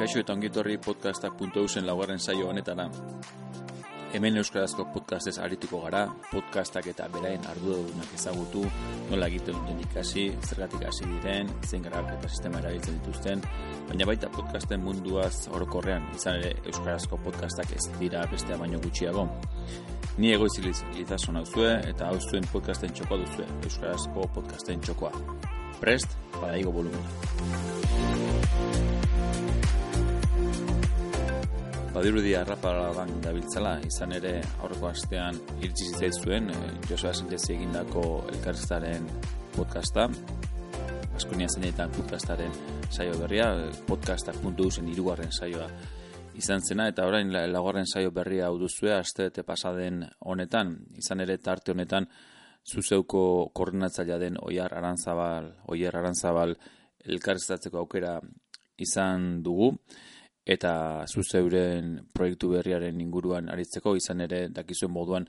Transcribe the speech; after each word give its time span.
Kaixo 0.00 0.16
eta 0.16 0.32
ongitorri 0.32 0.78
podcastak.eusen 0.80 1.84
laugarren 1.84 2.18
saio 2.18 2.46
honetara. 2.48 2.86
Hemen 4.16 4.38
Euskarazko 4.40 4.86
podcastez 4.94 5.34
arituko 5.44 5.82
gara, 5.82 6.06
podcastak 6.30 6.86
eta 6.94 7.08
beraien 7.12 7.44
ardudunak 7.50 8.14
ezagutu, 8.16 8.62
nola 9.10 9.28
egiten 9.28 9.58
duten 9.58 9.82
ikasi, 9.84 10.24
zergatik 10.48 10.86
hasi 10.88 11.04
diren, 11.04 11.52
zein 11.68 11.84
eta 11.84 12.30
sistema 12.30 12.62
erabiltzen 12.62 12.96
dituzten, 13.02 13.44
baina 13.90 14.06
baita 14.08 14.30
podcasten 14.32 14.80
munduaz 14.80 15.48
orokorrean, 15.52 16.08
izan 16.16 16.40
ere 16.40 16.54
Euskarazko 16.64 17.20
podcastak 17.20 17.76
ez 17.76 17.84
dira 18.00 18.24
bestea 18.32 18.56
baino 18.56 18.80
gutxiago. 18.80 19.28
Ni 20.16 20.32
egoiziliz 20.32 20.78
izasun 20.96 21.36
hau 21.36 21.44
eta 21.68 22.08
hau 22.08 22.16
zuen 22.30 22.48
podcasten 22.50 22.94
txokoa 22.94 23.18
duzue, 23.18 23.44
Euskarazko 23.68 24.30
podcasten 24.32 24.80
txokoa. 24.80 25.12
Prest, 25.78 26.16
badaigo 26.40 26.72
volumena. 26.72 27.68
Badirudi 31.90 32.36
arrapala 32.38 32.92
ban 32.94 33.08
dabiltzala, 33.18 33.72
izan 33.82 34.12
ere 34.14 34.36
aurreko 34.62 34.86
astean 34.92 35.38
iritsi 35.58 35.88
zitzaizuen 35.88 36.44
e, 36.54 36.58
Josua 36.86 37.10
Sintezi 37.18 37.56
egindako 37.56 38.02
elkarriztaren 38.30 39.08
podcasta, 39.56 40.04
Askonia 41.18 41.48
zeinetan 41.50 41.90
podcastaren 41.96 42.54
saio 42.94 43.16
berria, 43.18 43.48
podcastak.usen 43.88 44.86
irugarren 44.92 45.34
saioa 45.34 45.66
izan 46.38 46.62
zena, 46.62 46.86
eta 46.92 47.08
orain 47.10 47.32
lagarren 47.34 47.90
saio 47.90 48.14
berria 48.14 48.46
hau 48.46 48.54
duzue, 48.60 48.92
aste 48.94 49.26
eta 49.32 49.42
pasaden 49.42 50.04
honetan, 50.30 50.76
izan 51.02 51.26
ere 51.26 51.40
tarte 51.42 51.74
honetan, 51.74 52.06
zuzeuko 52.70 53.50
koordinatzailea 53.56 54.20
den 54.22 54.38
Oiar 54.46 54.78
Arantzabal, 54.78 55.50
Oiar 55.74 55.98
Arantzabal 55.98 56.54
elkarriztatzeko 57.02 57.82
aukera 57.82 58.14
izan 58.78 59.42
dugu, 59.42 59.74
eta 60.50 61.06
zuzeuren 61.06 61.94
proiektu 62.14 62.50
berriaren 62.56 63.00
inguruan 63.00 63.50
aritzeko 63.52 63.94
izan 63.98 64.24
ere 64.26 64.48
dakizuen 64.50 64.92
moduan 64.92 65.28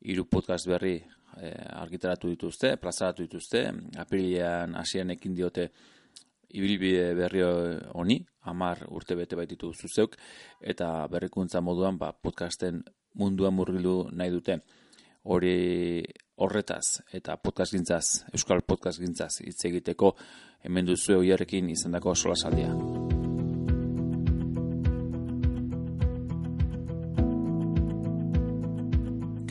hiru 0.00 0.24
podcast 0.30 0.68
berri 0.70 0.96
e, 0.96 1.50
argitaratu 1.82 2.30
dituzte, 2.32 2.76
plazaratu 2.80 3.26
dituzte, 3.26 3.66
apirilean 4.00 4.76
hasieran 4.80 5.12
ekin 5.16 5.36
diote 5.36 5.68
ibilbide 6.56 7.12
berri 7.18 7.42
honi, 7.44 8.20
amar 8.48 8.84
urte 8.88 9.16
bete 9.18 9.36
baititu 9.36 9.72
zuzeuk, 9.74 10.16
eta 10.60 10.90
berrikuntza 11.12 11.60
moduan 11.60 11.98
ba, 11.98 12.12
podcasten 12.12 12.84
munduan 13.20 13.54
murgilu 13.56 14.06
nahi 14.12 14.32
dute. 14.32 14.60
Hori 15.26 16.04
horretaz 16.38 17.00
eta 17.18 17.34
podcast 17.42 17.74
gintzaz, 17.74 18.28
euskal 18.30 18.62
podcast 18.62 19.02
gintzaz 19.02 19.40
hitz 19.42 19.58
egiteko 19.66 20.12
hemen 20.62 20.86
duzu 20.86 21.18
oiarekin 21.18 21.72
izan 21.74 21.98
dako 21.98 22.14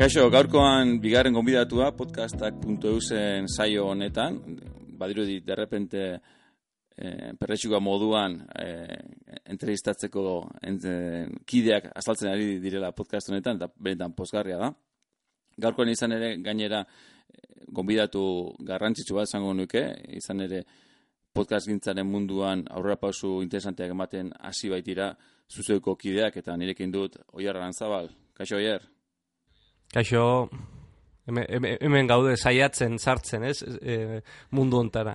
Kaixo, 0.05 0.27
gaurkoan 0.29 0.99
bigarren 1.01 1.33
gonbidatua 1.33 1.87
podcastak.eusen 1.97 3.47
saio 3.49 3.87
honetan, 3.89 4.35
badirudi 4.99 5.39
derrepente 5.41 6.01
eh, 6.95 7.79
moduan 7.81 8.35
eh, 8.53 8.99
entrevistatzeko 9.45 10.51
kideak 11.43 11.89
azaltzen 11.95 12.29
ari 12.29 12.59
direla 12.59 12.91
podcast 12.91 13.31
honetan, 13.31 13.55
eta 13.55 13.67
benetan 13.79 14.13
pozgarria 14.13 14.59
da. 14.59 14.71
Gaurkoan 15.57 15.89
izan 15.89 16.11
ere, 16.11 16.37
gainera, 16.37 16.85
eh, 17.33 17.65
gonbidatu 17.67 18.53
garrantzitsu 18.59 19.15
bat 19.15 19.25
zango 19.25 19.53
nuke, 19.53 19.87
izan 20.21 20.41
ere 20.41 20.65
podcast 21.33 21.65
gintzaren 21.65 22.05
munduan 22.05 22.67
aurrera 22.69 22.95
pausu 22.95 23.41
interesanteak 23.41 23.89
ematen 23.89 24.31
hasi 24.39 24.69
baitira 24.69 25.15
zuzeuko 25.49 25.95
kideak, 25.95 26.37
eta 26.37 26.55
nirekin 26.55 26.91
dut, 26.91 27.17
oiar 27.33 27.57
arantzabal. 27.57 28.11
Kaixo, 28.35 28.57
oiar? 28.57 28.94
Kaixo, 29.95 30.49
hemen, 31.23 31.45
hemen 31.79 32.09
gaude 32.09 32.33
saiatzen 32.35 32.97
sartzen, 32.99 33.45
ez? 33.47 33.61
E, 33.79 34.19
mundu 34.51 34.81
ontara. 34.83 35.13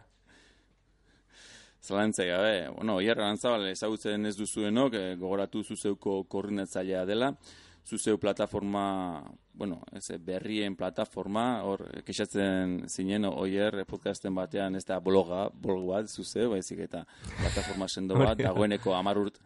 Zalantzai 1.84 2.30
gabe, 2.30 2.54
bueno, 2.78 2.96
hierra 3.04 3.26
lantzabal 3.28 3.66
ezagutzen 3.68 4.24
ez 4.30 4.38
duzuenok, 4.38 4.96
e, 4.96 5.04
gogoratu 5.20 5.60
zuzeuko 5.64 6.22
koordinatzailea 6.32 7.04
dela, 7.08 7.30
zuzeu 7.84 8.16
plataforma, 8.20 9.20
bueno, 9.52 9.82
ez, 9.92 10.16
berrien 10.24 10.76
plataforma, 10.80 11.46
hor, 11.68 11.84
kexatzen 12.06 12.86
zinen, 12.88 13.28
oier, 13.28 13.82
podcasten 13.88 14.36
batean, 14.36 14.80
ez 14.80 14.86
da 14.88 15.00
bloga, 15.04 15.48
blog 15.52 15.88
bat, 15.92 16.08
zuzeu, 16.08 16.54
baizik 16.54 16.86
eta 16.88 17.04
plataforma 17.36 17.88
sendo 17.88 18.16
bat, 18.20 18.38
dagoeneko 18.48 18.96
amarurt, 18.96 19.40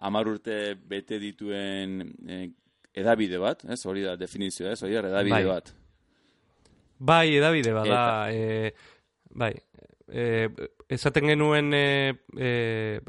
amarurte 0.00 0.78
bete 0.88 1.20
dituen 1.20 2.00
e, 2.24 2.46
edabide 2.96 3.38
bat, 3.38 3.64
ez? 3.68 3.80
Hori 3.86 4.04
da 4.06 4.16
definizioa, 4.18 4.72
ez? 4.72 4.82
Hori 4.82 4.96
edabide 4.98 5.34
bai. 5.34 5.44
bat. 5.48 5.72
Bai, 6.98 7.36
edabide 7.36 7.74
bat 7.76 7.90
da. 7.90 8.04
E, 8.32 8.72
bai, 9.36 9.52
e, 10.08 10.48
esaten 10.88 11.28
genuen 11.28 11.74
e, 11.76 11.86
e, 12.38 12.50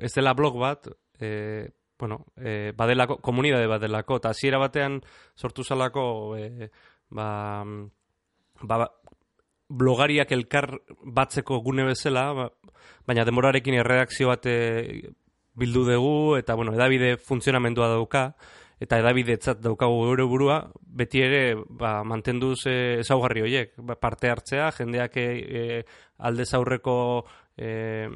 ez 0.04 0.12
dela 0.16 0.36
blog 0.36 0.60
bat, 0.60 0.90
e, 1.20 1.70
bueno, 1.98 2.26
e, 2.36 2.74
badelako, 2.78 3.22
komunidade 3.24 3.70
bat 3.72 3.82
delako, 3.82 4.20
eta 4.20 4.34
hasiera 4.36 4.60
batean 4.62 5.00
sortu 5.40 5.64
zalako, 5.64 6.36
e, 6.38 6.70
ba, 7.16 7.64
ba, 8.62 8.90
blogariak 9.68 10.32
elkar 10.36 10.74
batzeko 11.04 11.62
gune 11.64 11.88
bezala, 11.88 12.28
ba, 12.36 12.50
baina 13.08 13.26
demorarekin 13.28 13.80
erredakzio 13.80 14.28
bat 14.34 14.46
bildu 15.58 15.88
dugu, 15.88 16.36
eta, 16.38 16.60
bueno, 16.60 16.76
edabide 16.76 17.16
funtzionamendua 17.18 17.88
dauka, 17.96 18.30
eta 18.80 19.00
edabidetzat 19.02 19.62
daukagu 19.64 20.04
eure 20.06 20.26
burua, 20.30 20.60
beti 21.00 21.22
ere 21.26 21.42
ba, 21.56 22.04
mantenduz 22.06 22.68
e, 22.70 22.78
ezaugarri 23.02 23.44
horiek, 23.46 23.76
ba, 23.82 23.98
parte 24.00 24.30
hartzea, 24.30 24.70
jendeak 24.78 25.18
e, 25.18 25.84
aldez 26.30 26.52
aurreko 26.54 26.98
e, 27.58 28.08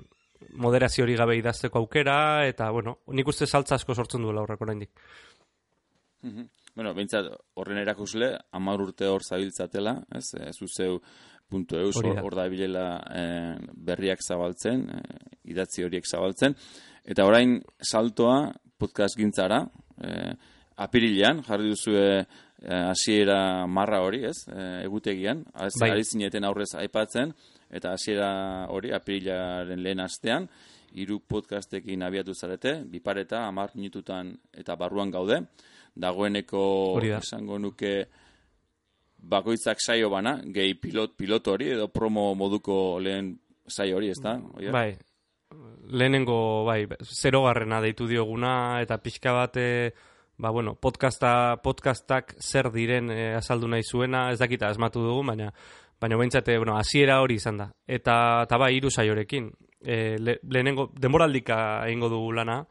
moderazio 0.61 1.05
hori 1.05 1.17
gabe 1.17 1.37
idazteko 1.37 1.81
aukera, 1.81 2.47
eta, 2.49 2.69
bueno, 2.71 2.99
nik 3.13 3.27
uste 3.27 3.47
saltza 3.47 3.75
asko 3.77 3.95
sortzen 3.95 4.25
duela 4.25 4.45
horreko 4.45 4.69
nahi 4.69 4.89
mm 6.21 6.49
Bueno, 6.71 6.93
bintzat, 6.95 7.25
horren 7.59 7.81
erakusle, 7.81 8.29
amar 8.55 8.79
urte 8.79 9.03
hor 9.11 9.25
zabiltzatela, 9.27 9.91
ez, 10.15 10.29
ez 10.39 10.55
uzeu 10.63 11.01
puntu 11.51 11.75
eus, 11.75 11.97
hor 11.99 12.35
da. 12.37 12.45
bilela 12.47 12.85
e, 13.11 13.23
berriak 13.75 14.23
zabaltzen, 14.23 14.85
e, 14.87 15.01
idatzi 15.51 15.83
horiek 15.83 16.07
zabaltzen, 16.07 16.55
eta 17.03 17.25
orain 17.27 17.57
saltoa 17.83 18.53
podcast 18.79 19.19
gintzara, 19.19 19.65
e, 20.01 20.33
apirilean, 20.81 21.43
jarri 21.45 21.71
duzu 21.71 21.95
eh, 21.95 22.25
hasiera 22.61 23.67
marra 23.67 24.01
hori, 24.01 24.23
ez? 24.25 24.37
E, 24.47 24.67
egutegian, 24.85 25.43
az, 25.53 25.73
bai. 25.79 25.91
ari 25.95 26.05
zineten 26.05 26.45
aurrez 26.47 26.71
aipatzen, 26.79 27.33
eta 27.69 27.93
hasiera 27.95 28.31
hori 28.69 28.93
apirilaren 28.95 29.81
lehen 29.81 30.03
astean, 30.03 30.47
hiru 30.91 31.21
podcastekin 31.27 32.03
abiatu 32.03 32.33
zarete, 32.35 32.81
bipareta, 32.87 33.45
amar 33.47 33.71
minututan 33.75 34.33
eta 34.51 34.75
barruan 34.75 35.11
gaude, 35.11 35.39
dagoeneko 35.95 36.63
esango 37.19 37.59
nuke 37.59 37.93
bakoitzak 39.21 39.79
saio 39.79 40.09
bana, 40.09 40.39
gehi 40.43 40.75
pilot, 40.81 41.15
pilot 41.15 41.47
hori, 41.47 41.71
edo 41.77 41.87
promo 41.93 42.31
moduko 42.35 42.99
lehen 42.99 43.35
saio 43.67 43.99
hori, 43.99 44.09
ez 44.11 44.19
da? 44.19 44.35
Bai, 44.73 44.89
lehenengo, 45.91 46.63
bai, 46.65 46.87
zero 47.03 47.43
garrena 47.43 47.81
deitu 47.81 48.07
dioguna, 48.07 48.81
eta 48.81 48.97
pixka 49.03 49.33
bat, 49.35 49.57
e, 49.57 49.91
ba, 50.37 50.49
bueno, 50.49 50.75
podcasta, 50.75 51.57
podcastak 51.63 52.35
zer 52.39 52.71
diren 52.71 53.11
e, 53.11 53.33
azaldu 53.35 53.67
nahi 53.67 53.83
zuena, 53.83 54.29
ez 54.31 54.39
dakita 54.39 54.69
asmatu 54.69 55.03
dugu, 55.03 55.25
baina, 55.27 55.51
baina 56.01 56.17
behintzate, 56.17 56.57
bueno, 56.57 56.77
hasiera 56.77 57.21
hori 57.21 57.37
izan 57.41 57.59
da. 57.61 57.69
Eta, 57.87 58.15
eta 58.47 58.57
bai, 58.57 58.73
iru 58.77 58.89
saiorekin. 58.89 59.51
E, 59.81 60.17
le, 60.19 60.39
lehenengo, 60.49 60.91
demoraldika 60.93 61.83
egingo 61.87 62.09
dugu 62.09 62.31
lana, 62.39 62.61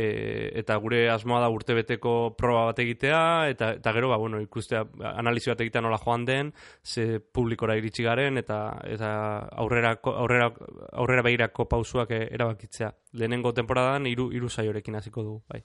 e, 0.00 0.50
eta 0.60 0.76
gure 0.82 1.02
asmoa 1.12 1.40
da 1.42 1.50
urtebeteko 1.52 2.14
proba 2.38 2.64
bat 2.70 2.78
egitea 2.84 3.22
eta 3.52 3.72
eta 3.78 3.92
gero 3.96 4.08
ba 4.08 4.18
bueno 4.22 4.40
ikustea 4.40 4.84
analizi 5.14 5.50
bat 5.52 5.60
egitea 5.60 5.82
nola 5.84 5.98
joan 5.98 6.24
den 6.24 6.52
ze 6.82 7.20
publikora 7.20 7.76
iritsi 7.76 8.02
garen 8.02 8.38
eta 8.38 8.60
eta 8.84 9.10
aurrera 9.64 9.96
aurrera 10.04 10.50
aurrera 10.92 11.22
begirako 11.22 11.68
pausuak 11.68 12.10
erabakitzea. 12.10 12.92
Lehenengo 13.12 13.52
temporadan 13.52 14.06
hiru 14.06 14.30
hiru 14.32 14.48
saiorekin 14.48 14.94
hasiko 14.94 15.22
dugu 15.22 15.42
bai. 15.48 15.62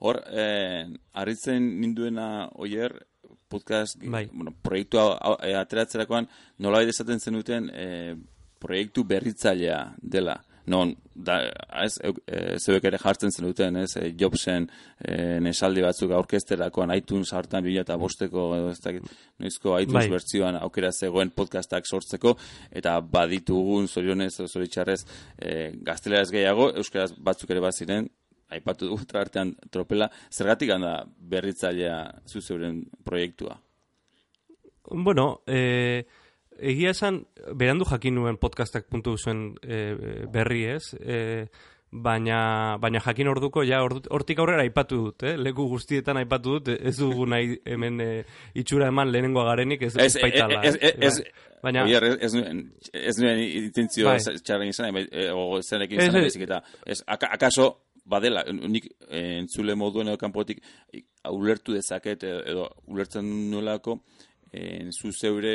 Hor, 0.00 0.22
eh, 0.30 0.86
arritzen 1.12 1.66
ninduena 1.80 2.48
oier, 2.54 2.94
podcast, 3.48 4.00
bai. 4.00 4.28
bueno, 4.32 4.54
proiektu 4.62 4.98
ateratzerakoan, 4.98 6.28
nola 6.58 6.80
esaten 6.82 7.20
zenuten, 7.20 7.70
eh, 7.74 8.14
proiektu 8.58 9.04
berritzailea 9.04 9.94
dela 10.00 10.38
non, 10.66 10.94
da, 11.14 11.38
ez, 11.84 11.98
e, 12.00 12.56
zeuek 12.58 12.86
ere 12.88 12.98
jartzen 13.00 13.32
zen 13.32 13.46
duten, 13.46 13.76
ez, 13.82 13.96
e, 14.00 14.10
Jobsen 14.20 14.66
e, 14.98 15.38
nesaldi 15.44 15.84
batzuk 15.84 16.14
aurkesterakoan 16.16 16.94
iTunes 16.96 17.32
hartan 17.36 17.64
bila 17.64 17.84
eta 17.84 17.98
bosteko, 18.00 18.46
ez 18.70 18.80
dakit, 18.80 19.06
noizko 19.42 19.76
iTunes 19.78 20.06
bai. 20.06 20.10
bertzioan 20.16 20.58
aukera 20.62 20.92
zegoen 20.92 21.34
podcastak 21.36 21.86
sortzeko, 21.86 22.36
eta 22.72 22.96
baditugun 23.00 23.88
zorionez, 23.88 24.32
zoritxarrez, 24.48 25.00
e, 25.38 25.72
gazteleraz 25.84 26.30
gehiago, 26.32 26.70
euskaraz 26.80 27.12
batzuk 27.18 27.52
ere 27.52 27.64
baziren, 27.64 28.08
aipatu 28.54 28.88
dugu 28.88 29.18
artean 29.18 29.54
tropela, 29.72 30.10
zergatik 30.32 30.72
handa 30.74 30.96
berritzailea 31.18 31.98
zuzeuren 32.28 32.82
proiektua? 33.04 33.58
Bueno, 34.90 35.42
eh, 35.46 36.04
egia 36.58 36.94
esan, 36.94 37.24
berandu 37.54 37.86
jakin 37.88 38.14
nuen 38.14 38.38
podcastak 38.40 38.88
puntu 38.90 39.16
zuen 39.18 39.54
e, 39.62 40.26
berri 40.32 40.64
ez, 40.74 40.94
e, 41.00 41.46
baina, 41.90 42.76
baina 42.82 43.00
jakin 43.04 43.30
orduko, 43.30 43.62
ja, 43.66 43.80
hortik 43.84 44.42
aurrera 44.42 44.64
aipatu 44.66 45.00
dut, 45.06 45.24
eh? 45.26 45.36
leku 45.38 45.68
guztietan 45.70 46.18
aipatu 46.22 46.58
dut, 46.58 46.72
ez 46.74 46.96
dugu 46.98 47.26
nahi 47.30 47.58
hemen 47.70 48.00
e, 48.02 48.10
itxura 48.58 48.90
eman 48.90 49.12
lehenengo 49.12 49.44
garenik, 49.46 49.86
ez, 49.88 49.94
ez, 49.96 50.12
baitala. 50.22 50.62
Ez, 50.66 50.74
ez, 50.80 50.94
ez, 50.98 51.54
baina, 51.62 51.86
ez, 51.86 52.18
ez, 52.28 52.34
nuen, 52.34 52.66
ez 52.92 53.16
nuen 53.22 53.42
intentzio 53.44 54.10
bai. 54.10 54.18
txarren 54.42 54.74
izan, 54.74 54.94
bai, 54.94 55.06
o 55.32 55.62
zenekin 55.62 56.02
izan, 56.02 56.22
ez, 56.24 56.36
ez, 56.36 56.62
ez, 56.96 57.02
akaso, 57.06 57.70
badela, 58.04 58.44
nik 58.52 58.90
entzule 59.08 59.74
moduen 59.78 60.10
edo 60.12 60.20
kanpotik 60.20 60.60
ulertu 61.30 61.72
dezaket 61.72 62.26
edo 62.28 62.68
ulertzen 62.92 63.28
nolako 63.50 63.98
en 64.52 64.92
zu 64.92 65.12
zeure 65.12 65.54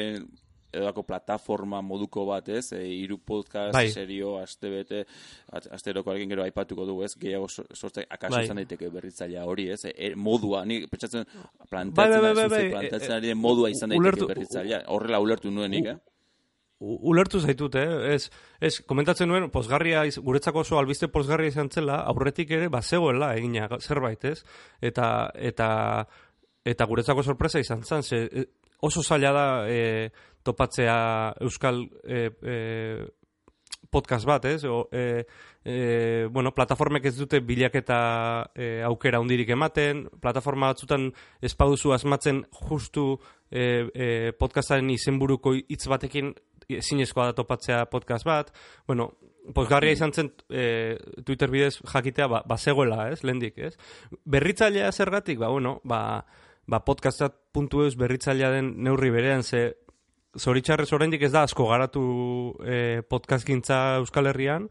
edako 0.73 1.03
plataforma 1.03 1.81
moduko 1.81 2.25
bat, 2.29 2.49
ez? 2.49 2.71
E, 2.77 2.83
iru 2.99 3.19
podcast, 3.25 3.73
bai. 3.73 3.87
serio, 3.93 4.35
aste 4.41 4.69
bete, 4.73 5.03
asteroko 5.51 6.13
algin 6.13 6.29
gero 6.29 6.43
aipatuko 6.45 6.85
du, 6.85 6.99
ez? 7.05 7.13
Gehiago 7.19 7.49
sortze, 7.49 8.05
akaso 8.09 8.37
bai. 8.37 8.45
izan 8.45 8.61
daiteke 8.61 8.91
berritzailea 8.93 9.47
hori, 9.49 9.69
ez? 9.73 9.81
E, 9.89 10.13
modua, 10.15 10.65
ni 10.69 10.81
pentsatzen 10.87 11.25
plantatzen, 11.69 11.95
bai, 11.95 12.09
bai, 12.11 12.21
bai, 12.21 12.35
bai, 12.35 12.47
bai. 12.53 12.69
plantatzen 12.77 13.17
ari 13.17 13.33
modua 13.35 13.73
izan 13.73 13.95
daiteke 13.95 14.31
berritzailea. 14.33 14.85
Horrela 14.93 15.21
ulertu 15.25 15.51
nuenik, 15.53 15.91
eh? 15.93 15.99
Ulertu 16.79 17.41
zaitut, 17.43 17.75
eh? 17.75 18.13
Ez, 18.13 18.29
ez, 18.63 18.77
komentatzen 18.87 19.27
nuen, 19.27 19.49
posgarria, 19.51 20.05
guretzako 20.23 20.61
oso 20.63 20.77
albiste 20.79 21.09
posgarria 21.11 21.51
izan 21.51 21.67
zela, 21.67 21.97
aurretik 22.07 22.53
ere, 22.55 22.69
bazegoela, 22.71 23.33
egina, 23.35 23.67
zerbait, 23.81 24.23
ez? 24.29 24.45
Eta, 24.79 25.09
eta, 25.35 25.67
eta 26.63 26.87
guretzako 26.87 27.25
sorpresa 27.25 27.59
izan 27.59 27.83
zen, 27.83 28.03
ze, 28.03 28.21
oso 28.81 29.03
zaila 29.03 29.31
da 29.35 29.45
e, 29.69 30.09
topatzea 30.43 30.97
euskal 31.41 31.83
e, 32.03 32.29
e, 32.41 32.57
podcast 33.89 34.25
bat, 34.25 34.45
ez? 34.45 34.63
O, 34.65 34.87
e, 34.91 35.25
e, 35.63 36.27
bueno, 36.31 36.53
plataformek 36.53 37.05
ez 37.09 37.15
dute 37.17 37.39
bilaketa 37.41 37.99
e, 38.53 38.81
aukera 38.85 39.19
hundirik 39.21 39.49
ematen, 39.55 40.05
plataforma 40.21 40.71
batzutan 40.73 41.09
espaduzu 41.41 41.93
asmatzen 41.95 42.43
justu 42.69 43.17
e, 43.49 43.89
e, 43.93 44.09
podcastaren 44.37 44.89
izenburuko 44.93 45.55
hitz 45.57 45.87
batekin 45.89 46.33
zinezkoa 46.69 47.31
da 47.31 47.37
topatzea 47.37 47.85
podcast 47.89 48.27
bat. 48.27 48.51
Bueno, 48.87 49.09
posgarria 49.55 49.95
izan 49.95 50.13
zen 50.13 50.29
e, 50.49 50.97
Twitter 51.25 51.49
bidez 51.49 51.79
jakitea 51.81 52.27
ba, 52.29 52.43
bazegoela, 52.47 53.09
ez? 53.13 53.23
Lendik, 53.25 53.57
ez? 53.57 53.73
Berritzailea 54.25 54.91
zergatik, 54.91 55.39
ba, 55.41 55.49
bueno, 55.49 55.79
ba, 55.83 56.21
ba, 56.69 56.83
podcastat.eus 56.85 57.95
berritzailea 57.97 58.51
den 58.53 58.73
neurri 58.85 59.09
berean, 59.13 59.43
ze 59.43 59.73
zoritxarrez 60.37 60.91
oraindik 60.93 61.23
ez 61.25 61.31
da 61.33 61.43
asko 61.47 61.65
garatu 61.71 62.03
e, 62.61 63.01
podcastgintza 63.09 63.97
Euskal 63.97 64.29
Herrian, 64.29 64.67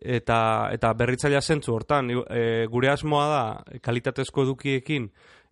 eta, 0.00 0.38
eta 0.74 0.92
berritzailea 0.98 1.40
zentzu 1.40 1.76
hortan, 1.76 2.10
e, 2.10 2.66
gure 2.72 2.90
asmoa 2.90 3.26
da 3.30 3.78
kalitatezko 3.82 4.46
edukiekin 4.48 5.06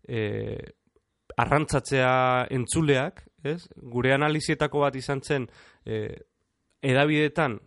e, 0.08 0.24
arrantzatzea 1.38 2.14
entzuleak, 2.54 3.22
ez? 3.46 3.60
gure 3.76 4.14
analizietako 4.16 4.82
bat 4.82 4.98
izan 4.98 5.22
zen 5.22 5.46
e, 5.86 6.08
edabidetan 6.82 7.60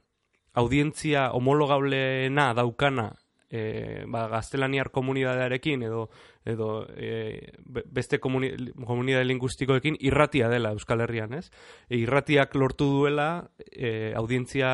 audientzia 0.58 1.30
homologableena 1.38 2.52
daukana 2.58 3.12
e, 3.50 4.04
ba, 4.08 4.28
gaztelaniar 4.32 4.90
komunidadearekin 4.92 5.84
edo 5.88 6.08
edo 6.48 6.88
e, 6.96 7.52
beste 7.66 8.20
komunidade 8.20 9.26
lingustikoekin 9.28 9.98
irratia 10.00 10.50
dela 10.50 10.72
Euskal 10.76 11.04
Herrian, 11.04 11.34
ez? 11.34 11.50
E, 11.90 11.98
irratiak 12.00 12.56
lortu 12.56 12.90
duela 12.92 13.30
e, 13.72 14.14
audientzia 14.16 14.72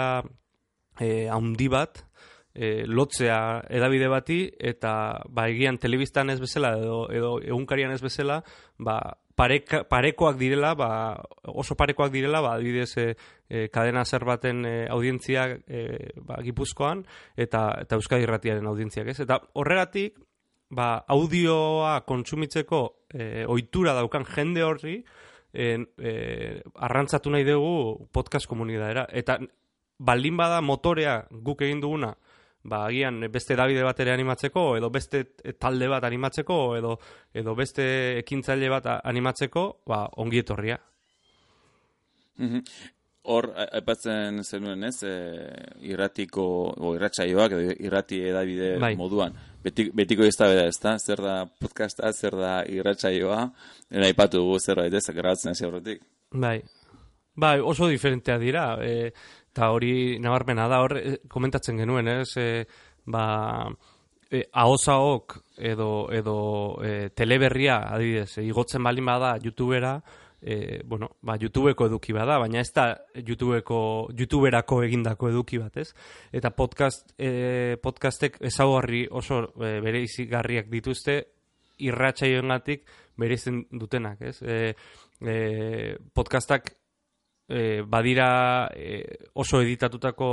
e, 1.00 1.28
handi 1.30 1.68
bat, 1.74 2.04
e, 2.54 2.86
lotzea 2.86 3.64
edabide 3.70 4.10
bati, 4.12 4.40
eta 4.60 4.94
ba, 5.30 5.48
egian 5.50 5.80
telebistan 5.82 6.30
ez 6.30 6.40
bezala 6.42 6.76
edo, 6.78 7.08
edo 7.12 7.36
egunkarian 7.42 7.94
ez 7.94 8.02
bezala, 8.04 8.42
ba, 8.78 9.00
pareka, 9.36 9.84
parekoak 9.90 10.38
direla, 10.38 10.74
ba, 10.76 10.90
oso 11.44 11.76
parekoak 11.76 12.12
direla, 12.14 12.42
ba, 12.42 12.54
adibidez, 12.58 12.92
e, 12.98 13.08
e, 13.50 13.68
kadena 13.74 14.06
zer 14.06 14.26
baten 14.26 14.66
e, 14.66 14.76
audientzia 14.90 15.48
e, 15.68 16.12
ba, 16.22 16.42
gipuzkoan, 16.44 17.06
eta, 17.36 17.66
eta 17.82 18.00
Euskadi 18.00 18.28
irratiaren 18.28 18.68
audientziak, 18.70 19.10
ez? 19.14 19.20
Eta 19.26 19.40
horregatik, 19.60 20.20
ba, 20.74 21.04
audioa 21.08 22.00
kontsumitzeko 22.08 22.84
e, 23.14 23.46
ohitura 23.50 23.94
daukan 23.98 24.26
jende 24.26 24.64
horri 24.66 24.98
e, 25.54 25.78
e, 25.98 26.14
arrantzatu 26.76 27.34
nahi 27.34 27.46
dugu 27.48 28.08
podcast 28.12 28.50
komunidadera. 28.50 29.06
Eta 29.10 29.38
baldin 30.00 30.38
bada 30.38 30.62
motorea 30.62 31.22
guk 31.32 31.62
egin 31.62 31.82
duguna, 31.84 32.14
ba, 32.64 32.86
agian 32.88 33.20
beste 33.32 33.56
Davide 33.60 33.84
bat 33.84 34.00
ere 34.00 34.14
animatzeko, 34.14 34.66
edo 34.80 34.90
beste 34.90 35.24
talde 35.60 35.88
bat 35.92 36.04
animatzeko, 36.08 36.58
edo, 36.80 36.98
edo 37.34 37.56
beste 37.56 37.86
ekintzaile 38.24 38.72
bat 38.72 38.90
animatzeko, 39.04 39.68
ba, 39.88 40.06
ongi 40.24 40.44
etorria. 40.44 40.80
Mhm. 42.38 42.62
Hor, 43.24 43.54
aipatzen 43.56 44.42
zenuen 44.44 44.84
ez, 44.84 44.98
e, 45.08 45.14
irratiko, 45.88 46.44
o 46.76 46.90
irratsaioak, 46.98 47.54
irrati 47.80 48.20
edabide 48.28 48.74
bai. 48.84 48.98
moduan, 49.00 49.38
Betik, 49.64 49.94
betiko 49.96 50.26
ez 50.28 50.36
da 50.36 50.50
beda 50.52 50.66
ez 50.68 50.76
da, 50.84 50.98
zer 51.00 51.22
da 51.24 51.36
podcasta, 51.48 52.12
zer 52.12 52.36
da 52.36 52.52
irratsaioa, 52.68 53.46
era 53.96 54.10
aipatu 54.10 54.42
dugu 54.42 54.58
zer 54.60 54.82
da, 54.82 54.90
ez, 55.00 55.06
grabatzen 55.16 55.54
hasi 55.54 55.64
horretik. 55.64 56.02
Bai, 56.36 56.58
bai, 57.40 57.60
oso 57.62 57.88
diferentea 57.88 58.36
dira, 58.42 58.66
e, 58.84 59.14
eta 59.54 59.70
hori 59.70 60.18
nabarmena 60.18 60.66
da, 60.68 60.82
hor, 60.82 60.98
e, 60.98 61.18
komentatzen 61.30 61.78
genuen, 61.78 62.10
ez, 62.10 62.34
e, 62.42 62.66
ba, 63.06 63.70
e, 64.26 64.42
ahozaok 64.50 65.38
edo, 65.62 66.10
edo 66.12 66.38
e, 66.82 67.12
teleberria, 67.14 67.78
adibidez, 67.94 68.40
e, 68.40 68.48
igotzen 68.50 68.82
baldin 68.84 69.06
bada 69.06 69.36
youtubera, 69.44 70.00
e, 70.42 70.82
bueno, 70.90 71.12
ba, 71.22 71.38
YouTubeko 71.40 71.86
eduki 71.88 72.18
bada, 72.18 72.40
baina 72.42 72.60
ez 72.60 72.72
da 72.74 72.90
YouTubeko, 73.16 73.78
YouTuberako 74.18 74.82
egindako 74.90 75.30
eduki 75.30 75.62
bat, 75.62 75.78
ez? 75.78 75.94
Eta 76.34 76.52
podcast, 76.58 77.14
e, 77.18 77.78
podcastek 77.82 78.42
ezaugarri 78.50 79.06
oso 79.12 79.46
e, 79.62 79.78
bere 79.86 80.02
izigarriak 80.04 80.68
dituzte, 80.74 81.22
irratxaioen 81.84 82.50
gatik 82.50 82.90
bere 83.22 83.38
dutenak, 83.72 84.22
ez? 84.22 84.40
E, 84.42 84.74
e, 85.22 85.38
podcastak 86.14 86.74
e, 87.50 87.82
badira 87.86 88.70
e, 88.76 89.04
oso 89.34 89.62
editatutako 89.62 90.30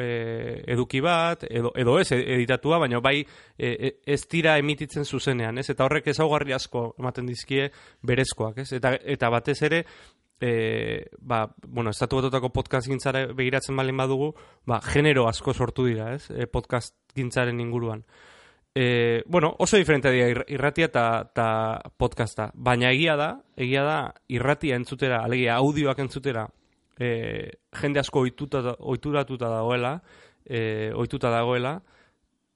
e, 0.00 0.62
eduki 0.72 1.00
bat, 1.00 1.44
edo, 1.48 1.72
edo 1.76 1.98
ez 2.00 2.10
editatua, 2.12 2.80
baina 2.82 3.00
bai 3.00 3.20
e, 3.20 3.68
e, 3.68 3.92
ez 4.06 4.22
dira 4.30 4.56
emititzen 4.58 5.04
zuzenean, 5.04 5.58
ez? 5.58 5.68
Eta 5.70 5.86
horrek 5.86 6.10
ezaugarri 6.12 6.54
asko 6.56 6.92
ematen 6.98 7.28
dizkie 7.30 7.70
berezkoak, 8.02 8.64
ez? 8.64 8.72
Eta, 8.78 8.96
eta 8.96 9.30
batez 9.32 9.60
ere, 9.62 9.84
e, 10.42 11.06
ba, 11.20 11.46
bueno, 11.66 11.90
estatu 11.90 12.18
batutako 12.18 12.52
podcast 12.52 12.90
gintzare 12.90 13.28
begiratzen 13.32 13.78
balin 13.78 13.96
badugu, 13.96 14.32
ba, 14.66 14.80
genero 14.82 15.28
asko 15.30 15.54
sortu 15.54 15.86
dira, 15.86 16.12
ez? 16.16 16.26
E, 16.34 16.48
podcast 16.50 16.96
gintzaren 17.14 17.60
inguruan. 17.62 18.02
E, 18.74 19.22
bueno, 19.26 19.54
oso 19.58 19.76
diferente 19.76 20.10
dira 20.10 20.44
irratia 20.48 20.88
eta 20.88 21.44
podcasta, 22.00 22.50
baina 22.54 22.88
egia 22.94 23.18
da, 23.20 23.30
egia 23.56 23.82
da 23.84 23.98
irratia 24.32 24.78
entzutera, 24.80 25.20
alegia 25.26 25.58
audioak 25.60 25.98
entzutera, 26.00 26.46
e, 26.96 27.58
jende 27.76 28.00
asko 28.00 28.22
oituta, 28.24 28.62
oituratuta 28.80 29.50
dagoela, 29.52 29.98
e, 30.46 30.90
oituta 30.96 31.28
dagoela, 31.28 31.74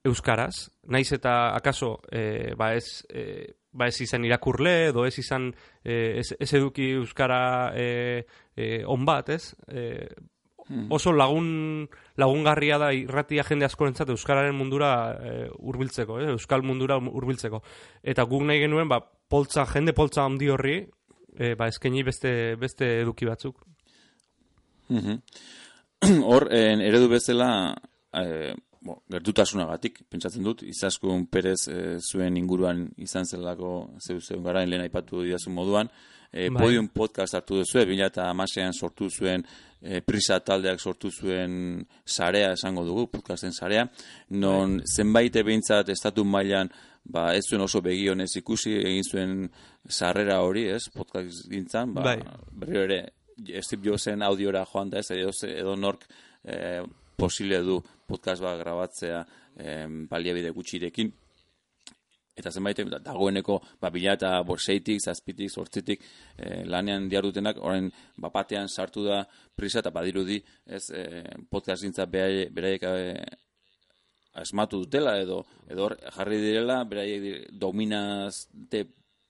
euskaraz, 0.07 0.71
naiz 0.89 1.11
eta 1.13 1.53
akaso, 1.55 1.99
e, 2.09 2.55
ba 2.57 2.71
ez, 2.73 3.05
e, 3.13 3.53
ba 3.77 3.91
ez 3.91 4.01
izan 4.01 4.25
irakurle, 4.25 4.87
edo 4.89 5.05
ez 5.05 5.13
izan, 5.21 5.51
e, 5.83 6.17
ez, 6.23 6.31
ez 6.39 6.49
eduki 6.57 6.95
euskara 6.97 7.75
e, 7.77 8.25
e, 8.55 8.81
on 8.89 9.05
bat, 9.05 9.29
ez? 9.37 9.53
E. 9.69 9.85
oso 10.89 11.13
lagun 11.15 11.87
lagungarria 12.17 12.77
da 12.77 12.91
irratia 12.93 13.43
jende 13.47 13.65
askorentzat 13.65 14.09
euskararen 14.09 14.55
mundura 14.55 14.91
e, 15.15 15.33
hurbiltzeko, 15.59 16.19
eh, 16.19 16.31
euskal 16.35 16.63
mundura 16.65 16.97
hurbiltzeko. 16.97 17.61
Eta 18.03 18.25
guk 18.27 18.43
nahi 18.43 18.65
genuen 18.65 18.89
ba 18.89 18.99
poltza 18.99 19.65
jende 19.71 19.93
poltza 19.93 20.25
handi 20.25 20.49
horri 20.49 20.77
e, 21.37 21.53
ba 21.55 21.69
eskaini 21.71 22.03
beste 22.03 22.31
beste 22.59 23.01
eduki 23.01 23.29
batzuk. 23.29 23.63
Mhm. 24.89 25.21
Hor, 26.29 26.47
eredu 26.53 27.07
bezala 27.09 27.49
e, 28.13 28.53
bo, 28.81 28.99
gertutasunagatik, 29.11 30.03
pentsatzen 30.11 30.45
dut, 30.45 30.63
izaskun 30.67 31.25
Perez 31.31 31.67
e, 31.71 31.79
zuen 31.99 32.37
inguruan 32.37 32.85
izan 33.03 33.25
zelako 33.25 33.73
zeu 34.03 34.19
zeu 34.21 34.41
gara, 34.45 34.65
lehen 34.65 34.85
aipatu 34.85 35.23
didazun 35.25 35.55
moduan, 35.57 35.89
e, 36.31 36.49
bai. 36.49 36.61
podium 36.61 36.89
podcast 36.93 37.37
hartu 37.37 37.61
duzu, 37.61 37.83
bila 37.89 38.09
eta 38.11 38.29
amasean 38.29 38.73
sortu 38.73 39.09
zuen 39.09 39.45
e, 39.81 40.01
prisa 40.01 40.39
taldeak 40.39 40.81
sortu 40.81 41.11
zuen 41.11 41.85
sarea 42.05 42.53
esango 42.55 42.85
dugu, 42.85 43.07
podcasten 43.11 43.53
sarea, 43.53 43.87
non 44.29 44.77
bai. 44.77 44.85
zenbait 44.95 45.35
ebintzat 45.35 45.89
estatu 45.93 46.25
mailan 46.25 46.71
ba, 47.07 47.33
ez 47.35 47.45
zuen 47.47 47.63
oso 47.63 47.81
begionez 47.81 48.29
ikusi 48.39 48.75
egin 48.81 49.05
zuen 49.05 49.35
sarrera 49.87 50.41
hori, 50.43 50.67
ez, 50.73 50.87
podcast 50.93 51.47
gintzan, 51.51 51.93
ba, 51.95 52.03
bai. 52.09 52.17
berri 52.51 52.83
ere, 52.83 53.01
Steve 53.61 53.85
Jobsen 53.85 54.23
audiora 54.25 54.65
joan 54.65 54.89
da 54.89 54.99
ez, 55.03 55.11
edo, 55.13 55.31
edo 55.47 55.75
nork 55.77 56.07
e, 56.43 56.81
posible 57.17 57.61
du 57.65 57.77
podcast 58.07 58.41
bat 58.41 58.57
grabatzea 58.59 59.21
e, 59.55 59.77
baliabide 60.09 60.51
gutxirekin, 60.55 61.13
eta 62.37 62.51
zenbait 62.51 62.79
dagoeneko 63.03 63.59
ba 63.81 63.89
bila 63.89 64.13
eta 64.13 64.41
borseitik, 64.43 65.01
zazpitik, 65.01 65.49
sortzitik 65.51 66.03
e, 66.37 66.63
lanean 66.65 67.09
diardutenak, 67.09 67.57
orain 67.61 67.89
bapatean 68.17 68.69
sartu 68.69 69.03
da 69.07 69.23
prisa 69.55 69.79
eta 69.79 69.91
badirudi 69.91 70.41
ez 70.65 70.85
e, 70.91 71.03
podcast 71.49 71.83
gintza 71.83 72.05
beraiek 72.05 72.83
e, 72.83 73.25
asmatu 74.37 74.83
dutela 74.83 75.17
edo 75.19 75.43
edo 75.69 75.89
jarri 76.15 76.37
direla 76.43 76.83
beraiek 76.85 77.49
dominazte 77.51 78.85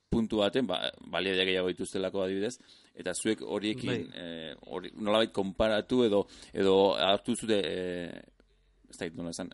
puntu 0.09 0.39
baten 0.43 0.67
ba, 0.67 0.79
balia 1.11 1.35
gehiago 1.45 1.71
dituztelako 1.71 2.23
adibidez. 2.23 2.57
Eta 2.97 3.13
zuek 3.13 3.43
horiekin 3.45 4.07
e, 4.09 4.25
hori, 4.73 4.91
nolabait 4.95 5.31
konparatu 5.35 6.03
edo 6.07 6.23
edo 6.53 6.75
hartu 6.95 7.35
zute 7.35 7.59
e, 7.61 7.77
ez 8.89 8.97
da 8.97 9.09
nola 9.13 9.35
esan 9.35 9.51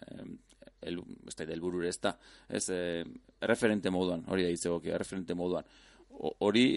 el, 0.85 0.99
ez 1.27 1.35
da, 1.35 1.47
elburure 1.53 1.89
ez 1.89 1.99
da, 2.01 2.15
ez, 2.49 2.67
e, 2.69 3.03
referente 3.41 3.91
moduan, 3.91 4.23
hori 4.27 4.45
da 4.47 4.53
itzegoki, 4.53 4.91
referente 4.97 5.35
moduan. 5.35 5.65
Hori, 6.45 6.67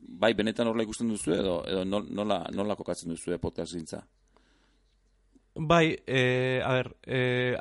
bai, 0.00 0.32
benetan 0.34 0.68
horla 0.70 0.86
ikusten 0.86 1.08
duzu 1.12 1.34
edo, 1.36 1.58
edo 1.68 1.84
nola, 1.84 2.44
nola 2.52 2.76
kokatzen 2.76 3.12
duzu 3.12 3.38
podcast 3.40 3.76
zintza? 3.76 4.00
Bai, 5.54 5.96
e, 6.06 6.60
a 6.64 6.72
ber, 6.80 6.94
e, 7.06 7.20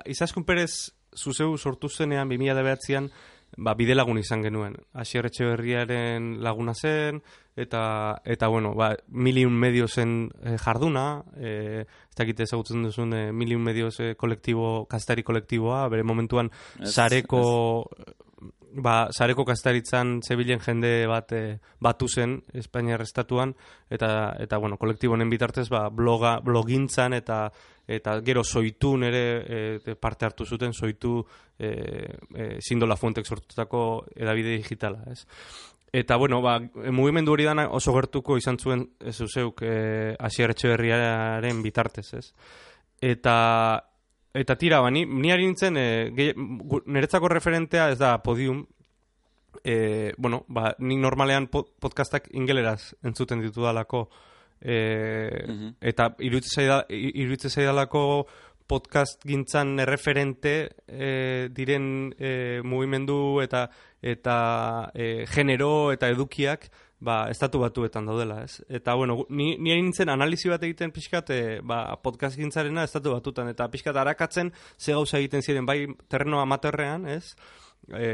izaskun 0.10 0.46
perez 0.48 0.94
zuzeu 1.14 1.58
sortu 1.58 1.90
zenean 1.90 2.30
2009an 2.30 3.12
ba, 3.58 3.76
bide 3.78 3.96
lagun 3.96 4.18
izan 4.18 4.42
genuen. 4.42 4.78
Asier 4.94 5.30
berriaren 5.30 6.38
laguna 6.42 6.74
zen, 6.74 7.22
eta, 7.56 8.22
eta 8.26 8.48
bueno, 8.48 8.74
ba, 8.74 8.94
miliun 9.10 9.54
medio 9.54 9.88
zen 9.88 10.32
e, 10.42 10.58
jarduna, 10.58 11.24
e, 11.38 11.84
ez 11.86 12.18
dakit 12.18 12.44
ezagutzen 12.46 12.84
duzun 12.84 13.14
e, 13.14 13.24
miliun 13.32 13.62
medio 13.64 13.92
e, 14.00 14.14
kolektibo, 14.16 14.86
kastari 14.90 15.24
kolektiboa, 15.24 15.88
bere 15.94 16.04
momentuan 16.04 16.52
sareko... 16.84 17.44
Ba, 18.74 19.12
sareko 19.14 19.44
kastaritzan 19.46 20.16
zebilen 20.26 20.58
jende 20.58 21.06
bat 21.06 21.30
e, 21.38 21.60
batu 21.78 22.08
zen 22.10 22.40
Espainiar 22.58 23.04
estatuan 23.06 23.52
eta 23.94 24.34
eta 24.42 24.58
bueno, 24.58 24.80
kolektibo 24.82 25.14
honen 25.14 25.30
bitartez 25.30 25.68
ba, 25.70 25.84
bloga, 25.94 26.40
blogintzan 26.42 27.14
eta 27.14 27.52
eta 27.86 28.16
gero 28.26 28.44
soitun 28.44 29.04
ere 29.04 29.24
e, 29.46 29.96
parte 30.00 30.26
hartu 30.26 30.46
zuten 30.46 30.74
soitu 30.74 31.20
e, 31.60 31.70
e, 32.34 32.48
sindola 32.66 32.98
fuentek 32.98 33.28
sortutako 33.28 34.06
edabide 34.16 34.58
digitala, 34.58 35.04
ez? 35.12 35.26
Eta, 35.94 36.16
bueno, 36.18 36.42
ba, 36.42 36.58
mugimendu 36.90 37.36
hori 37.36 37.44
dana 37.46 37.68
oso 37.70 37.94
gertuko 37.94 38.34
izan 38.40 38.58
zuen 38.58 38.88
ez 38.98 39.14
zeuk 39.28 39.62
e, 39.62 40.16
asier 40.18 40.56
berriaren 40.58 41.62
bitartez, 41.62 42.08
ez? 42.18 42.34
Eta, 43.00 43.36
eta 44.34 44.56
tira, 44.58 44.80
ba, 44.82 44.90
ni, 44.90 45.06
ni 45.06 45.30
nintzen, 45.30 45.78
e, 45.78 46.34
niretzako 46.34 47.30
referentea 47.30 47.92
ez 47.92 48.00
da 48.00 48.18
podium, 48.24 48.66
e, 49.64 50.14
bueno, 50.18 50.46
ba, 50.48 50.74
ni 50.80 50.98
normalean 50.98 51.46
podcastak 51.48 52.32
ingeleraz 52.34 52.96
entzuten 53.04 53.46
ditu 53.46 53.62
dalako, 53.62 54.10
e, 54.62 55.46
eta 55.80 56.16
iruditze 56.18 57.50
zaidalako 57.54 58.26
podcast 58.68 59.24
gintzan 59.28 59.80
erreferente 59.84 60.56
e, 60.88 61.50
diren 61.52 62.14
e, 62.18 62.62
mugimendu 62.64 63.42
eta 63.44 63.68
eta 64.02 64.92
e, 64.94 65.26
genero 65.32 65.92
eta 65.94 66.10
edukiak 66.12 66.70
ba, 67.04 67.28
estatu 67.32 67.60
batuetan 67.60 68.08
daudela, 68.08 68.42
ez? 68.48 68.64
Eta, 68.72 68.96
bueno, 68.96 69.26
ni, 69.30 69.54
ni 69.60 69.76
nintzen 69.76 70.10
analizi 70.10 70.50
bat 70.52 70.64
egiten 70.64 70.94
pixkat, 70.96 71.30
e, 71.36 71.60
ba, 71.60 71.98
podcast 72.04 72.40
gintzarena 72.40 72.86
estatu 72.88 73.14
batutan, 73.14 73.52
eta 73.52 73.68
pixkat 73.72 74.00
arakatzen 74.00 74.54
ze 74.80 74.96
gauza 74.96 75.20
egiten 75.20 75.44
ziren, 75.44 75.68
bai, 75.68 75.84
terreno 76.08 76.40
amaterrean, 76.42 77.08
ez? 77.12 77.36
E, 77.92 78.10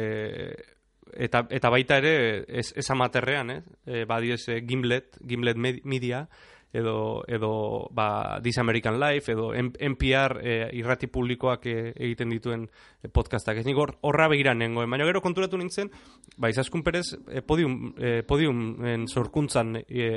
eta, 1.13 1.45
eta 1.53 1.71
baita 1.73 1.99
ere 2.01 2.13
ez, 2.47 2.71
ez 2.75 2.87
amaterrean, 2.89 3.53
eh? 3.53 3.61
E, 3.85 4.05
ba, 4.09 4.19
e, 4.25 4.61
Gimlet, 4.65 5.21
Gimlet 5.21 5.61
Media, 5.85 6.25
edo, 6.73 7.23
edo 7.27 7.87
ba, 7.91 8.39
This 8.41 8.57
American 8.57 8.99
Life, 8.99 9.31
edo 9.31 9.53
NPR 9.53 10.39
e, 10.41 10.55
irrati 10.77 11.07
publikoak 11.07 11.65
e, 11.65 11.75
egiten 11.95 12.29
dituen 12.29 12.67
e, 13.01 13.09
podcastak. 13.09 13.57
Ez 13.57 13.65
nik 13.65 13.79
horra 13.79 14.27
begira 14.29 14.53
nengoen, 14.53 14.89
baina 14.89 15.07
gero 15.07 15.21
konturatu 15.25 15.57
nintzen, 15.57 15.89
ba, 16.37 16.51
izaskun 16.53 16.83
perez 16.85 17.07
e, 17.27 17.41
podium, 17.41 17.93
e, 17.97 18.21
podiumen 18.27 19.07
sorkuntzan 19.09 19.81
e, 19.81 20.11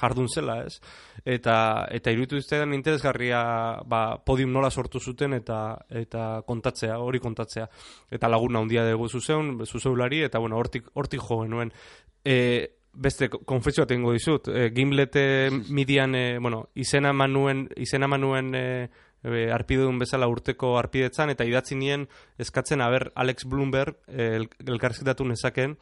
jardun 0.00 0.28
zela, 0.28 0.60
ez? 0.68 0.78
Eta, 1.24 1.56
eta 1.94 2.12
iruditu 2.12 2.38
iztean 2.40 2.76
interesgarria 2.76 3.42
ba, 3.88 4.04
podium 4.24 4.52
nola 4.52 4.70
sortu 4.70 5.00
zuten 5.00 5.38
eta 5.40 5.64
eta 5.88 6.42
kontatzea, 6.46 6.98
hori 7.00 7.20
kontatzea. 7.20 7.68
Eta 8.12 8.28
laguna 8.28 8.60
handia 8.60 8.84
dugu 8.90 9.08
zuzeun, 9.08 9.56
zuzeulari, 9.64 10.22
eta 10.28 10.38
bueno, 10.38 10.58
hortik, 10.60 10.90
hortik 10.94 11.22
jo 11.24 11.42
genuen. 11.44 11.72
E, 12.24 12.36
beste 12.94 13.28
konfesio 13.28 13.86
tengo 13.86 14.12
dizut. 14.12 14.48
E, 14.48 14.70
Gimlet 14.74 15.16
midian, 15.68 16.14
e, 16.14 16.38
bueno, 16.38 16.68
izena 16.74 17.12
manuen, 17.12 17.68
izena 17.76 18.08
manuen 18.08 18.54
e, 18.54 18.64
e, 19.24 19.50
arpidun 19.52 19.98
bezala 19.98 20.28
urteko 20.30 20.76
arpidetzan, 20.78 21.32
eta 21.34 21.46
idatzi 21.48 21.76
nien 21.78 22.08
eskatzen 22.38 22.84
haber 22.84 23.10
Alex 23.14 23.48
Bloomberg 23.48 23.96
e, 24.08 24.46
elkarrizketatu 24.66 25.26
nezaken, 25.28 25.76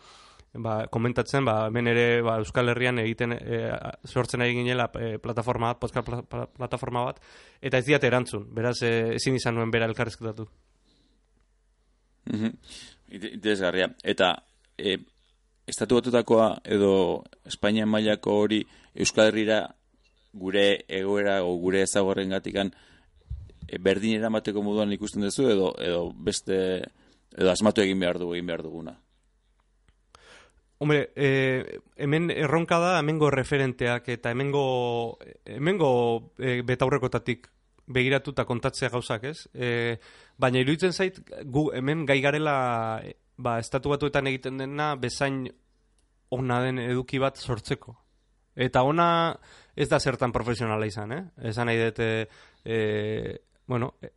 ba, 0.55 0.87
komentatzen, 0.93 1.45
ba, 1.49 1.67
hemen 1.69 1.89
ere 1.93 2.07
ba, 2.25 2.37
Euskal 2.43 2.73
Herrian 2.73 3.01
egiten 3.03 3.35
e, 3.37 3.63
sortzen 4.05 4.45
ari 4.45 4.57
ginela 4.59 4.89
e, 4.95 5.17
plataforma 5.23 5.73
bat, 5.73 5.81
podcast 5.81 6.29
plataforma 6.57 7.07
bat, 7.09 7.23
eta 7.61 7.81
ez 7.81 7.87
diate 7.89 8.09
erantzun, 8.11 8.47
beraz 8.55 8.79
e, 8.87 8.93
ezin 9.17 9.39
izan 9.39 9.57
nuen 9.59 9.73
bera 9.73 9.89
elkarrizketatu. 9.91 10.49
Mm 12.25 12.39
-hmm. 12.39 12.53
Interesgarria. 13.35 13.89
Eta 14.03 14.45
e, 14.79 14.97
estatu 15.67 16.01
batutakoa 16.01 16.57
edo 16.65 17.25
Espainia 17.47 17.87
mailako 17.87 18.35
hori 18.45 18.63
Euskal 18.95 19.31
Herrira 19.31 19.63
gure 20.33 20.85
egoera 20.89 21.43
o 21.45 21.55
gure 21.61 21.83
ezagorren 21.83 22.33
gatikan 22.35 22.73
e, 23.69 23.79
berdin 23.79 24.19
eramateko 24.19 24.63
moduan 24.63 24.93
ikusten 24.93 25.23
duzu 25.23 25.49
edo, 25.53 25.73
edo 25.79 26.11
beste 26.13 26.59
edo 27.37 27.51
asmatu 27.53 27.83
egin 27.85 28.01
behar 28.01 28.19
dugu 28.19 28.37
egin 28.37 28.51
behar 28.53 28.63
duguna 28.67 28.99
Hombre, 30.83 31.13
e, 31.15 31.81
hemen 31.95 32.33
erronka 32.35 32.81
da 32.83 32.97
hemengo 32.99 33.31
referenteak 33.31 34.09
eta 34.17 34.33
hemengo 34.35 35.19
hemengo 35.47 35.91
e, 36.39 36.61
betaurrekotatik 36.67 37.47
begiratuta 37.93 38.45
kontatzea 38.47 38.91
gauzak, 38.91 39.25
ez? 39.31 39.47
E, 39.55 39.99
baina 40.39 40.59
iruditzen 40.63 40.93
zait 40.93 41.21
gu 41.45 41.69
hemen 41.77 42.03
gai 42.07 42.19
garela 42.25 42.57
ba, 43.37 43.59
estatu 43.59 43.93
batuetan 43.93 44.29
egiten 44.31 44.59
dena 44.61 44.95
bezain 45.01 45.47
ona 46.33 46.61
den 46.65 46.81
eduki 46.83 47.21
bat 47.23 47.37
sortzeko. 47.37 47.97
Eta 48.57 48.83
ona 48.85 49.07
ez 49.77 49.89
da 49.89 50.01
zertan 50.01 50.33
profesionala 50.33 50.87
izan, 50.87 51.13
eh? 51.13 51.23
Esan 51.49 51.69
nahi 51.69 51.81
dute, 51.81 52.09
e, 52.65 52.77
bueno, 53.67 53.95
e, 54.03 54.11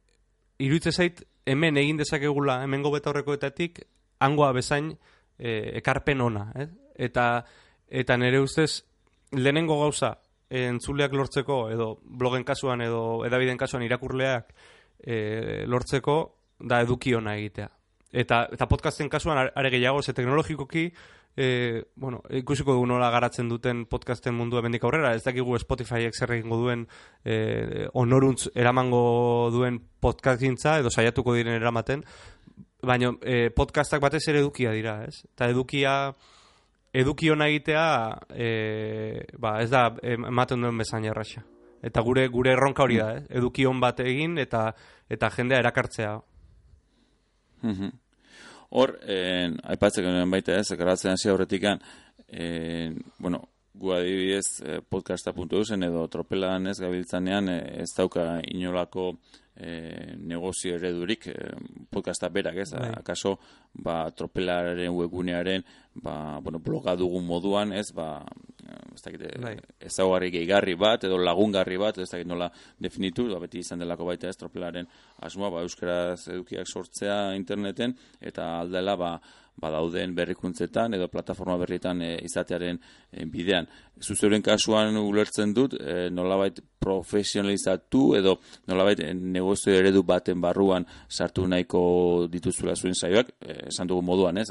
iruditze 0.66 0.92
zait, 0.92 1.22
hemen 1.46 1.78
egin 1.80 2.00
dezakegula, 2.02 2.62
hemen 2.64 2.84
gobeta 2.84 3.12
horrekoetatik, 3.12 3.82
hangoa 4.20 4.52
bezain 4.56 4.92
e, 5.38 5.78
ekarpen 5.80 6.22
ona, 6.22 6.50
eh? 6.56 6.68
Eta, 7.08 7.28
eta 7.88 8.18
nire 8.18 8.42
ustez, 8.44 8.84
lehenengo 9.36 9.80
gauza, 9.80 10.16
entzuleak 10.50 11.16
lortzeko, 11.16 11.66
edo 11.72 11.96
blogen 12.04 12.44
kasuan, 12.48 12.84
edo 12.86 13.24
edabiden 13.28 13.60
kasuan 13.60 13.84
irakurleak 13.88 14.52
e, 15.00 15.64
lortzeko, 15.68 16.20
da 16.60 16.80
eduki 16.84 17.12
ona 17.16 17.36
egitea 17.36 17.75
eta, 18.16 18.46
eta 18.56 18.68
podcasten 18.72 19.10
kasuan 19.12 19.50
are 19.54 19.72
gehiago, 19.74 20.02
ze 20.02 20.14
teknologikoki, 20.14 20.86
e, 21.36 21.84
bueno, 21.96 22.22
ikusiko 22.30 22.74
dugu 22.74 22.88
nola 22.88 23.10
garatzen 23.12 23.50
duten 23.52 23.86
podcasten 23.92 24.36
mundu 24.36 24.58
emendik 24.60 24.84
aurrera, 24.84 25.14
ez 25.16 25.24
dakigu 25.26 25.58
Spotifyek 25.60 26.16
zer 26.16 26.32
egingo 26.38 26.62
duen 26.62 26.86
e, 27.24 27.90
onoruntz 27.94 28.48
eramango 28.56 29.50
duen 29.52 29.82
podcast 30.00 30.42
gintza, 30.42 30.80
edo 30.80 30.90
saiatuko 30.90 31.36
diren 31.36 31.60
eramaten, 31.60 32.06
baina 32.86 33.12
e, 33.22 33.50
podcastak 33.56 34.02
batez 34.04 34.24
ere 34.30 34.40
edukia 34.44 34.72
dira, 34.76 35.02
ez? 35.10 35.26
Eta 35.34 35.50
edukia 35.52 35.96
eduki 36.96 37.30
hona 37.34 37.50
egitea 37.52 37.88
e, 38.32 38.50
ba, 39.42 39.58
ez 39.64 39.70
da 39.74 39.90
ematen 40.16 40.64
duen 40.64 40.80
bezain 40.80 41.06
erraxa. 41.10 41.44
Eta 41.86 42.02
gure 42.02 42.24
gure 42.34 42.56
erronka 42.56 42.86
hori 42.86 42.98
da, 43.02 43.12
eh? 43.18 43.26
eduki 43.38 43.66
on 43.68 43.82
bat 43.84 44.00
egin 44.02 44.40
eta 44.42 44.70
eta 45.12 45.30
jendea 45.36 45.60
erakartzea. 45.62 46.16
Mhm. 47.62 47.92
Hor, 48.76 48.98
eh, 49.08 49.48
aipatzeko 49.72 50.12
nuen 50.12 50.32
baita 50.32 50.58
ez, 50.60 50.68
garatzen 50.76 51.16
hasi 51.16 51.30
aurretikan, 51.32 51.80
eh, 52.28 52.92
bueno, 53.20 53.46
gu 53.76 53.92
adibidez 53.92 54.48
eh, 54.64 54.80
podcasta.usen 54.90 55.84
edo 55.84 56.06
tropelan 56.12 56.68
ez 56.72 56.78
gabiltzanean 56.80 57.50
eh, 57.52 57.62
ez 57.84 57.90
dauka 57.96 58.40
inolako 58.48 59.14
e, 59.56 60.16
negozio 60.18 60.76
eredurik 60.76 61.28
e, 61.28 61.36
podcasta 61.90 62.30
berak, 62.30 62.58
ez? 62.64 62.72
Bai. 62.74 62.92
Akaso, 63.00 63.38
ba, 63.74 64.10
tropelaren 64.12 64.92
webgunearen, 64.94 65.64
ba, 66.04 66.40
bueno, 66.44 66.60
bloga 66.60 66.96
dugun 67.00 67.26
moduan, 67.26 67.74
ez? 67.74 67.88
Ba, 67.96 68.26
ez 68.66 69.02
dakit, 69.04 69.24
bai. 69.42 69.56
ezagarri 69.80 70.32
gehigarri 70.34 70.76
bat, 70.80 71.04
edo 71.08 71.18
lagungarri 71.22 71.78
bat, 71.80 71.98
ez 72.00 72.10
dakit 72.12 72.28
nola 72.28 72.50
definitu, 72.82 73.30
ba, 73.32 73.40
beti 73.44 73.64
izan 73.64 73.84
delako 73.84 74.10
baita 74.12 74.30
ez, 74.30 74.38
tropelaren 74.40 74.88
asmoa, 75.28 75.54
ba, 75.58 75.66
euskaraz 75.66 76.28
edukiak 76.28 76.68
sortzea 76.68 77.34
interneten, 77.38 77.96
eta 78.22 78.56
aldela, 78.60 78.98
ba, 79.00 79.16
badauden 79.62 80.16
berrikuntzetan 80.16 80.98
edo 80.98 81.08
plataforma 81.08 81.58
berrietan 81.62 82.02
e, 82.04 82.12
izatearen 82.28 82.80
e, 83.12 83.26
bidean. 83.32 83.70
Zuzeuren 84.04 84.44
kasuan 84.44 84.98
ulertzen 85.00 85.54
dut, 85.56 85.78
e, 85.80 86.10
nolabait 86.12 86.60
profesionalizatu 86.80 88.16
edo 88.20 88.36
nolabait 88.68 89.02
negozio 89.16 89.74
eredu 89.74 90.04
baten 90.04 90.42
barruan 90.42 90.86
sartu 91.10 91.48
nahiko 91.48 92.28
dituzula 92.32 92.76
zuen 92.76 92.96
saioak, 92.96 93.32
esan 93.70 93.88
dugu 93.88 94.04
moduan, 94.06 94.38
ez? 94.38 94.48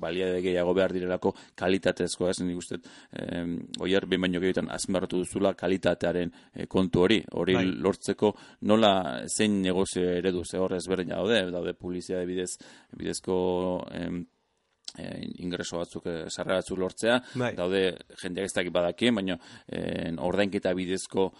Balia 0.00 0.32
gehiago 0.42 0.74
behar 0.74 0.92
direlako 0.92 1.34
kalitatezko, 1.58 2.28
ez? 2.30 2.38
Nik 2.42 2.58
uste, 2.58 2.80
e, 3.12 3.44
oier, 3.80 4.06
behin 4.06 4.26
baino 4.26 4.42
gehietan 4.42 4.70
azmarratu 4.74 5.22
duzula 5.22 5.54
kalitatearen 5.58 6.32
kontu 6.68 7.06
hori. 7.06 7.22
Hori 7.32 7.56
bai. 7.58 7.66
lortzeko 7.82 8.32
nola 8.68 8.92
zein 9.28 9.60
negozio 9.62 10.04
eredu, 10.18 10.44
ze 10.44 10.58
horrez 10.58 10.84
berdin 10.88 11.14
daude, 11.14 11.44
daude 11.50 11.74
publizia 11.74 12.24
bidez, 12.26 12.56
bidezko 12.96 13.36
e, 13.92 14.06
ingreso 14.98 15.78
batzuk, 15.80 16.06
e, 16.06 16.30
sarra 16.30 16.60
batzuk 16.60 16.78
lortzea, 16.78 17.18
bai. 17.34 17.54
daude 17.56 17.82
jendeak 18.22 18.50
ez 18.50 18.54
dakit 18.54 18.72
badakien, 18.72 19.14
baina 19.14 19.38
e, 19.66 20.12
ordainketa 20.18 20.74
bidezko 20.76 21.30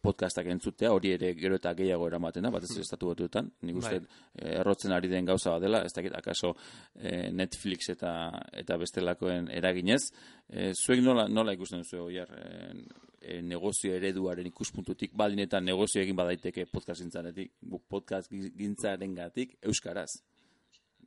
podcastak 0.00 0.46
entzutea, 0.52 0.92
hori 0.94 1.10
ere 1.16 1.32
gero 1.34 1.56
eta 1.58 1.72
gehiago 1.74 2.06
eramaten 2.06 2.46
da, 2.46 2.52
bat 2.54 2.64
ez 2.64 2.76
estatu 2.78 3.10
batuetan, 3.10 3.50
nik 3.66 3.80
uste 3.80 3.98
bai. 3.98 4.52
errotzen 4.60 4.94
ari 4.94 5.10
den 5.10 5.26
gauza 5.26 5.56
bat 5.56 5.64
dela, 5.64 5.82
ez 5.82 5.92
dakit 5.92 6.14
akaso 6.14 6.54
e, 6.94 7.32
Netflix 7.34 7.90
eta 7.96 8.12
eta 8.62 8.78
bestelakoen 8.78 9.50
eraginez, 9.50 10.04
e, 10.48 10.70
zuek 10.74 11.02
nola, 11.02 11.26
nola 11.28 11.56
ikusten 11.58 11.82
duzu 11.82 12.04
oiar, 12.06 12.30
e, 12.30 13.40
negozio 13.42 13.92
ereduaren 13.98 14.46
ikuspuntutik, 14.46 15.12
baldin 15.18 15.42
eta 15.48 15.60
negozio 15.60 16.00
egin 16.00 16.16
badaiteke 16.16 16.68
podcast 16.70 17.02
gintzaretik, 17.02 17.56
podcast 17.90 18.30
gintzaren 18.30 19.18
gatik, 19.18 19.58
euskaraz 19.66 20.12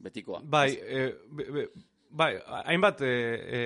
betikoa. 0.03 0.41
Bai, 0.43 0.71
e, 0.73 1.07
be, 1.31 1.67
bai, 2.09 2.35
hainbat 2.65 3.01
e, 3.01 3.13
e, 3.59 3.61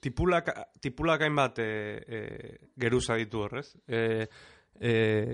tipulak, 0.00 0.50
tipulak 0.80 1.22
hainbat 1.26 1.58
e, 1.58 1.70
e, 2.06 2.20
geruza 2.76 3.16
ditu 3.18 3.44
horrez. 3.46 3.72
E, 3.86 4.28
e, 4.80 4.92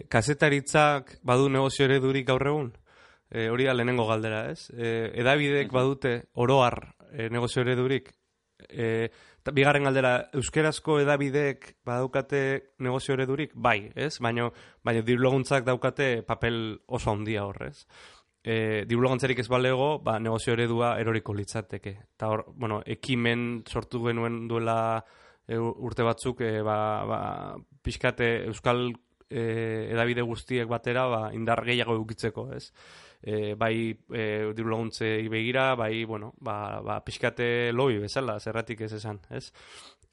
kasetaritzak 0.09 1.19
badu 1.23 1.51
negozio 1.53 1.87
eredurik 1.89 2.27
gaur 2.29 2.47
egun? 2.49 2.73
E, 3.31 3.49
hori 3.51 3.67
da 3.67 3.75
lehenengo 3.75 4.07
galdera, 4.09 4.45
ez? 4.53 4.71
E, 4.71 5.11
edabidek 5.21 5.73
badute 5.73 6.17
oroar 6.35 6.79
e, 7.13 7.29
negozio 7.31 7.65
eredurik? 7.65 8.13
E, 8.69 9.11
bigarren 9.53 9.85
galdera, 9.85 10.31
euskerazko 10.33 11.01
edabidek 11.03 11.75
badaukate 11.85 12.41
negozio 12.81 13.17
eredurik? 13.17 13.53
Bai, 13.55 13.91
ez? 13.95 14.15
Baina, 14.25 14.49
baina 14.85 15.03
dirloguntzak 15.05 15.67
daukate 15.67 16.23
papel 16.25 16.79
oso 16.87 17.13
handia 17.13 17.45
horrez 17.45 17.85
e, 18.45 18.85
diru 18.87 19.09
ez 19.17 19.49
balego, 19.49 19.99
ba, 20.01 20.19
negozio 20.19 20.53
eredua 20.53 20.99
eroriko 21.01 21.33
litzateke. 21.33 21.99
Eta 22.15 22.29
hor, 22.29 22.45
bueno, 22.55 22.83
ekimen 22.85 23.65
sortu 23.67 24.05
genuen 24.05 24.47
duela 24.47 25.05
e, 25.49 25.57
urte 25.57 26.03
batzuk, 26.03 26.41
e, 26.43 26.61
ba, 26.61 27.05
ba, 27.05 27.57
pixkate 27.83 28.45
euskal 28.45 28.93
e, 29.31 29.89
edabide 29.93 30.23
guztiek 30.23 30.69
batera, 30.69 31.07
ba, 31.07 31.33
indar 31.33 31.65
gehiago 31.65 31.97
eukitzeko, 31.97 32.51
ez? 32.53 32.71
E, 33.25 33.55
bai 33.57 33.97
e, 34.13 34.53
diru 34.53 34.69
laguntze 34.69 35.17
begira, 35.33 35.75
bai, 35.75 36.05
bueno, 36.05 36.35
ba, 36.41 36.83
ba, 36.85 37.01
pixkate 37.05 37.73
lobi 37.73 37.99
bezala, 37.99 38.39
zerratik 38.41 38.85
ez 38.85 38.93
esan, 38.93 39.23
ez? 39.31 39.49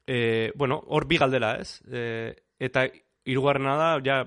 E, 0.08 0.52
bueno, 0.56 0.80
hor 0.88 1.06
bi 1.06 1.20
galdera, 1.20 1.58
ez? 1.60 1.82
E, 1.92 2.34
eta 2.60 2.88
Irugarrena 3.26 3.76
da, 3.78 3.90
ja, 4.06 4.24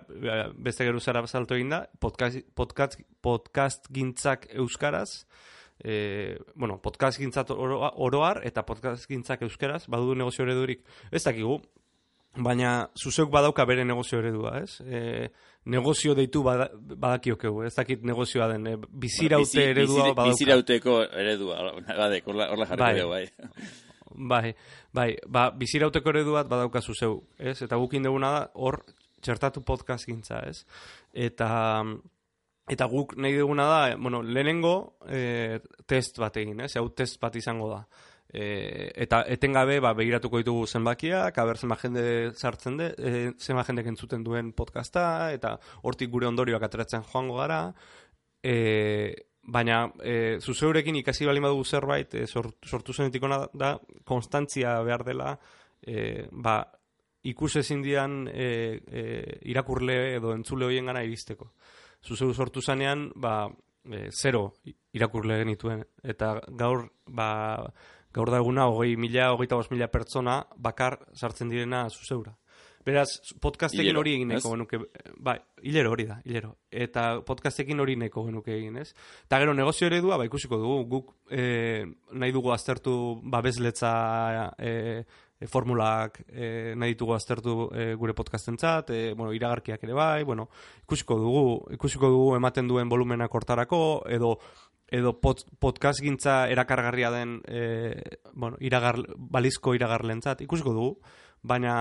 beste 0.54 0.86
geru 0.86 1.00
zara 1.00 1.24
bazaltu 1.24 1.56
egin 1.56 1.72
da, 1.74 1.84
podcast, 2.00 2.38
podcast, 2.54 3.00
podcast 3.22 3.88
gintzak 3.94 4.46
euskaraz, 4.54 5.24
e, 5.82 6.36
bueno, 6.54 6.78
podcast 6.82 7.18
gintzak 7.18 7.50
oroar 7.50 8.42
eta 8.46 8.62
podcast 8.66 9.08
gintzak 9.10 9.42
euskaraz, 9.42 9.84
badu 9.90 10.14
negozio 10.14 10.46
eredurik, 10.46 10.84
ez 11.10 11.24
dakigu, 11.24 11.58
baina 12.36 12.88
zuzeuk 12.98 13.30
badauka 13.30 13.64
bere 13.66 13.84
negozio 13.84 14.18
eredua, 14.18 14.58
ez? 14.62 14.80
E, 14.82 15.30
negozio 15.70 16.14
deitu 16.14 16.42
bada, 16.46 16.68
badakiokegu, 16.74 17.64
ez 17.66 17.74
dakit 17.74 18.02
negozioa 18.06 18.48
den, 18.52 18.66
e, 18.66 18.76
biziraute 18.90 19.70
eredua 19.70 20.10
badauka. 20.12 20.30
Bizirauteko 20.32 21.00
eredua, 21.24 21.58
horla 21.64 22.68
jarri 22.70 23.08
bai. 23.08 23.26
bai. 23.26 23.72
Bai, 24.14 24.54
bai, 24.94 25.08
ba, 25.26 25.48
bizirauteko 25.58 26.12
eredu 26.14 26.36
bat 26.36 26.48
badaukazu 26.48 26.94
zeu, 26.94 27.14
ez? 27.38 27.56
Eta 27.66 27.78
gukin 27.82 28.06
duguna 28.06 28.30
da, 28.36 28.42
hor, 28.54 28.80
txertatu 29.24 29.64
podcast 29.66 30.06
gintza, 30.06 30.40
ez? 30.46 30.62
Eta, 31.12 31.50
eta 32.70 32.88
guk 32.90 33.16
nahi 33.18 33.36
duguna 33.40 33.66
da, 33.70 33.80
bueno, 33.96 34.22
lehenengo 34.22 34.74
e, 35.08 35.60
test 35.90 36.20
bat 36.22 36.36
egin, 36.40 36.62
ez? 36.66 36.74
Hau 36.78 36.88
test 36.94 37.18
bat 37.22 37.36
izango 37.36 37.70
da. 37.72 37.82
E, 38.34 38.90
eta 39.04 39.22
etengabe, 39.30 39.80
ba, 39.82 39.92
begiratuko 39.98 40.40
ditugu 40.42 40.66
zenbakiak, 40.66 41.36
aber 41.38 41.58
zenba 41.58 41.78
jende 41.82 42.06
sartzen 42.34 42.78
de, 42.80 42.88
e, 42.94 43.12
zenba 43.38 43.66
jende 43.66 43.84
kentzuten 43.86 44.24
duen 44.26 44.54
podcasta, 44.56 45.32
eta 45.34 45.56
hortik 45.82 46.10
gure 46.14 46.30
ondorioak 46.30 46.66
ateratzen 46.66 47.06
joango 47.10 47.38
gara, 47.42 47.60
e, 48.42 48.56
Baina, 49.46 49.90
e, 50.00 50.38
zuzeurekin 50.40 50.96
ikasi 51.02 51.26
bali 51.28 51.42
badugu 51.44 51.64
zerbait, 51.64 52.14
e, 52.14 52.26
sortu 52.26 52.94
zenetik 52.94 53.22
da, 53.52 53.74
konstantzia 54.04 54.78
behar 54.82 55.04
dela, 55.04 55.34
e, 55.82 56.26
ba, 56.32 56.62
ikus 57.24 57.56
ezin 57.56 57.82
dian 57.82 58.28
e, 58.28 58.80
e, 58.86 59.02
irakurle 59.50 60.16
edo 60.16 60.32
entzule 60.34 60.68
hoien 60.68 60.86
gana 60.86 61.04
iristeko. 61.04 61.52
Zuzeu 62.04 62.32
sortu 62.32 62.62
zanean, 62.62 63.10
ba, 63.16 63.48
e, 63.84 64.08
zero 64.12 64.54
irakurle 64.92 65.38
genituen. 65.42 65.84
Eta 66.02 66.38
gaur, 66.48 66.88
ba, 67.08 67.28
gaur 68.14 68.30
da 68.30 68.40
eguna, 68.40 68.68
hogei 68.70 68.96
mila, 68.96 69.32
hogeita 69.34 69.60
mila 69.70 69.88
pertsona, 69.88 70.38
bakar 70.56 70.98
sartzen 71.14 71.48
direna 71.48 71.88
zuzeura. 71.90 72.36
Beraz, 72.84 73.08
podcastekin 73.40 73.96
hori 73.96 74.12
egin 74.18 74.28
neko 74.34 74.50
genuke, 74.52 74.78
bai, 75.24 75.38
hilero 75.64 75.94
hori 75.94 76.04
da, 76.04 76.18
hilero. 76.28 76.50
Eta 76.68 77.22
podcastekin 77.24 77.80
hori 77.80 77.96
neko 77.96 78.26
genuke 78.26 78.52
egin, 78.58 78.76
ez? 78.82 78.90
Eta 79.24 79.38
gero, 79.40 79.54
negozio 79.56 79.88
eredua, 79.88 80.18
ba, 80.20 80.26
ikusiko 80.28 80.58
dugu, 80.60 80.82
guk 80.90 81.14
e, 81.32 81.86
nahi 82.12 82.34
dugu 82.34 82.52
aztertu 82.52 82.96
babesletza 83.32 83.94
e, 84.58 84.74
formulak 85.48 86.20
e, 86.28 86.74
nahi 86.76 86.94
ditugu 86.94 87.14
aztertu 87.16 87.70
e, 87.72 87.86
gure 88.00 88.14
podcasten 88.16 88.58
zat, 88.60 88.90
e, 88.90 89.14
bueno, 89.14 89.32
iragarkiak 89.32 89.82
ere 89.84 89.96
bai, 89.96 90.22
bueno, 90.24 90.48
ikusiko 90.84 91.16
dugu, 91.20 91.44
ikusiko 91.78 92.12
dugu 92.12 92.34
ematen 92.36 92.68
duen 92.68 92.92
volumenak 92.92 93.32
hortarako, 93.34 93.80
edo 94.12 94.36
edo 94.94 95.14
pod, 95.18 95.40
podcast 95.58 96.02
gintza 96.04 96.44
erakargarria 96.52 97.10
den 97.10 97.38
e, 97.48 98.18
bueno, 98.34 98.60
iragar, 98.60 99.00
balizko 99.16 99.74
iragarlentzat, 99.74 100.44
ikusiko 100.44 100.74
dugu, 100.76 100.90
baina 101.42 101.74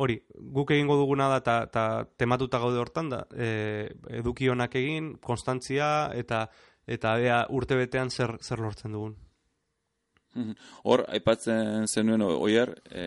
hori, 0.00 0.16
guk 0.56 0.72
egingo 0.72 0.96
duguna 0.96 1.28
da 1.28 1.40
eta 1.42 1.56
ta, 1.72 1.86
tematuta 2.16 2.60
gaude 2.62 2.80
hortan 2.80 3.10
da, 3.12 3.24
e, 3.36 3.88
eduki 4.20 4.48
honak 4.48 4.76
egin, 4.80 5.14
konstantzia 5.20 6.10
eta 6.16 6.46
eta 6.90 7.18
ea 7.22 7.42
urte 7.54 7.76
betean 7.78 8.10
zer, 8.10 8.38
zer 8.42 8.62
lortzen 8.64 8.96
dugun. 8.96 9.18
Hor, 10.88 11.02
aipatzen 11.10 11.88
zenuen 11.90 12.22
oier, 12.22 12.72
e, 12.90 13.04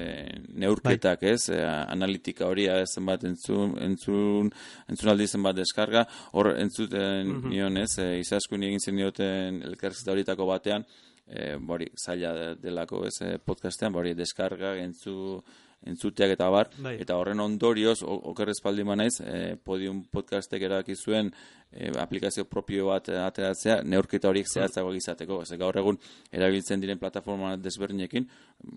neurketak 0.59 1.23
bai. 1.23 1.33
ez, 1.33 1.47
e, 1.55 1.61
analitika 1.63 2.49
hori 2.51 2.67
zenbat 2.85 3.23
entzun, 3.29 3.77
entzun, 3.81 4.51
entzun 4.91 5.13
aldi 5.13 5.27
zenbat 5.27 5.55
deskarga, 5.55 6.05
hor 6.33 6.53
entzuten 6.57 7.27
mm 7.27 7.41
-hmm. 7.41 7.49
nion 7.49 7.77
ez, 7.77 7.97
e, 7.97 8.19
izaskun 8.19 8.63
egin 8.63 8.79
zen 8.79 8.95
nioten 8.95 9.61
elkarrizta 9.63 10.11
horietako 10.11 10.45
batean, 10.51 10.85
e, 11.27 11.55
bori, 11.55 11.87
zaila 11.95 12.55
delako 12.55 13.05
ez, 13.07 13.15
e, 13.21 13.37
podcastean, 13.37 13.93
bori, 13.93 14.13
deskarga, 14.13 14.75
entzu, 14.77 15.41
entzuteak 15.85 16.31
eta 16.31 16.49
bar, 16.49 16.69
Bai. 16.79 16.95
eta 17.01 17.15
horren 17.17 17.39
ondorioz, 17.39 18.01
o- 18.03 18.19
okerrez 18.31 18.59
paldi 18.63 18.83
naiz, 18.83 19.19
e, 19.21 19.55
podium 19.55 20.03
podcastek 20.11 20.61
erabaki 20.61 20.95
zuen 20.95 21.31
e, 21.71 21.91
aplikazio 21.99 22.45
propio 22.45 22.87
bat 22.87 23.09
ateratzea, 23.09 23.81
neurketa 23.83 24.29
horiek 24.29 24.47
zehatzagoak 24.47 24.95
izateko. 24.95 25.41
Ez 25.41 25.57
gaur 25.57 25.77
egun 25.77 25.97
erabiltzen 26.31 26.79
diren 26.79 26.99
plataforma 26.99 27.57
desberdinekin, 27.57 28.27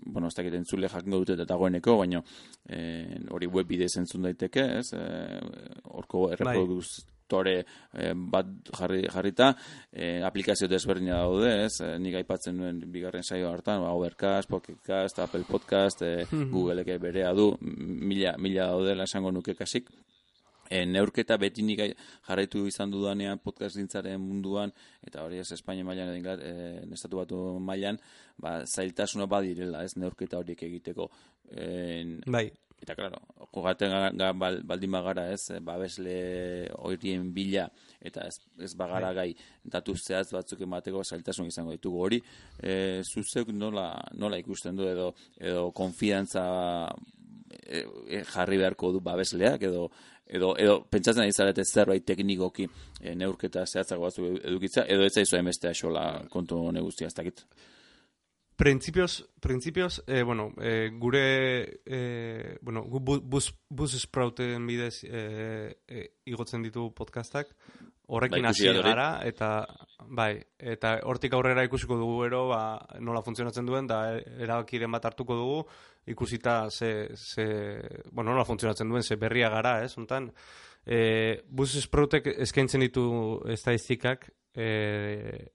bueno, 0.05 0.27
ez 0.27 0.35
dakit 0.35 0.53
entzule 0.53 0.87
jakingo 0.89 1.23
dute 1.23 1.45
dagoeneko, 1.45 1.97
baina 1.97 2.23
e, 2.69 3.05
hori 3.29 3.47
web 3.47 3.67
bidez 3.67 3.97
entzun 3.97 4.21
daiteke, 4.23 4.61
ez? 4.79 4.93
E, 4.93 5.39
horko 5.83 6.29
erreproduktore 7.27 7.65
e, 7.93 8.13
bat 8.15 8.45
jarri, 8.77 9.07
jarrita, 9.11 9.55
e, 9.91 10.21
aplikazio 10.23 10.67
desberdina 10.67 11.19
daude, 11.23 11.65
ez? 11.65 11.79
E, 11.81 11.97
nik 11.99 12.15
aipatzen 12.15 12.55
nuen 12.57 12.79
bigarren 12.91 13.23
saio 13.23 13.49
hartan, 13.51 13.81
ba, 13.83 13.91
Overcast, 13.93 14.49
Pocketcast, 14.49 15.19
Apple 15.19 15.43
Podcast, 15.47 16.01
e, 16.01 16.25
Googleek 16.31 16.99
berea 17.01 17.33
du, 17.33 17.55
mila, 17.61 18.35
mila 18.37 18.67
daudela 18.71 19.03
esango 19.03 19.31
nuke 19.31 19.55
kasik. 19.55 19.89
E, 20.69 20.81
neurketa 20.85 21.37
beti 21.39 21.63
nik 21.63 21.79
ai- 21.79 21.93
jarraitu 22.27 22.65
izan 22.67 22.91
dudanean 22.91 23.39
podcast 23.39 23.77
gintzaren 23.79 24.19
munduan, 24.19 24.73
eta 25.01 25.23
hori 25.23 25.39
ez 25.39 25.51
Espainia 25.55 25.85
mailan 25.87 26.09
edo 26.09 26.17
Inglat- 26.19 26.43
e, 26.43 26.81
estatu 26.91 27.17
batu 27.21 27.37
mailan, 27.59 27.97
ba, 28.37 28.65
zailtasuna 28.65 29.25
badirela, 29.31 29.83
ez 29.85 29.95
neurketa 29.95 30.37
horiek 30.37 30.63
egiteko. 30.67 31.09
En, 31.55 32.17
Bai, 32.27 32.49
Eta, 32.81 32.93
claro, 32.95 33.17
bal, 34.37 34.59
baldin 34.63 34.91
bagara, 34.91 35.31
ez, 35.33 35.49
eh, 35.49 35.59
babesle 35.59 36.69
horien 36.77 37.31
bila, 37.33 37.65
eta 37.99 38.27
ez, 38.29 38.37
ez 38.61 38.73
bagara 38.77 39.13
gai 39.17 39.31
datu 39.65 39.95
zehaz 39.97 40.27
batzuk 40.31 40.61
emateko 40.61 41.01
zailtasun 41.03 41.47
izango 41.49 41.73
ditugu 41.73 42.03
hori, 42.05 42.21
e, 42.61 43.01
zuzeuk 43.03 43.49
nola, 43.49 43.89
nola 44.13 44.37
ikusten 44.37 44.77
du 44.77 44.85
edo, 44.87 45.13
edo 45.39 45.71
konfiantza 45.71 46.45
e, 47.49 47.81
e, 47.81 48.21
jarri 48.29 48.61
beharko 48.61 48.91
du 48.93 49.01
babesleak 49.01 49.65
edo 49.71 49.89
edo, 50.27 50.53
edo 50.59 50.81
pentsatzen 50.91 51.23
ari 51.23 51.33
zarete 51.33 51.63
zerbait 51.65 52.05
teknikoki 52.05 52.67
e, 53.01 53.15
neurketa 53.15 53.65
zehatzago 53.65 54.03
batzuk 54.03 54.43
edukitza, 54.43 54.85
edo 54.85 55.07
ez 55.07 55.13
zaizu 55.15 55.39
emestea 55.39 55.73
xola 55.73 56.05
kontu 56.29 56.59
hone 56.67 56.83
guztia, 56.83 57.07
ez 57.07 57.15
dakit. 57.15 57.45
Printzipioz, 58.57 59.23
printzipioz, 59.39 60.03
eh, 60.07 60.23
bueno, 60.23 60.51
eh, 60.59 60.89
gure, 60.97 61.81
eh, 61.85 62.57
bueno, 62.59 62.81
gu 62.89 62.99
bu- 62.99 63.21
bus, 63.21 63.53
bus 63.69 63.91
sprouten 64.01 64.65
bidez 64.65 65.03
eh, 65.03 65.77
eh, 65.87 66.07
igotzen 66.25 66.63
ditu 66.63 66.87
podcastak, 66.95 67.51
horrekin 68.07 68.41
Bai, 68.41 68.49
hasi 68.49 68.67
hori. 68.67 68.81
gara, 68.81 69.21
eta, 69.29 69.67
bai, 70.09 70.41
eta 70.57 70.95
hortik 71.05 71.33
aurrera 71.37 71.63
ikusiko 71.67 71.99
dugu 72.01 72.23
ero, 72.25 72.47
ba, 72.47 72.79
nola 72.99 73.21
funtzionatzen 73.21 73.67
duen, 73.69 73.85
da 73.85 74.17
erabakiren 74.17 74.91
bat 74.91 75.05
hartuko 75.05 75.35
dugu, 75.37 75.59
ikusita 76.07 76.71
ze, 76.71 77.09
ze, 77.15 77.45
bueno, 78.11 78.31
nola 78.31 78.43
funtzionatzen 78.45 78.89
duen, 78.89 79.03
ze 79.03 79.17
berria 79.17 79.49
gara, 79.53 79.83
ez, 79.83 79.93
eh, 80.83 81.43
bus 81.47 81.77
sproutek 81.79 82.25
eskaintzen 82.39 82.81
ditu 82.81 83.39
estadistikak, 83.45 84.31
eh, 84.55 85.45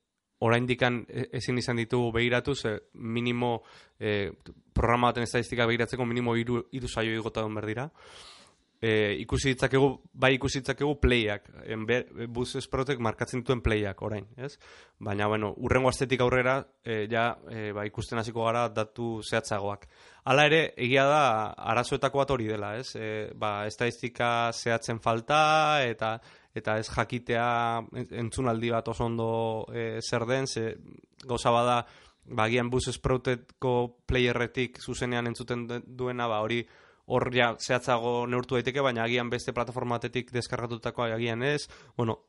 oraindikan 0.42 1.04
e- 1.08 1.28
ezin 1.38 1.58
izan 1.58 1.78
ditugu 1.80 2.10
begiratu, 2.18 2.54
ze 2.54 2.76
minimo 2.94 3.62
e, 3.98 4.32
programa 4.74 5.12
baten 5.12 5.28
estadistika 5.28 5.66
begiratzeko 5.70 6.06
minimo 6.06 6.36
hiru 6.36 6.66
hiru 6.72 6.88
saio 6.88 7.14
igota 7.14 7.46
behar 7.46 7.66
dira. 7.66 7.88
E, 8.82 9.14
ikusi 9.22 9.52
ditzakegu, 9.52 9.88
bai 10.18 10.32
ikusi 10.34 10.58
ditzakegu 10.58 10.96
playak, 10.98 11.44
en 11.70 11.84
ber, 11.86 12.08
bus 12.34 12.56
esprotek 12.58 12.98
markatzen 12.98 13.44
dituen 13.44 13.60
playak 13.62 14.00
orain, 14.02 14.26
ez? 14.34 14.56
Baina, 14.98 15.28
bueno, 15.30 15.52
urrengo 15.62 15.92
astetik 15.92 16.24
aurrera, 16.24 16.56
e, 16.82 17.04
ja, 17.06 17.28
e, 17.46 17.68
ba, 17.76 17.84
ikusten 17.86 18.18
hasiko 18.18 18.42
gara 18.48 18.64
datu 18.74 19.20
zehatzagoak. 19.22 19.86
Hala 20.26 20.48
ere, 20.50 20.62
egia 20.74 21.06
da, 21.06 21.22
arazoetako 21.70 22.24
bat 22.24 22.34
hori 22.34 22.50
dela, 22.50 22.74
ez? 22.80 22.96
E, 22.98 23.30
ba, 23.38 23.52
estadistika 23.70 24.50
zehatzen 24.50 24.98
falta, 24.98 25.38
eta 25.86 26.16
eta 26.54 26.78
ez 26.78 26.88
jakitea 26.90 27.46
en- 27.96 28.08
entzunaldi 28.26 28.70
bat 28.70 28.88
oso 28.88 29.06
ondo 29.06 29.66
e, 29.72 30.00
zer 30.02 30.26
den, 30.26 30.46
ze 30.46 30.76
gauza 31.24 31.50
bada, 31.50 31.86
ba, 32.24 32.44
agian 32.44 32.70
bus 32.70 32.88
esprouteko 32.88 34.02
playerretik 34.06 34.78
zuzenean 34.80 35.26
entzuten 35.26 35.66
duena, 35.86 36.28
ba, 36.28 36.40
hori 36.40 36.62
hor 37.06 37.28
ja 37.34 37.54
zehatzago 37.58 38.26
neurtu 38.26 38.54
daiteke, 38.54 38.80
baina 38.80 39.04
agian 39.04 39.30
beste 39.30 39.52
plataforma 39.52 39.98
batetik 39.98 40.30
deskargatutako 40.32 41.02
agian 41.08 41.42
ez, 41.42 41.68
bueno, 41.96 42.20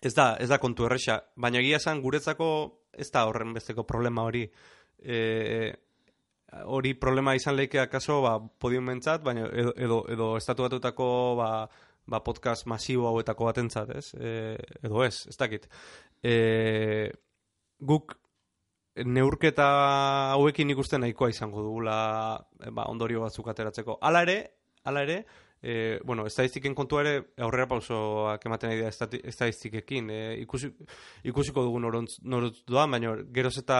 ez 0.00 0.14
da, 0.14 0.36
ez 0.40 0.48
da 0.48 0.58
kontu 0.58 0.86
erresa, 0.86 1.20
baina 1.36 1.58
egia 1.60 1.76
esan 1.82 2.00
guretzako 2.00 2.48
ez 2.98 3.10
da 3.12 3.26
horren 3.28 3.52
besteko 3.54 3.84
problema 3.86 4.24
hori. 4.26 4.46
E, 4.98 5.74
hori 6.64 6.94
problema 6.94 7.34
izan 7.36 7.56
leike 7.58 7.80
akaso 7.82 8.22
ba, 8.24 8.38
podiumentzat, 8.40 9.22
baina 9.22 9.46
edo, 9.52 9.74
edo, 9.76 9.98
edo 10.08 10.28
estatu 10.38 10.64
batutako 10.64 11.08
ba, 11.38 11.50
ba, 12.08 12.22
podcast 12.24 12.66
masibo 12.70 13.08
hauetako 13.10 13.48
batentzat, 13.50 13.92
ez? 13.96 14.06
E, 14.14 14.56
edo 14.82 15.04
ez, 15.04 15.26
ez 15.28 15.36
dakit. 15.38 15.68
E, 16.24 17.10
guk 17.78 18.16
neurketa 19.06 19.66
hauekin 20.34 20.72
ikusten 20.74 21.04
nahikoa 21.04 21.30
izango 21.30 21.62
dugula 21.62 21.98
e, 22.62 22.72
ba, 22.72 22.88
ondorio 22.90 23.22
batzuk 23.26 23.52
ateratzeko. 23.52 23.98
Hala 24.02 24.24
ere, 24.26 24.38
hala 24.88 25.04
ere, 25.06 25.20
e, 25.62 26.00
bueno, 26.04 26.26
estadistiken 26.26 26.74
kontua 26.74 27.04
ere 27.04 27.14
aurrera 27.44 27.68
pausoak 27.70 28.48
ematen 28.50 28.72
ari 28.72 28.82
da 28.82 28.90
estadistikekin. 28.90 30.10
E, 30.10 30.20
ikusi, 30.42 30.72
ikusiko 31.30 31.66
dugu 31.66 31.84
norontz, 31.84 32.18
norontz 32.24 32.62
doan, 32.66 32.90
baina 32.96 33.14
geroz 33.34 33.56
eta 33.60 33.78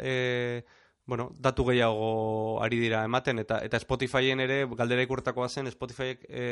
e, 0.00 0.64
bueno, 1.10 1.30
datu 1.42 1.64
gehiago 1.66 2.60
ari 2.62 2.78
dira 2.78 3.02
ematen, 3.04 3.40
eta 3.42 3.58
eta 3.66 3.80
Spotifyen 3.82 4.40
ere, 4.44 4.62
galdera 4.78 5.02
ikurtakoa 5.02 5.48
zen, 5.48 5.70
Spotifyek 5.72 6.22
e, 6.28 6.44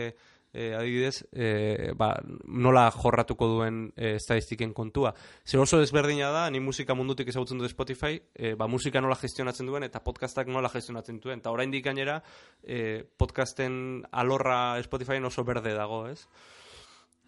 e, 0.52 0.74
adibidez, 0.74 1.24
e, 1.32 1.92
ba, 1.96 2.14
nola 2.44 2.90
jorratuko 2.90 3.46
duen 3.48 3.92
e, 3.96 4.14
estadistiken 4.16 4.72
kontua. 4.72 5.14
Zer 5.44 5.60
oso 5.60 5.78
desberdina 5.80 6.30
da, 6.34 6.46
ni 6.50 6.60
musika 6.60 6.94
mundutik 6.94 7.28
ezagutzen 7.28 7.58
du 7.58 7.68
Spotify, 7.68 8.20
e, 8.34 8.54
ba, 8.54 8.66
musika 8.66 9.00
nola 9.00 9.16
gestionatzen 9.20 9.66
duen, 9.66 9.84
eta 9.84 10.02
podcastak 10.04 10.48
nola 10.48 10.68
gestionatzen 10.72 11.20
duen. 11.20 11.40
Eta 11.40 11.50
oraindik 11.52 11.84
gainera, 11.84 12.22
e, 12.62 13.04
podcasten 13.16 14.04
alorra 14.12 14.80
Spotifyen 14.82 15.24
oso 15.24 15.44
berde 15.44 15.74
dago, 15.74 16.06
ez? 16.08 16.26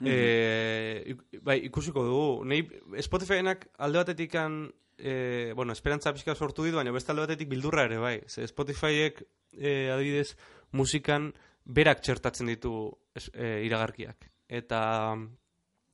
E, 0.02 1.02
ik- 1.12 1.42
bai, 1.42 1.58
ikusiko 1.66 2.02
dugu. 2.04 2.44
Nei, 2.48 2.62
Spotifyenak 3.04 3.68
alde 3.78 3.98
batetikan 3.98 4.72
e, 4.96 5.52
bueno, 5.56 5.72
esperantza 5.72 6.12
pixka 6.12 6.34
sortu 6.34 6.64
ditu, 6.64 6.76
baina 6.76 6.92
beste 6.92 7.12
alde 7.12 7.26
batetik 7.26 7.48
bildurra 7.48 7.84
ere, 7.84 7.98
bai. 7.98 8.20
Ze 8.28 8.46
Spotifyek, 8.48 9.22
e, 9.56 9.90
adibidez, 9.92 10.36
musikan 10.72 11.34
berak 11.70 12.02
txertatzen 12.04 12.50
ditu 12.50 12.74
e, 13.14 13.62
iragarkiak. 13.66 14.28
Eta 14.60 14.80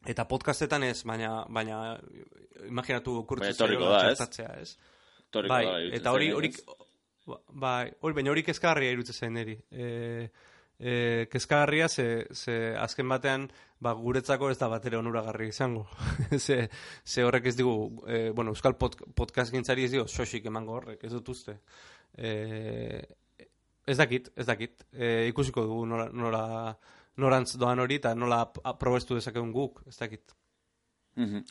eta 0.06 0.26
podcastetan 0.30 0.86
ez, 0.86 1.00
baina 1.08 1.44
baina 1.52 1.80
imaginatu 2.68 3.20
ez? 4.08 4.16
txertatzea, 4.16 4.52
ez? 4.62 4.76
Toriko 5.34 5.54
bai, 5.54 5.64
da, 5.66 5.78
eta 5.98 6.12
hori 6.14 6.30
hori 6.32 6.52
ba- 7.26 7.40
bai, 7.66 7.90
hori 8.00 8.14
baina 8.20 8.32
hori 8.32 8.44
kezkagarria 8.46 8.94
iruditzen 8.94 9.26
zain 9.26 9.34
niri. 9.34 9.56
E, 9.70 9.88
e, 10.78 11.26
kezkagarria 11.32 11.88
ze, 11.88 12.26
ze 12.32 12.56
azken 12.78 13.08
batean 13.08 13.48
ba, 13.80 13.92
guretzako 13.98 14.50
ez 14.50 14.58
da 14.58 14.68
batere 14.72 14.98
onuragarri 15.00 15.50
izango. 15.52 15.86
ze, 16.46 16.68
ze 17.04 17.24
horrek 17.24 17.50
ez 17.50 17.56
digu, 17.58 17.76
e, 18.06 18.30
bueno, 18.30 18.54
Euskal 18.54 18.78
pod, 18.78 18.96
podcast 19.14 19.52
gintzari 19.52 19.84
ez 19.84 19.92
digu, 19.96 20.06
sosik 20.08 20.46
emango 20.46 20.78
horrek, 20.78 21.04
ez 21.04 21.12
dut 21.12 21.34
uste. 21.34 21.58
E, 22.16 23.02
ez 23.86 23.96
dakit, 23.96 24.30
ez 24.36 24.46
dakit. 24.46 24.84
E, 24.92 25.28
ikusiko 25.30 25.64
dugu 25.66 25.86
nora, 25.86 26.08
nora, 26.12 26.42
norantz 27.22 27.56
doan 27.60 27.80
hori 27.80 28.00
eta 28.00 28.14
nola 28.18 28.42
aprobestu 28.64 29.16
dezakegun 29.18 29.52
guk, 29.54 29.82
ez 29.86 29.96
dakit. 29.98 30.34
Mhm. 31.16 31.44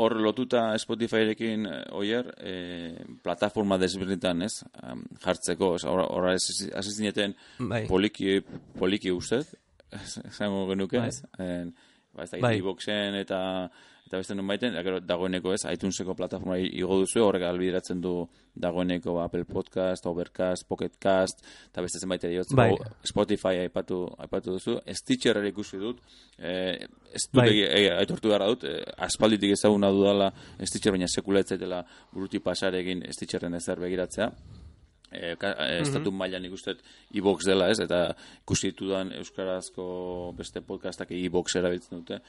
Hor 0.00 0.14
lotuta 0.22 0.78
Spotifyrekin 0.78 1.66
eh, 1.66 1.80
oier, 1.92 2.28
eh, 2.38 3.00
plataforma 3.24 3.76
desberdinetan, 3.80 4.42
ez? 4.46 4.62
Am, 4.86 5.02
jartzeko, 5.20 5.74
ez? 5.76 5.84
Hor 5.84 6.04
hor 6.06 6.28
hasi 6.30 6.92
zineten 6.94 7.34
Bai. 7.58 7.82
poliki, 7.88 8.38
poliki 8.78 9.12
ustez, 9.12 9.56
esango 10.30 10.66
genuke, 10.70 11.00
Bai. 11.02 11.08
ez? 11.08 11.22
En, 11.38 11.74
ba, 12.14 12.24
ez 12.24 12.30
da, 12.30 12.40
Bai. 12.46 12.54
iBoxen 12.62 13.18
eta 13.18 13.40
eta 14.10 14.18
beste 14.18 14.34
non 14.34 14.48
baiten, 14.50 14.74
dagoeneko 15.06 15.52
ez, 15.54 15.60
iTuneseko 15.70 16.16
plataforma 16.18 16.56
igo 16.58 16.96
duzu, 16.98 17.20
horrek 17.22 17.44
albideratzen 17.46 18.00
du 18.02 18.24
dagoeneko 18.58 19.20
Apple 19.22 19.44
Podcast, 19.46 20.06
Overcast, 20.10 20.66
Pocketcast, 20.66 21.44
eta 21.70 21.84
beste 21.84 22.00
zenbait 22.02 22.24
ere 22.26 22.40
jotzen 22.40 22.58
Bai. 22.58 22.72
Spotify 23.06 23.60
aipatu, 23.62 24.00
aipatu 24.18 24.56
duzu, 24.56 24.80
Stitcher 24.98 25.38
ere 25.38 25.52
ikusi 25.54 25.78
dut, 25.78 26.00
eh, 26.38 26.74
ez 27.14 27.22
dut 27.30 27.38
Bai. 27.38 27.48
egi- 27.54 27.92
aitortu 28.00 28.34
gara 28.34 28.48
dut, 28.50 28.64
eh, 28.66 28.82
aspalditik 28.98 29.52
ezaguna 29.54 29.92
dudala 29.94 30.32
Stitcher, 30.64 30.90
baina 30.90 31.06
sekula 31.06 31.44
ez 31.44 31.46
zaitela 31.54 31.84
buruti 32.12 32.40
pasarekin 32.42 33.06
Stitcherren 33.14 33.54
ezer 33.54 33.78
begiratzea. 33.78 34.32
E, 35.10 35.34
ka, 35.36 35.50
e, 35.66 35.80
estatu 35.82 36.12
mailan 36.14 36.44
ikusten 36.46 36.78
iBox 37.18 37.46
dela, 37.48 37.66
ez? 37.72 37.80
Eta 37.82 38.14
ikusi 38.44 38.70
ditudan 38.70 39.10
euskarazko 39.18 40.32
beste 40.38 40.62
podcastak 40.62 41.10
iBox 41.18 41.56
erabiltzen 41.58 41.98
dute. 41.98 42.20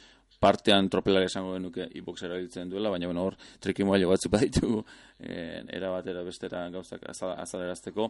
Partean 0.41 0.88
tropelare 0.89 1.28
esango 1.30 1.54
genuke 1.54 1.86
iBox 2.00 2.24
erabiltzen 2.26 2.70
duela, 2.72 2.89
baina 2.89 3.06
bueno, 3.06 3.28
hor 3.28 3.36
trikimoailo 3.62 4.10
batzuk 4.10 4.32
baditu 4.38 4.80
e, 5.20 5.62
era 5.70 5.91
batera 5.94 6.24
bestera 6.26 6.63
gauzak 6.74 7.06
azal- 7.13 7.38
azalerazteko. 7.38 8.10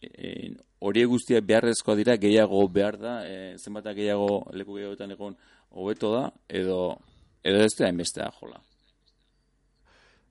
e, 0.00 0.54
hori 0.80 1.04
guztia 1.04 1.40
beharrezkoa 1.40 1.94
dira, 1.96 2.16
gehiago 2.16 2.62
behar 2.68 2.96
da, 3.00 3.14
e, 3.28 3.56
zenbat 3.58 3.92
gehiago 3.96 4.46
leku 4.52 4.74
gehiagoetan 4.76 5.12
egon 5.12 5.36
hobeto 5.70 6.12
da, 6.14 6.30
edo, 6.48 6.96
edo 7.44 7.62
ez 7.64 7.72
da 7.78 7.88
enbestea 7.88 8.30
jola. 8.40 8.60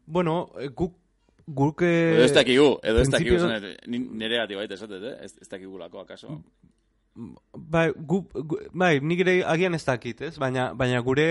Bueno, 0.06 0.50
guk 0.78 0.94
guk 1.48 1.82
edo 1.86 2.24
ez 2.26 2.34
dakigu, 2.34 2.70
edo 2.84 3.02
ez 3.02 3.10
dakigu, 3.14 3.42
nire 3.88 4.38
gati 4.38 4.58
baita 4.58 4.78
esatez, 4.78 5.04
eh? 5.04 5.18
ez, 5.26 5.36
ez 5.42 5.50
dakigulako, 5.50 6.02
akaso? 6.02 6.40
Bai, 7.16 7.94
gu, 7.96 8.26
gu, 8.34 8.58
bai, 8.76 8.98
nik 9.00 9.22
ere 9.24 9.38
agian 9.48 9.78
ez 9.78 9.86
dakit, 9.88 10.20
ez? 10.28 10.34
Baina, 10.42 10.74
baina 10.76 11.00
gure 11.00 11.28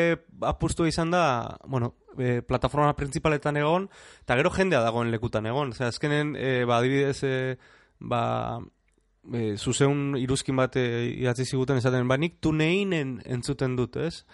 apustu 0.49 0.87
izan 0.89 1.11
da, 1.13 1.59
bueno, 1.69 1.91
e, 2.17 2.39
plataforma 2.41 2.95
principaletan 2.97 3.59
egon, 3.61 3.91
eta 4.25 4.39
gero 4.41 4.53
jendea 4.55 4.81
dagoen 4.81 5.13
lekutan 5.13 5.45
egon. 5.51 5.75
Zer, 5.77 5.91
azkenen, 5.93 6.33
e, 6.41 6.55
ba, 6.65 6.79
adibidez, 6.79 7.19
e, 7.29 7.59
ba, 8.01 8.23
e, 9.29 9.59
zuzeun 9.59 10.17
iruzkin 10.17 10.57
bat 10.57 10.81
e, 10.81 10.87
idatzi 11.19 11.45
ziguten 11.51 11.83
esaten, 11.83 12.09
ba, 12.09 12.17
nik 12.17 12.41
tuneinen 12.41 13.19
entzuten 13.37 13.77
dut, 13.77 14.01
ez? 14.01 14.25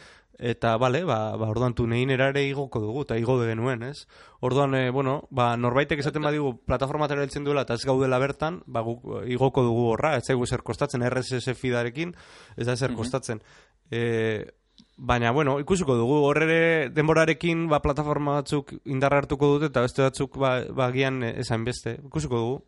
Eta 0.40 0.76
bale, 0.81 1.03
ba, 1.05 1.37
ba 1.37 1.50
orduan 1.53 1.74
tunein 1.76 2.11
erare 2.11 2.42
igoko 2.48 2.81
dugu, 2.81 3.03
eta 3.05 3.18
igo 3.20 3.37
genuen, 3.44 3.83
ez? 3.85 4.07
Orduan, 4.40 4.74
e, 4.74 4.90
bueno, 4.90 5.29
ba, 5.31 5.53
norbaitek 5.61 6.00
esaten 6.00 6.24
badigu 6.24 6.55
plataforma 6.64 7.05
erabiltzen 7.05 7.44
duela 7.44 7.66
eta 7.66 7.76
ez 7.76 7.85
gaudela 7.85 8.18
bertan, 8.18 8.62
ba, 8.66 8.81
guk 8.81 9.05
igoko 9.29 9.62
dugu 9.62 9.90
horra, 9.92 10.14
ez 10.16 10.24
zaigu 10.24 10.46
zer 10.46 10.62
kostatzen, 10.62 11.05
RSS 11.05 11.53
fidarekin, 11.61 12.14
ez 12.57 12.66
da 12.66 12.76
zer 12.76 12.96
kostatzen. 12.96 13.42
E, 13.90 14.48
baina, 14.96 15.31
bueno, 15.31 15.59
ikusiko 15.61 15.98
dugu, 15.98 16.22
horre 16.31 16.88
denborarekin, 16.96 17.68
ba, 17.68 17.83
plataforma 17.85 18.40
batzuk 18.40 18.72
indarra 18.87 19.20
hartuko 19.20 19.55
dute, 19.59 19.68
eta 19.68 19.85
beste 19.85 20.07
batzuk, 20.09 20.40
ba, 20.40 20.55
ba 20.72 20.88
gian 20.96 21.22
esan 21.35 21.68
beste, 21.68 21.98
ikusiko 22.09 22.40
dugu. 22.40 22.59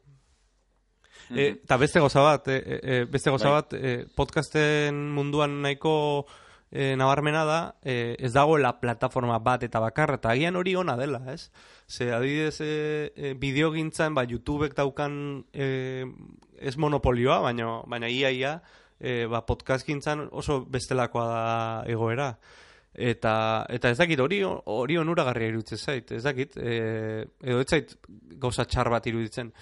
eta 1.33 1.77
beste 1.81 2.01
goza 2.01 2.21
bat, 2.21 2.49
e, 2.53 2.79
e, 2.83 3.05
beste 3.09 3.31
goza 3.31 3.49
bai. 3.49 3.61
bat, 3.63 3.73
e, 3.73 3.93
podcasten 4.17 4.99
munduan 5.17 5.63
nahiko 5.63 6.27
e, 6.73 6.97
nabarmena 6.97 7.45
da, 7.45 7.61
e, 7.85 8.17
ez 8.19 8.33
dagoela 8.33 8.73
plataforma 8.81 9.37
bat 9.39 9.63
eta 9.63 9.81
bakarra, 9.85 10.17
eta 10.17 10.33
agian 10.33 10.57
hori 10.57 10.75
ona 10.75 10.97
dela, 10.97 11.21
ez? 11.31 11.51
Ze, 11.87 12.09
adibidez, 12.17 12.57
e, 12.65 13.13
e, 13.15 13.35
bideo 13.35 13.71
ba, 14.15 14.25
YouTubek 14.25 14.75
daukan 14.75 15.45
e, 15.53 16.07
ez 16.59 16.77
monopolioa, 16.77 17.41
baina, 17.41 17.83
baina 17.87 18.09
ia, 18.09 18.31
ia, 18.31 18.63
e, 18.99 19.27
ba, 19.27 19.45
podcast 19.45 19.87
oso 20.31 20.65
bestelakoa 20.65 21.27
da 21.27 21.85
egoera. 21.87 22.39
Eta, 22.95 23.67
eta 23.69 23.91
ez 23.91 23.99
dakit, 23.99 24.21
hori, 24.21 24.43
hori 24.43 24.97
onuragarria 24.99 25.49
iruditzen 25.49 25.79
zait, 25.79 26.11
ez 26.13 26.23
dakit, 26.23 26.57
e, 26.57 27.25
edo 27.43 27.61
ez 27.61 27.69
zait 27.69 27.97
gauza 28.39 28.65
txar 28.65 28.91
bat 28.91 29.07
iruditzen. 29.07 29.53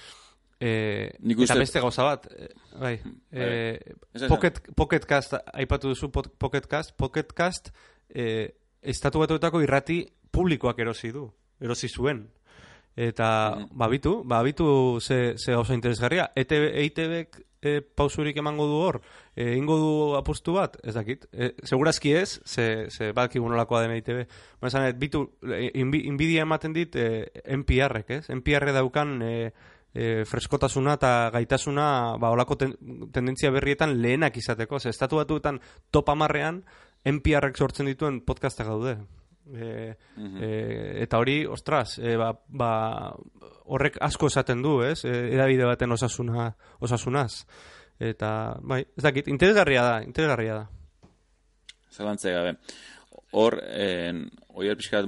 Eh, 0.60 1.08
eta 1.16 1.54
beste 1.56 1.80
gauza 1.80 2.04
bat, 2.04 2.26
eh, 2.36 2.48
bai, 2.78 3.00
eh, 3.32 3.80
pocket, 4.28 4.60
pocket 4.76 5.06
cast, 5.08 5.38
aipatu 5.54 5.94
duzu 5.94 6.10
pocket 6.12 6.66
cast, 6.68 6.92
pocket 6.96 7.32
cast, 7.32 7.70
eh, 8.08 8.52
estatu 8.82 9.22
batuetako 9.22 9.62
irrati 9.64 10.02
publikoak 10.30 10.78
erosi 10.78 11.12
du, 11.12 11.30
erosi 11.60 11.88
zuen. 11.88 12.26
Eta, 12.94 13.56
mm. 13.56 13.78
babitu, 13.78 14.22
babitu 14.24 14.98
ze, 15.00 15.38
ze 15.38 15.52
gauza 15.52 15.74
interesgarria. 15.74 16.30
ETV, 16.36 16.66
EITB 16.82 17.44
e, 17.62 17.80
pausurik 17.80 18.36
emango 18.36 18.66
du 18.66 18.76
hor, 18.80 19.00
e, 19.36 19.54
ingo 19.56 19.76
du 19.78 19.92
apustu 20.18 20.52
bat, 20.56 20.76
ez 20.84 20.94
dakit. 20.94 21.26
E, 21.32 21.52
segurazki 21.64 22.12
ez, 22.18 22.40
ze, 22.44 22.90
ze 22.90 23.12
balki 23.16 23.38
gunolakoa 23.38 23.84
den 23.86 23.96
EITB. 23.96 24.24
Baina, 24.60 24.90
bitu, 24.92 25.26
e, 25.44 25.70
inbidia 25.80 26.44
ematen 26.44 26.74
dit 26.76 26.96
e, 26.96 27.28
NPR-ek, 27.60 28.16
ez? 28.20 28.24
NPR 28.36 28.74
daukan... 28.76 29.20
E, 29.22 29.52
e, 29.94 30.24
freskotasuna 30.28 30.96
eta 30.98 31.12
gaitasuna 31.34 31.86
ba, 32.20 32.30
olako 32.34 32.56
ten, 32.60 32.74
tendentzia 33.12 33.50
berrietan 33.54 33.96
lehenak 34.02 34.36
izateko. 34.36 34.78
Ze, 34.78 34.92
estatu 34.94 35.20
batuetan 35.20 35.60
top 35.90 36.12
amarrean 36.14 36.62
NPR-ek 37.04 37.56
sortzen 37.56 37.90
dituen 37.90 38.20
podcastak 38.26 38.68
gaude. 38.68 38.98
E, 39.50 39.96
e, 40.16 40.50
eta 41.02 41.18
hori, 41.18 41.42
ostras, 41.46 41.98
e, 41.98 42.14
ba, 42.20 42.30
ba, 42.46 42.72
horrek 43.70 43.98
asko 44.04 44.30
esaten 44.30 44.62
du, 44.62 44.80
ez? 44.86 45.00
E, 45.04 45.14
edabide 45.34 45.66
baten 45.66 45.96
osasuna, 45.96 46.52
osasunaz. 46.80 47.46
Eta, 48.00 48.30
bai, 48.62 48.84
ez 48.96 49.04
dakit, 49.04 49.28
interesgarria 49.28 49.82
da, 49.84 49.96
interesgarria 50.06 50.62
da. 50.62 50.68
Zalantzea 51.90 52.38
gabe. 52.38 52.54
Hor, 53.36 53.58
eh, 53.62 54.14
oier 54.58 54.78
pixkat 54.78 55.06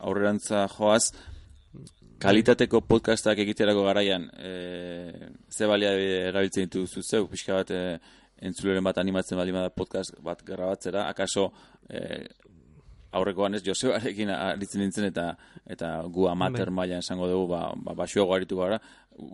aurrerantza 0.00 0.64
joaz, 0.72 1.12
kalitateko 2.22 2.80
podcastak 2.86 3.40
egiterako 3.42 3.84
garaian 3.88 4.28
e, 4.38 4.52
ze 5.50 5.66
balia 5.66 5.92
erabiltzen 6.28 6.68
dituzu 6.68 7.02
zeu, 7.02 7.26
pixka 7.30 7.58
bat 7.58 7.72
e, 7.74 7.82
entzuleren 8.42 8.84
bat 8.84 8.98
animatzen 9.02 9.38
bali 9.38 9.54
da 9.54 9.68
podcast 9.70 10.14
bat 10.22 10.42
grabatzera, 10.46 11.08
akaso 11.10 11.50
e, 11.88 12.02
aurrekoan 13.12 13.58
ez 13.58 13.62
Josebarekin 13.66 14.30
aritzen 14.32 14.80
nintzen 14.80 15.08
eta 15.10 15.26
eta 15.68 15.92
gu 16.14 16.28
amater 16.30 16.70
bai. 16.70 16.76
mailan 16.80 17.04
esango 17.04 17.28
dugu 17.28 17.50
ba, 17.50 17.60
ba, 17.76 17.94
basuago 17.94 18.34
aritu 18.34 18.56
gara 18.56 18.78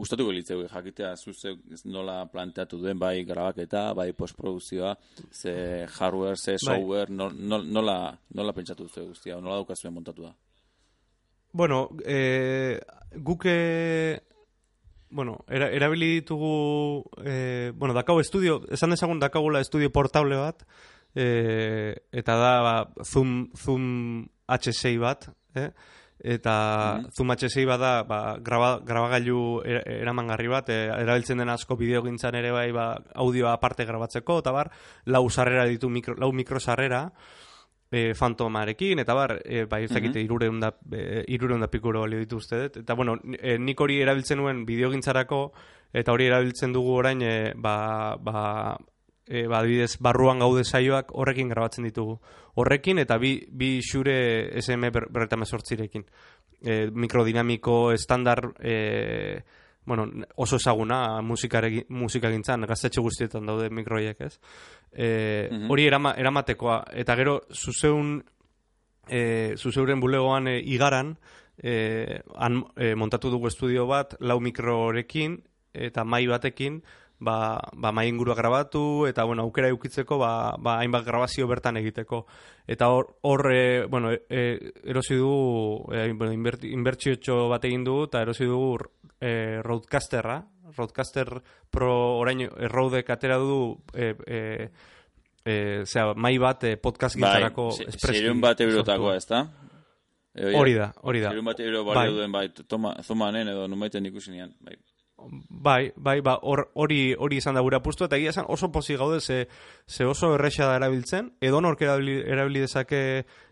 gustatuko 0.00 0.32
litzeu 0.34 0.64
jakitea 0.72 1.14
zuze 1.16 1.54
nola 1.84 2.24
planteatu 2.26 2.80
duen 2.82 2.98
bai 2.98 3.22
grabaketa, 3.24 3.92
bai 3.94 4.12
postprodukzioa 4.12 4.96
ze 5.30 5.86
hardware, 5.98 6.36
ze 6.36 6.52
bai. 6.52 6.58
software 6.66 7.10
nola, 7.10 8.18
nola 8.34 8.52
pentsatu 8.52 8.88
zeu 8.88 9.08
guztia, 9.12 9.40
nola 9.40 9.60
daukazuen 9.62 9.94
montatu 9.94 10.22
da 10.22 10.34
Bueno, 11.52 11.90
eh, 12.04 12.80
guke... 13.14 14.22
Bueno, 15.10 15.44
era, 15.48 15.70
erabili 15.70 16.20
ditugu... 16.20 17.04
Eh, 17.24 17.72
bueno, 17.74 17.94
dakau 17.94 18.20
estudio... 18.20 18.62
Esan 18.70 18.90
dezagun 18.90 19.20
dakagula 19.20 19.60
estudio 19.60 19.90
portable 19.90 20.36
bat. 20.36 20.66
Eh, 21.14 21.96
eta 22.12 22.36
da 22.36 22.52
ba, 22.60 22.74
Zoom, 23.04 23.50
Zoom 23.56 24.28
H6 24.46 24.98
bat. 25.00 25.30
Eh? 25.54 25.70
Eta 26.18 26.98
mm 26.98 27.12
Zoom 27.14 27.30
H6 27.30 27.64
bat 27.66 27.80
da 27.80 27.92
ba, 28.02 28.20
graba, 28.44 28.80
grabagailu 28.84 29.62
er, 29.64 29.80
eramangarri 30.02 30.52
bat. 30.52 30.68
Eh, 30.68 30.86
erabiltzen 30.92 31.40
den 31.40 31.48
asko 31.48 31.78
bideo 31.80 32.02
gintzan 32.04 32.36
ere 32.36 32.52
bai 32.52 32.70
ba, 32.72 32.90
audioa 33.14 33.54
aparte 33.56 33.88
grabatzeko. 33.88 34.40
Eta 34.44 34.52
bar, 34.52 34.72
lau 35.06 35.24
sarrera 35.30 35.64
ditu, 35.64 35.88
mikro, 35.88 36.18
lau 36.20 36.32
mikrosarrera 36.32 37.06
e, 37.90 38.14
fantomarekin, 38.14 38.98
eta 38.98 39.14
bar, 39.14 39.38
e, 39.44 39.64
bai, 39.64 39.84
ez 39.84 39.92
dakite, 39.92 40.22
mm 40.22 40.60
da, 40.60 40.72
e, 40.92 41.68
pikuro 41.70 42.00
balio 42.00 42.18
dituzte, 42.18 42.64
eta 42.66 42.94
bueno, 42.94 43.18
e, 43.38 43.58
nik 43.58 43.80
hori 43.80 44.00
erabiltzen 44.02 44.38
nuen 44.38 44.64
bideogintzarako, 44.66 45.52
eta 45.92 46.12
hori 46.12 46.26
erabiltzen 46.26 46.72
dugu 46.72 46.92
orain, 46.98 47.22
e, 47.22 47.52
ba, 47.56 48.16
ba, 48.20 48.76
e, 49.26 49.46
ba, 49.46 49.60
adibidez, 49.60 49.96
barruan 50.00 50.38
gaude 50.38 50.64
saioak 50.64 51.12
horrekin 51.14 51.48
grabatzen 51.48 51.84
ditugu. 51.84 52.18
Horrekin, 52.56 52.98
eta 52.98 53.18
bi, 53.18 53.38
bi 53.50 53.78
xure 53.80 54.50
SM 54.60 54.90
ber, 54.92 55.08
berretame 55.10 55.46
sortzirekin. 55.46 56.04
E, 56.60 56.90
mikrodinamiko, 56.90 57.92
estandar, 57.92 58.52
e, 58.60 59.42
bueno, 59.88 60.04
oso 60.36 60.58
ezaguna 60.60 61.22
musika 61.22 61.62
gintzan, 62.30 62.66
gaztetxe 62.68 63.00
guztietan 63.00 63.48
daude 63.48 63.70
mikroiek, 63.72 64.20
ez? 64.20 64.34
E, 64.92 65.08
Hori 65.68 65.86
erama, 65.88 66.12
eramatekoa, 66.20 66.82
eta 67.00 67.16
gero, 67.16 67.38
zuzeun, 67.56 68.18
e, 69.08 69.22
zuzeuren 69.56 70.00
bulegoan 70.04 70.52
e, 70.52 70.58
igaran, 70.60 71.14
e, 71.56 72.20
han, 72.36 72.60
e, 72.76 72.92
montatu 73.00 73.32
dugu 73.32 73.48
estudio 73.48 73.88
bat, 73.88 74.18
lau 74.20 74.38
mikrorekin, 74.44 75.40
eta 75.88 76.04
mai 76.04 76.26
batekin, 76.28 76.82
ba, 77.20 77.58
ba 77.72 77.92
mai 77.92 78.08
ingurua 78.08 78.34
grabatu, 78.34 79.06
eta, 79.08 79.24
bueno, 79.24 79.42
aukera 79.42 79.68
eukitzeko, 79.68 80.18
ba, 80.18 80.54
ba 80.58 80.78
hainbat 80.78 81.04
grabazio 81.06 81.48
bertan 81.48 81.76
egiteko. 81.76 82.26
Eta 82.66 82.88
hor, 82.92 83.16
hor 83.22 83.50
e, 83.52 83.86
bueno, 83.86 84.12
e, 84.12 84.72
erosi 84.84 85.16
dugu, 85.18 85.92
e, 85.94 86.12
bueno, 86.12 86.32
inbertsio 86.32 87.48
bat 87.48 87.64
egin 87.64 87.84
dugu, 87.84 88.06
eta 88.10 88.22
erosi 88.22 88.46
dugu 88.46 88.76
e, 89.20 89.60
Roadcasterra, 89.62 90.42
Roadcaster 90.76 91.42
Pro 91.70 92.18
orain 92.18 92.44
erraudek 92.44 93.08
atera 93.10 93.38
du 93.40 93.78
e, 93.94 94.12
e, 94.26 94.40
e, 95.44 95.54
zera, 95.84 96.14
mai 96.14 96.36
bat 96.38 96.64
e, 96.64 96.76
podcast 96.76 97.16
gintarako 97.16 97.70
bai, 97.72 97.88
espreski. 97.88 98.34
bat 98.40 98.60
eurotakoa, 98.60 99.16
ez 99.16 99.26
da? 99.26 99.42
Hori 100.38 100.74
da, 100.76 100.92
hori 101.02 101.20
da. 101.24 101.32
bat 101.42 101.60
euro 101.60 101.82
balio 101.84 102.12
bai. 102.12 102.14
duen, 102.14 102.32
bai, 102.32 102.46
toma, 102.68 102.94
zomanen 103.02 103.48
edo 103.48 103.66
numaiten 103.66 104.06
ikusinean, 104.06 104.54
bai. 104.62 104.76
Bai, 105.18 105.92
bai, 105.96 106.20
ba, 106.22 106.36
hori 106.42 107.14
hori 107.18 107.40
izan 107.40 107.56
da 107.58 107.62
gure 107.66 107.76
apustu, 107.80 108.06
eta 108.06 108.16
egia 108.16 108.30
esan 108.30 108.46
oso 108.48 108.70
posi 108.70 108.94
gaude 108.96 109.20
ze, 109.20 109.48
ze 109.86 110.06
oso 110.06 110.34
erresa 110.36 110.68
da 110.68 110.76
erabiltzen, 110.78 111.32
edo 111.40 111.60
nork 111.60 111.82
erabili, 111.82 112.60
dezake 112.60 113.00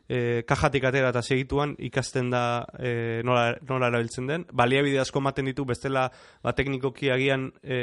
e, 0.09 0.45
kajatik 0.47 0.85
atera 0.87 1.11
eta 1.11 1.23
segituan 1.23 1.75
ikasten 1.83 2.31
da 2.31 2.43
e, 2.79 3.23
nola, 3.27 3.57
nola 3.69 3.89
erabiltzen 3.91 4.29
den. 4.31 4.45
Baliabide 4.53 5.01
asko 5.03 5.21
maten 5.21 5.51
ditu 5.51 5.65
bestela 5.67 6.07
ba, 6.45 6.55
teknikoki 6.55 7.11
agian 7.11 7.49
e, 7.63 7.81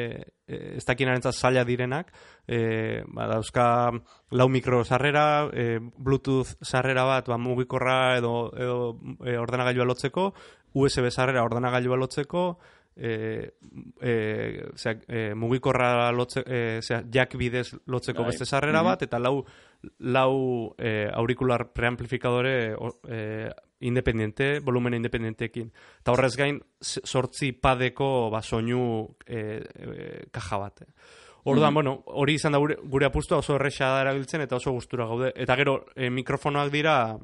ez 0.48 0.86
dakinaren 0.88 1.26
zaila 1.34 1.66
direnak. 1.68 2.14
E, 2.48 3.04
ba, 3.08 3.28
dauzka 3.34 3.66
lau 4.32 4.48
mikro 4.50 4.84
sarrera, 4.86 5.50
e, 5.52 5.80
bluetooth 5.80 6.56
sarrera 6.64 7.04
bat 7.10 7.28
ba, 7.28 7.38
mugikorra 7.38 8.18
edo, 8.22 8.38
edo 8.56 8.78
e, 9.26 9.36
ordenagailua 9.38 9.92
lotzeko, 9.92 10.32
USB 10.74 11.12
sarrera 11.12 11.44
ordenagailua 11.44 12.00
lotzeko, 12.00 12.48
e, 12.96 13.54
e, 14.02 14.64
zera, 14.76 15.00
e, 15.08 15.34
mugikorra 15.36 16.12
lotze, 16.12 16.44
e, 16.46 16.80
zera, 16.82 17.04
jak 17.12 17.36
bidez 17.36 17.74
lotzeko 17.88 18.22
Bai. 18.24 18.32
beste 18.32 18.46
sarrera 18.46 18.82
Mhm. 18.82 18.86
bat, 18.86 19.02
eta 19.02 19.20
lau, 19.20 19.44
lau 20.00 20.76
e, 20.78 21.10
aurikular 21.14 21.72
preamplifikadore 21.74 22.76
e, 23.10 23.50
independiente, 23.82 24.60
volumene 24.60 24.96
independenteekin. 24.98 25.72
Eta 26.00 26.12
horrez 26.14 26.36
gain, 26.38 26.62
sortzi 26.80 27.52
padeko 27.52 28.30
ba, 28.32 28.42
soinu 28.42 29.16
e, 29.26 29.60
e, 29.76 30.26
kaja 30.32 30.58
bat. 30.58 30.84
Orduan, 31.46 31.72
Mhm. 31.72 31.74
bueno, 31.74 32.04
hori 32.06 32.36
izan 32.36 32.54
da 32.54 32.58
gure, 32.58 32.78
gure 32.82 33.06
apustua 33.06 33.40
oso 33.40 33.56
erresa 33.56 33.88
da 33.90 34.02
erabiltzen 34.02 34.42
eta 34.42 34.56
oso 34.56 34.72
gustura 34.72 35.06
gaude. 35.06 35.34
Eta 35.36 35.56
gero, 35.58 35.86
e, 35.96 36.10
mikrofonoak 36.10 36.72
dira, 36.72 37.18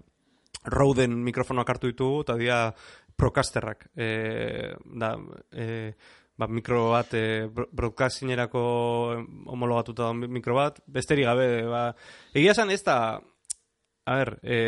Roden 0.65 1.23
mikrofonoak 1.23 1.69
hartu 1.69 1.87
ditugu, 1.87 2.21
eta 2.25 2.35
dira 2.35 2.75
Procasterrak. 3.19 3.89
E, 3.95 4.73
da, 4.95 5.13
e, 5.51 5.93
ba, 6.39 6.47
mikro 6.47 6.89
bat, 6.93 7.13
e, 7.13 7.47
bro- 7.51 7.67
broadcastingerako 7.71 8.61
homologatuta 9.51 10.07
da 10.09 10.13
mikro 10.13 10.55
bat, 10.55 10.79
besterik 10.87 11.27
gabe, 11.27 11.49
ba, 11.67 11.89
egia 12.33 12.55
esan 12.55 12.71
ez 12.71 12.81
da, 12.87 13.19
a 14.07 14.15
ber, 14.15 14.37
e, 14.41 14.59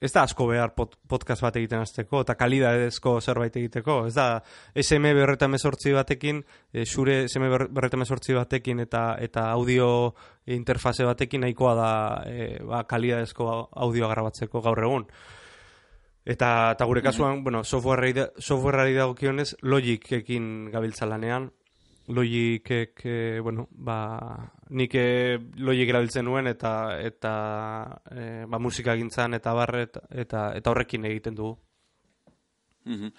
ez 0.00 0.12
da 0.14 0.22
asko 0.24 0.46
behar 0.48 0.72
pod, 0.74 0.94
podcast 1.10 1.42
bat 1.44 1.58
egiten 1.60 1.82
hasteko 1.82 2.22
eta 2.24 2.34
kalidadezko 2.40 3.18
zerbait 3.20 3.56
egiteko. 3.60 4.06
Ez 4.08 4.14
da 4.16 4.40
SM 4.72 5.10
berreta 5.18 5.48
mesortzi 5.48 5.92
batekin, 5.92 6.40
e, 6.72 6.86
xure 6.88 7.26
SM 7.28 7.50
berreta 7.68 8.00
mesortzi 8.00 8.38
batekin 8.38 8.80
eta 8.86 9.18
eta 9.20 9.50
audio 9.52 10.14
interfase 10.46 11.04
batekin 11.04 11.44
nahikoa 11.44 11.74
da 11.76 11.90
e, 12.30 12.48
ba, 12.64 12.84
kalidadezko 12.88 13.50
audioa 13.76 14.08
grabatzeko 14.14 14.64
gaur 14.64 14.86
egun. 14.88 15.06
Eta, 16.24 16.72
eta 16.72 16.84
gure 16.84 17.02
kasuan, 17.02 17.42
bueno, 17.42 17.64
softwareari 17.64 18.12
da- 18.12 18.30
dagokionez 19.00 19.56
Logicekin 19.62 20.70
gabiltza 20.70 21.06
lanean. 21.06 21.50
Logicek, 22.10 23.00
eh, 23.04 23.40
bueno, 23.40 23.68
ba, 23.70 24.52
nik 24.70 24.94
eh, 24.94 25.38
Logic 25.56 25.88
erabiltzen 25.88 26.24
nuen 26.24 26.48
eta 26.50 26.98
eta 27.00 27.32
eh, 28.10 28.44
ba, 28.48 28.58
musika 28.58 28.96
gintzan 28.96 29.34
eta 29.34 29.54
barret 29.54 29.96
eta, 30.10 30.50
eta 30.56 30.70
horrekin 30.70 31.04
egiten 31.06 31.34
dugu. 31.38 31.58
Mhm. 32.84 33.12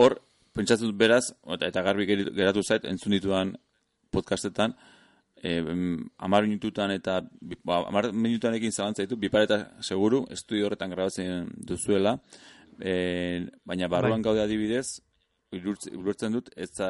Hor, 0.00 0.20
pentsatu 0.54 0.88
dut 0.88 0.96
beraz, 0.96 1.24
eta 1.54 1.68
eta 1.68 1.82
garbi 1.82 2.06
geratu 2.06 2.62
zait, 2.62 2.84
entzun 2.84 3.12
ditudan 3.12 3.52
podcastetan, 4.10 4.74
e, 5.42 5.58
amar 6.18 6.44
minututan 6.46 6.90
eta 6.94 7.20
ba, 7.64 7.82
amar 7.86 8.12
minututan 8.12 8.54
ekin 8.58 8.72
zalantza 8.72 9.04
ditu, 9.04 9.16
bipareta 9.16 9.60
seguru, 9.80 10.24
estudio 10.30 10.66
horretan 10.66 10.90
grabatzen 10.90 11.50
duzuela, 11.56 12.18
e, 12.80 13.46
baina 13.64 13.88
barruan 13.88 14.22
Bai. 14.22 14.30
gaude 14.30 14.42
adibidez, 14.42 15.00
ulertzen 15.52 16.34
dut, 16.36 16.50
ez 16.56 16.68
za, 16.74 16.88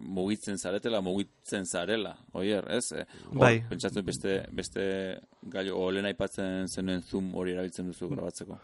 mugitzen 0.00 0.56
zaretela, 0.58 1.00
mugitzen 1.04 1.66
zarela, 1.66 2.14
oier, 2.32 2.64
ez? 2.72 2.92
E, 2.92 3.04
hor, 3.28 3.42
Bai. 3.42 3.54
Pentsatzen 3.68 4.06
beste, 4.06 4.40
beste 4.52 4.82
gailu, 5.42 5.76
o 5.76 5.90
lehen 5.92 6.08
aipatzen 6.08 6.68
zenuen 6.68 7.04
zoom 7.04 7.34
hori 7.36 7.56
erabiltzen 7.56 7.90
duzu 7.90 8.08
grabatzeko. 8.14 8.58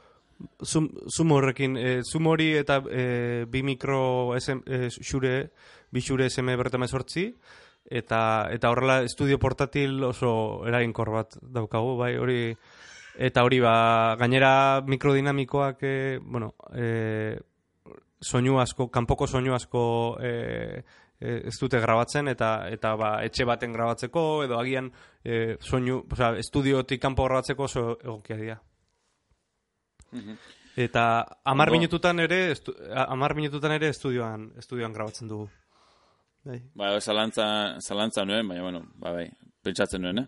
Zoom, 0.64 0.88
zoom 1.12 1.34
horrekin, 1.36 1.76
e, 1.76 1.90
zoom 2.08 2.26
hori 2.32 2.54
eta 2.58 2.80
e, 2.90 3.44
bi 3.50 3.62
mikro 3.62 4.34
SM, 4.38 4.64
e, 4.66 4.88
xure, 4.96 5.34
bi 5.92 6.02
xure 6.02 6.30
SM 6.30 6.56
bertema 6.58 6.88
sortzi, 6.88 7.28
eta, 7.84 8.48
eta 8.52 8.70
horrela 8.70 9.02
estudio 9.04 9.38
portatil 9.38 10.02
oso 10.04 10.64
eraginkor 10.68 11.10
bat 11.12 11.38
daukagu, 11.42 11.96
bai, 12.00 12.14
hori, 12.16 12.54
eta 13.16 13.44
hori 13.44 13.60
ba, 13.60 14.16
gainera 14.20 14.82
mikrodinamikoak, 14.86 15.82
e, 15.82 16.18
bueno, 16.22 16.54
e, 16.74 17.36
soinu 18.24 18.58
asko, 18.60 18.88
kanpoko 18.90 19.26
soinu 19.28 19.54
asko 19.54 19.84
e, 20.22 20.82
e, 21.20 21.36
ez 21.50 21.56
dute 21.60 21.80
grabatzen 21.80 22.28
eta 22.32 22.68
eta 22.72 22.94
ba, 22.96 23.10
etxe 23.26 23.44
baten 23.48 23.72
grabatzeko 23.76 24.44
edo 24.46 24.58
agian 24.58 24.90
e, 25.22 25.56
soinu, 25.60 26.02
osea, 26.10 26.34
estudiotik 26.40 27.02
kanpo 27.02 27.28
grabatzeko 27.28 27.68
oso 27.68 27.86
egokia 28.02 28.40
dira. 28.40 28.60
Eta 30.76 31.04
hamar 31.44 31.68
Ondo. 31.68 31.78
minututan 31.78 32.20
ere, 32.20 32.50
estu, 32.52 32.74
hamar 32.94 33.34
minututan 33.34 33.74
ere 33.76 33.90
estudioan, 33.94 34.52
estudioan 34.58 34.92
grabatzen 34.92 35.28
dugu. 35.28 35.50
Bai. 36.44 36.58
Ba, 36.76 36.94
zalantza, 37.00 37.46
zalantza 37.80 38.24
nuen, 38.24 38.48
baina, 38.48 38.62
bueno, 38.62 38.82
ba, 39.00 39.14
bai, 39.16 39.28
pentsatzen 39.64 40.02
nuen, 40.04 40.24
eh? 40.24 40.26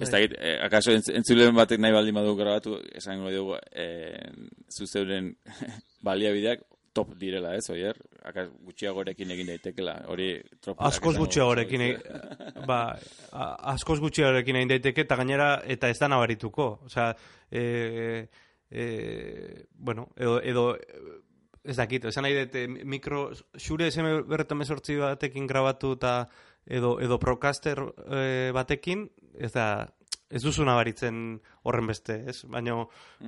Ez 0.00 0.08
da, 0.10 0.20
eh, 0.20 0.56
akaso 0.64 0.92
entz, 0.92 1.10
entzulen 1.12 1.54
batek 1.56 1.80
nahi 1.80 1.94
baldin 1.94 2.16
badu 2.16 2.32
grabatu, 2.36 2.78
esango 2.96 3.30
dugu, 3.32 3.58
eh, 3.72 4.32
zuzeuren 4.72 5.30
baliabideak 6.06 6.64
top 6.96 7.12
direla, 7.20 7.52
ez, 7.56 7.66
oier? 7.72 7.98
Akas 8.26 8.48
gutxiagorekin 8.64 9.34
egin 9.34 9.52
daitekela, 9.52 9.98
hori 10.12 10.30
tropa. 10.64 10.88
Askoz 10.88 11.14
gutxiagorekin, 11.20 11.84
e, 11.84 11.90
ba, 12.70 12.80
askoz 13.74 13.98
gutxiagorekin 14.04 14.60
egin 14.62 14.72
daiteke, 14.74 15.04
eta 15.04 15.18
gainera, 15.20 15.50
eta 15.76 15.92
ez 15.92 15.98
da 16.00 16.08
nabarituko. 16.08 16.70
Osea, 16.88 17.10
e, 17.50 17.64
e, 18.70 18.86
bueno, 19.76 20.08
edo, 20.16 20.38
edo 20.40 20.66
ez 21.66 21.76
dakit, 21.76 22.06
esan 22.10 22.26
nahi 22.26 22.36
dut, 22.38 22.54
eh, 22.54 22.66
mikro, 22.68 23.30
xure 23.58 23.90
SM 23.90 24.22
berretan 24.30 24.58
mesortzi 24.58 24.96
batekin 25.00 25.46
grabatu 25.46 25.94
eta 25.98 26.28
edo, 26.66 26.96
edo 27.02 27.18
procaster 27.18 27.82
eh, 28.06 28.50
batekin, 28.54 29.06
ez 29.34 29.52
da, 29.52 29.66
ez 30.30 30.42
duzu 30.42 30.64
nabaritzen 30.66 31.38
horren 31.66 31.86
beste, 31.90 32.16
ez? 32.30 32.40
Baina, 32.50 32.78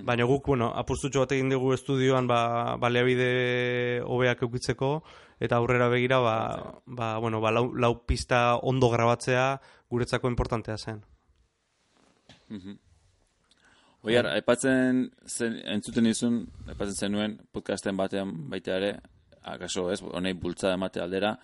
baina 0.07 0.27
guk, 0.27 0.49
bueno, 0.51 0.71
apustutxo 0.75 1.23
bat 1.23 1.35
egin 1.37 1.53
dugu 1.53 1.73
estudioan 1.77 2.27
ba, 2.31 2.41
baliabide 2.81 4.01
hobeak 4.07 4.43
eukitzeko, 4.47 4.91
eta 5.39 5.59
aurrera 5.59 5.89
begira, 5.93 6.19
ba, 6.25 6.37
ba, 6.87 7.13
bueno, 7.23 7.43
ba, 7.45 7.55
lau, 7.55 7.69
lau 7.75 7.95
pista 8.07 8.57
ondo 8.57 8.91
grabatzea 8.91 9.49
guretzako 9.91 10.31
importantea 10.35 10.79
zen. 10.79 11.03
Oiar, 14.09 14.27
aipatzen 14.39 15.05
zen, 15.29 15.59
entzuten 15.75 16.07
izun, 16.09 16.41
aipatzen 16.69 16.97
zenuen 17.09 17.37
podcasten 17.53 17.97
batean 17.99 18.31
baita 18.51 18.77
ere, 18.79 18.95
akaso 19.49 19.91
ez, 19.93 20.01
honei 20.03 20.33
bultzada 20.35 20.75
emate 20.79 21.01
aldera, 21.05 21.35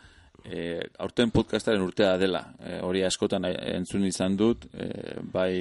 e, 0.44 0.80
aurten 1.04 1.30
podcastaren 1.34 1.82
urtea 1.84 2.16
dela. 2.20 2.40
E, 2.60 2.78
hori 2.84 3.02
askotan 3.04 3.44
eh, 3.48 3.54
entzun 3.76 4.04
izan 4.08 4.36
dut, 4.40 4.64
e, 4.72 4.88
bai 5.32 5.52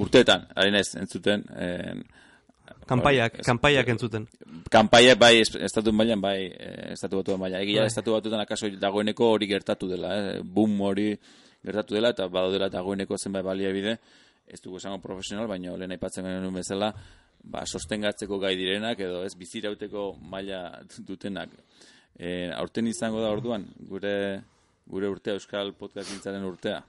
urteetan, 0.00 0.48
harin 0.56 0.74
ez, 0.80 0.88
entzuten, 1.00 1.44
e, 1.56 1.70
Kanpaiak, 2.86 3.36
kanpaiak 3.46 3.88
entzuten. 3.92 4.24
kanpaia 4.70 5.14
bai 5.18 5.40
es- 5.40 5.54
estatu 5.54 5.92
mailan 5.92 6.20
bai 6.20 6.48
estatu 6.92 7.16
batu 7.20 7.36
mailan 7.38 7.60
egia 7.62 7.80
Bai. 7.82 7.86
estatu 7.90 8.12
batutan 8.14 8.40
akaso 8.40 8.68
dagoeneko 8.80 9.28
hori 9.34 9.46
gertatu 9.46 9.88
dela 9.90 10.10
eh? 10.16 10.40
boom 10.42 10.80
hori 10.80 11.18
gertatu 11.64 11.94
dela 11.94 12.10
eta 12.14 12.26
badaudela 12.28 12.68
dagoeneko 12.70 13.18
zenbait 13.18 13.44
baliabide 13.44 13.98
ez 14.46 14.60
dugu 14.60 14.78
esango 14.78 15.00
profesional 15.02 15.48
baina 15.48 15.76
lehen 15.76 15.94
aipatzen 15.94 16.24
genuen 16.24 16.54
bezala 16.54 16.92
ba 17.42 17.64
sostengatzeko 17.66 18.38
gai 18.38 18.54
direnak 18.56 19.00
edo 19.00 19.22
ez 19.26 19.34
bizirauteko 19.38 20.12
maila 20.20 20.62
dutenak. 20.98 21.50
E, 22.18 22.50
aurten 22.54 22.86
izango 22.86 23.22
da 23.22 23.32
orduan 23.32 23.66
gure 23.88 24.14
gure 24.86 25.08
urtea 25.08 25.36
euskal 25.38 25.72
podcastintzaren 25.78 26.44
urtea. 26.44 26.82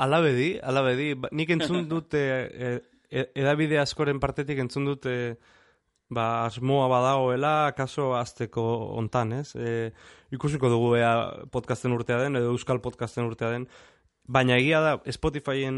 Alabedi, 0.00 0.54
alabedi, 0.64 1.12
ba, 1.14 1.28
nik 1.36 1.50
entzun 1.54 1.86
dut 1.88 2.14
e, 2.16 2.24
e, 3.10 3.24
edabide 3.36 3.80
askoren 3.80 4.20
partetik 4.20 4.60
entzun 4.62 4.86
dut 4.88 5.06
e, 5.10 5.34
ba, 6.10 6.46
asmoa 6.46 6.88
badagoela 6.90 7.72
kaso 7.76 8.14
azteko 8.18 8.64
ontan, 9.00 9.34
ez? 9.42 9.54
E, 9.56 9.90
ikusiko 10.34 10.70
dugu 10.72 10.94
ea 10.98 11.12
podcasten 11.52 11.94
urtea 11.96 12.20
den, 12.24 12.40
edo 12.40 12.54
euskal 12.54 12.80
podcasten 12.82 13.28
urtea 13.28 13.52
den, 13.54 13.68
baina 14.30 14.58
egia 14.60 14.80
da 14.84 14.96
Spotifyen 15.10 15.76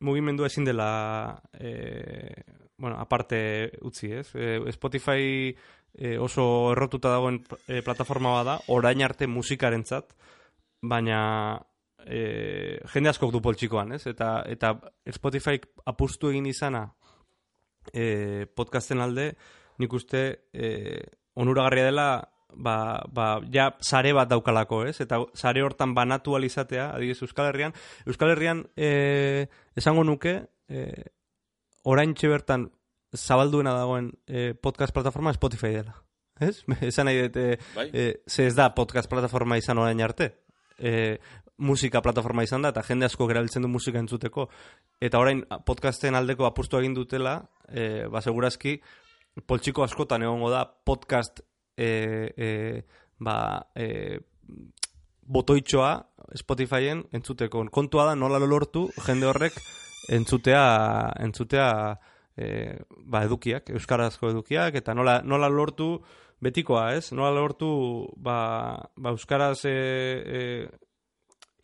mugimendu 0.00 0.46
ezin 0.46 0.64
dela 0.64 1.42
e, 1.58 2.42
bueno, 2.78 2.98
aparte 3.00 3.72
utzi, 3.82 4.12
ez? 4.12 4.28
E, 4.34 4.60
Spotify 4.72 5.50
e, 5.94 6.16
oso 6.18 6.72
errotuta 6.72 7.10
dagoen 7.10 7.40
e, 7.66 7.82
plataforma 7.82 8.36
bada, 8.36 8.58
orain 8.70 9.02
arte 9.02 9.26
musikarentzat, 9.26 10.14
baina 10.82 11.20
e, 12.06 12.78
jende 12.94 13.10
askok 13.10 13.34
du 13.34 13.42
poltsikoan, 13.42 13.96
ez? 13.98 14.04
Eta, 14.06 14.44
eta 14.46 14.76
Spotify 15.14 15.58
apustu 15.90 16.30
egin 16.30 16.46
izana 16.46 16.86
e, 17.90 18.46
podcasten 18.54 19.02
alde, 19.02 19.32
nik 19.82 19.92
uste 19.98 20.24
e, 20.54 21.02
onuragarria 21.38 21.90
dela 21.90 22.08
ba, 22.54 23.04
ba, 23.12 23.40
ja 23.52 23.70
sare 23.80 24.12
bat 24.16 24.28
daukalako, 24.30 24.84
ez? 24.88 24.98
Eta 25.04 25.20
sare 25.34 25.62
hortan 25.62 25.94
banatu 25.94 26.36
alizatea, 26.36 26.90
adibidez 26.94 27.22
Euskal 27.22 27.50
Herrian, 27.50 27.74
Euskal 28.06 28.32
Herrian 28.34 28.64
e, 28.76 29.46
esango 29.76 30.04
nuke 30.04 30.40
e, 30.68 30.84
orain 31.84 32.14
bertan 32.14 32.70
zabalduena 33.14 33.72
dagoen 33.72 34.12
e, 34.26 34.54
podcast 34.54 34.94
plataforma 34.94 35.32
Spotify 35.32 35.72
dela. 35.80 35.96
Ez? 36.40 36.64
Esan 36.80 37.06
nahi 37.06 37.26
dut, 37.26 37.64
Bai. 37.74 37.90
e, 37.92 38.22
ze 38.26 38.46
ez 38.46 38.54
da 38.54 38.74
podcast 38.74 39.08
plataforma 39.10 39.58
izan 39.58 39.78
orain 39.78 40.00
arte. 40.02 40.34
E, 40.78 41.18
musika 41.58 42.00
plataforma 42.00 42.44
izan 42.46 42.62
da, 42.62 42.70
eta 42.70 42.84
jende 42.86 43.08
asko 43.08 43.26
erabiltzen 43.30 43.64
du 43.64 43.68
musika 43.68 43.98
entzuteko. 43.98 44.48
Eta 45.00 45.18
orain 45.18 45.42
podcasten 45.66 46.14
aldeko 46.14 46.46
apustu 46.46 46.78
egin 46.78 46.94
dutela, 46.94 47.40
e, 47.66 48.06
ba, 48.06 48.22
segurazki, 48.22 48.78
poltsiko 49.46 49.82
askotan 49.82 50.22
egongo 50.22 50.50
da 50.50 50.64
podcast 50.66 51.42
e, 51.78 51.88
e, 52.36 52.50
ba, 53.22 53.38
e, 53.74 54.18
botoitxoa 55.28 55.92
Spotifyen 56.36 57.04
entzuteko. 57.12 57.64
Kontua 57.70 58.08
da 58.10 58.14
nola 58.16 58.40
lortu 58.42 58.88
jende 59.06 59.28
horrek 59.28 59.56
entzutea, 60.12 60.64
entzutea 61.20 61.68
e, 62.36 62.78
ba, 63.06 63.24
edukiak, 63.26 63.70
euskarazko 63.76 64.32
edukiak, 64.32 64.80
eta 64.80 64.94
nola, 64.94 65.20
nola 65.24 65.48
lortu 65.52 65.96
betikoa, 66.44 66.92
ez? 66.96 67.10
Nola 67.12 67.32
lortu 67.36 67.70
ba, 68.16 68.38
ba 68.96 69.14
euskaraz 69.14 69.64
e, 69.68 69.72
e, 69.72 70.42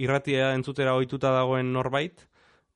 irratia 0.02 0.52
entzutera 0.56 0.96
ohituta 0.98 1.32
dagoen 1.34 1.72
norbait, 1.72 2.26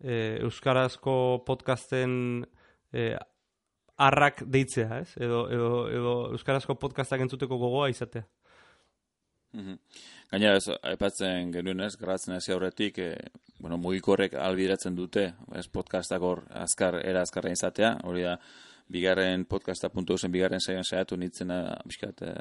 e, 0.00 0.38
euskarazko 0.46 1.42
podcasten 1.46 2.44
e, 2.92 3.14
arrak 3.98 4.42
deitzea, 4.46 5.00
ez? 5.02 5.14
Edo, 5.18 5.46
edo, 5.50 5.70
edo 5.90 6.14
euskarazko 6.36 6.78
podcastak 6.78 7.24
entzuteko 7.26 7.58
gogoa 7.58 7.90
izatea. 7.94 8.26
Mm 9.56 9.78
Gainera, 10.28 10.58
ez, 10.60 10.74
aipatzen 10.84 11.52
genuen 11.54 11.80
ez, 11.80 11.94
gratzen 11.96 12.34
hasi 12.34 12.52
aurretik, 12.52 12.98
e, 13.00 13.30
bueno, 13.64 13.78
mugikorrek 13.80 14.34
albiratzen 14.36 14.92
dute, 14.92 15.22
ez 15.56 15.62
podcastak 15.72 16.20
hor 16.20 16.42
azkar, 16.52 16.98
era 17.00 17.22
azkarra 17.24 17.54
izatea, 17.54 17.94
hori 18.04 18.26
da, 18.26 18.34
bigarren 18.88 19.44
podcasta 19.44 19.90
puntu 19.92 20.16
zen 20.18 20.32
bigarren 20.32 20.60
saian 20.60 20.84
saiatu 20.84 21.16
nintzen 21.16 21.52
biskat 21.86 22.22
uh, 22.22 22.34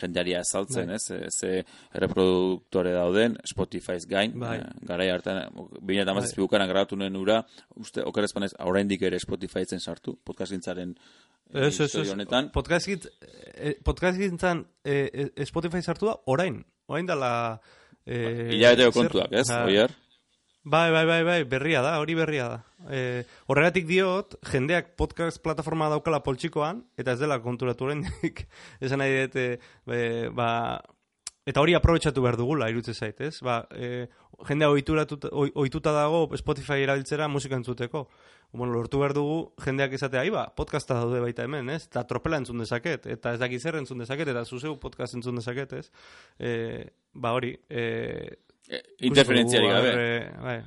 jendaria 0.00 0.40
azaltzen, 0.40 0.90
bai. 0.92 0.96
ez? 0.96 1.10
Eh, 1.10 1.28
ze 1.30 1.64
reproduktore 2.00 2.92
dauden 2.92 3.38
Spotify's 3.48 4.06
gain, 4.08 4.38
bai. 4.38 4.58
uh, 4.60 4.86
garai 4.86 5.10
hartan 5.10 5.42
2017 5.54 6.36
bai. 6.36 6.42
bukaran 6.42 6.68
grabatu 6.68 6.96
nuen 6.96 7.16
ura, 7.16 7.42
uste 7.76 8.04
okerrezpanez 8.04 8.52
oraindik 8.58 9.02
ere 9.02 9.20
Spotifyzen 9.20 9.80
sartu 9.80 10.18
podcastintzaren 10.24 10.94
Ez, 11.54 11.80
ez, 11.80 11.94
ez, 11.94 12.14
podcast 13.84 14.18
gintzan 14.18 14.64
eh, 14.82 15.28
Spotify 15.46 15.82
sartu 15.82 16.08
da 16.08 16.16
orain, 16.26 16.64
orain 16.90 17.06
dala... 17.06 17.60
Eh, 18.04 18.56
Ila 18.56 18.90
kontuak, 18.92 19.32
ez, 19.32 19.46
oier? 19.64 19.92
Bai, 20.66 20.90
bai, 20.90 21.04
bai, 21.04 21.22
bai, 21.24 21.42
berria 21.44 21.82
da, 21.84 21.98
hori 22.00 22.14
berria 22.16 22.46
da. 22.48 22.60
E, 22.88 23.00
horregatik 23.52 23.84
diot, 23.84 24.38
jendeak 24.48 24.94
podcast 24.96 25.42
plataforma 25.44 25.90
daukala 25.92 26.22
poltsikoan, 26.24 26.78
eta 26.96 27.12
ez 27.12 27.20
dela 27.20 27.36
konturatu 27.44 27.84
horrendik, 27.84 28.46
esan 28.84 29.02
nahi 29.02 29.26
dut, 29.26 29.36
e, 29.92 30.06
ba, 30.32 30.46
eta 31.44 31.60
hori 31.60 31.76
aprobetsatu 31.76 32.24
behar 32.24 32.38
dugula, 32.40 32.70
irutze 32.72 32.94
zait, 32.96 33.20
ez? 33.20 33.42
Ba, 33.44 33.58
e, 33.76 34.06
jendea 34.48 34.70
oituta 34.72 35.92
dago 35.92 36.22
Spotify 36.40 36.80
erabiltzera 36.86 37.28
musika 37.28 37.60
entzuteko. 37.60 38.06
Bueno, 38.54 38.72
lortu 38.72 39.02
behar 39.02 39.12
dugu, 39.12 39.36
jendeak 39.66 39.98
izatea, 39.98 40.24
ba, 40.32 40.46
podcasta 40.56 40.96
daude 40.96 41.20
baita 41.20 41.44
hemen, 41.44 41.68
ez? 41.76 41.82
Eta 41.90 42.06
tropela 42.08 42.40
entzun 42.40 42.64
dezaket, 42.64 43.10
eta 43.18 43.36
ez 43.36 43.42
daki 43.42 43.60
zer 43.60 43.76
entzun 43.82 44.00
dezaket, 44.00 44.32
eta 44.32 44.46
zuzeu 44.48 44.78
podcast 44.80 45.20
entzun 45.20 45.42
dezaket, 45.42 45.76
ez? 45.76 45.90
E, 46.40 46.54
ba, 47.12 47.36
hori, 47.36 47.52
e, 47.68 47.84
Eh, 48.68 48.82
interferentziari 49.10 49.68
gabe. 49.68 49.92
Bai. 50.40 50.62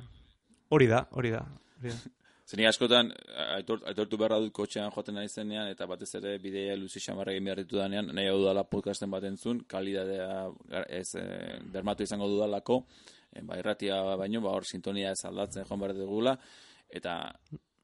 Hori 0.68 0.86
da, 0.86 1.06
hori 1.10 1.30
da. 1.34 1.42
Zeni 2.48 2.64
askotan, 2.64 3.10
aitor, 3.58 3.82
aitortu 3.90 4.16
beharra 4.16 4.38
dut 4.40 4.54
kotxean 4.56 4.88
joaten 4.94 5.18
nahi 5.18 5.28
zenean, 5.28 5.66
eta 5.68 5.84
batez 5.86 6.08
ere 6.16 6.30
bidea 6.40 6.78
luzi 6.80 7.02
xamarra 7.04 7.34
egin 7.34 7.44
behar 7.44 7.60
ditu 7.60 7.76
danean, 7.76 8.08
nahi 8.16 8.30
hau 8.30 8.38
dudala 8.40 8.62
podcasten 8.64 9.10
bat 9.12 9.26
entzun, 9.28 9.60
kalidadea 9.68 10.46
ez 10.86 11.10
e, 11.20 11.24
bermatu 11.74 12.06
izango 12.08 12.30
dudalako, 12.32 12.78
e, 13.34 13.42
ba, 13.44 13.58
erratia 13.60 13.98
baino, 14.16 14.40
ba, 14.40 14.54
hor 14.56 14.64
sintonia 14.64 15.12
ez 15.12 15.20
aldatzen 15.28 15.68
joan 15.68 15.82
behar 15.84 15.94
dugula, 15.98 16.34
eta, 16.88 17.18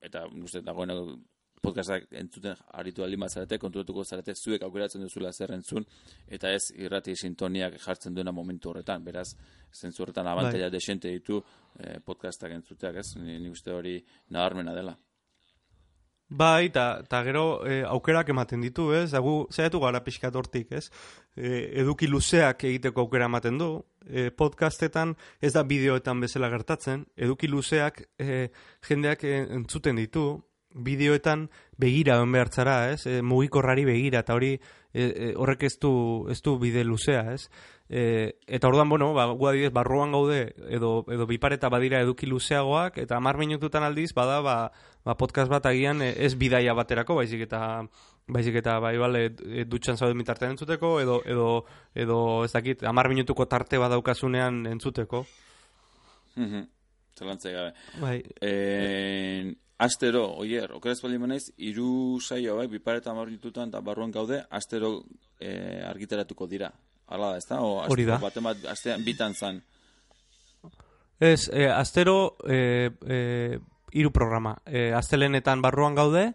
eta, 0.00 0.24
uste, 0.32 0.64
dagoen 0.64 0.96
podcastak 1.64 2.10
entzuten 2.20 2.58
aritu 2.80 3.04
aldi 3.04 3.18
mazarete, 3.20 3.58
konturatuko 3.62 4.04
zarete, 4.04 4.34
zuek 4.34 4.66
aukeratzen 4.66 5.04
duzula 5.04 5.32
zer 5.32 5.54
entzun, 5.56 5.86
eta 6.28 6.52
ez 6.52 6.68
irrati 6.76 7.16
sintoniak 7.16 7.78
jartzen 7.84 8.14
duena 8.14 8.32
momentu 8.32 8.72
horretan, 8.72 9.04
beraz, 9.04 9.30
zentzu 9.72 10.04
horretan 10.04 10.28
abantaila 10.30 10.68
bai. 10.68 10.76
desente 10.76 11.10
ditu 11.12 11.40
eh, 11.78 11.98
podcastak 12.04 12.54
entzuteak, 12.58 13.00
ez, 13.00 13.16
ni, 13.16 13.40
ni 13.40 13.50
uste 13.52 13.72
hori 13.72 13.98
nabarmena 14.30 14.76
dela. 14.76 14.96
Bai, 16.34 16.70
eta 16.70 17.20
gero 17.22 17.44
eh, 17.68 17.82
aukerak 17.86 18.30
ematen 18.32 18.62
ditu, 18.64 18.88
ez? 18.96 19.12
Egu, 19.14 19.34
zaitu 19.52 19.78
gara 19.82 20.00
pixkat 20.02 20.34
hortik, 20.34 20.72
ez? 20.72 20.88
E, 21.36 21.50
eduki 21.82 22.08
luzeak 22.08 22.64
egiteko 22.64 23.04
aukera 23.04 23.28
ematen 23.28 23.60
du. 23.60 23.68
E, 24.08 24.30
podcastetan 24.34 25.12
ez 25.44 25.52
da 25.54 25.62
bideoetan 25.68 26.24
bezala 26.24 26.48
gertatzen. 26.50 27.04
Eduki 27.14 27.50
luzeak 27.52 28.00
e, 28.18 28.48
jendeak 28.88 29.22
entzuten 29.28 30.00
ditu 30.00 30.24
bideoetan 30.74 31.48
begira 31.78 32.20
on 32.22 32.32
behartzara, 32.32 32.90
ez? 32.92 33.06
E, 33.06 33.22
mugikorrari 33.22 33.86
begira 33.86 34.20
eta 34.24 34.34
hori 34.34 34.54
e, 34.56 35.04
e, 35.04 35.32
horrek 35.36 35.64
ez 35.70 35.78
du, 35.80 35.92
ez 36.30 36.40
du 36.42 36.58
bide 36.58 36.84
luzea, 36.84 37.24
ez? 37.32 37.48
E, 37.88 38.40
eta 38.46 38.68
orduan, 38.68 38.88
bueno, 38.88 39.12
ba, 39.14 39.26
gu 39.36 39.48
adibidez, 39.50 39.72
barruan 39.74 40.14
gaude 40.14 40.54
edo, 40.72 41.04
edo 41.12 41.26
bipareta 41.28 41.68
badira 41.68 42.00
eduki 42.00 42.26
luzeagoak 42.26 42.96
eta 43.02 43.18
hamar 43.18 43.36
minututan 43.38 43.84
aldiz 43.84 44.14
bada 44.16 44.40
ba, 44.40 44.56
ba 45.04 45.16
podcast 45.20 45.52
bat 45.52 45.66
agian 45.68 46.02
e, 46.02 46.14
ez 46.24 46.32
bidaia 46.40 46.74
baterako, 46.74 47.18
baizik 47.20 47.44
eta 47.44 47.60
baizik 48.26 48.56
eta 48.62 48.78
bai 48.80 48.96
bale 48.98 49.26
e, 49.44 49.66
dutxan 49.68 50.00
zauden 50.00 50.16
mitartean 50.16 50.54
entzuteko 50.56 50.96
edo, 51.02 51.20
edo, 51.28 51.48
edo 51.94 52.20
ez 52.44 52.52
dakit, 52.54 52.86
hamar 52.88 53.10
minutuko 53.12 53.46
tarte 53.46 53.78
badaukasunean 53.78 54.64
entzuteko. 54.72 55.26
Mhm. 56.36 56.70
Zelantzea 57.14 57.52
gabe. 57.52 57.74
Bai. 58.00 58.16
E, 58.40 59.54
astero, 59.78 60.26
oier, 60.38 60.72
okeraz 60.76 61.00
bali 61.02 61.18
manaiz, 61.18 61.48
iru 61.58 62.20
saio, 62.22 62.56
bai, 62.56 62.66
bipareta 62.70 63.10
amar 63.10 63.30
ditutan, 63.32 63.72
eta 63.72 63.80
barruan 63.84 64.12
gaude, 64.14 64.42
astero 64.50 64.96
e, 65.40 65.82
argiteratuko 65.84 66.46
dira. 66.50 66.70
Hala 67.06 67.34
da, 67.34 67.38
ez 67.38 67.46
da? 67.48 67.60
Hori 67.60 68.06
da. 68.08 68.18
Baten 68.22 68.46
bat, 68.46 68.64
astean 68.70 69.04
bitan 69.04 69.34
zan. 69.34 69.60
Ez, 71.20 71.48
e, 71.52 71.66
astero, 71.68 72.36
e, 72.46 72.90
e, 73.06 73.58
iru 73.92 74.12
programa. 74.12 74.56
E, 74.66 74.92
astelenetan 74.94 75.62
barruan 75.62 75.94
gaude, 75.94 76.30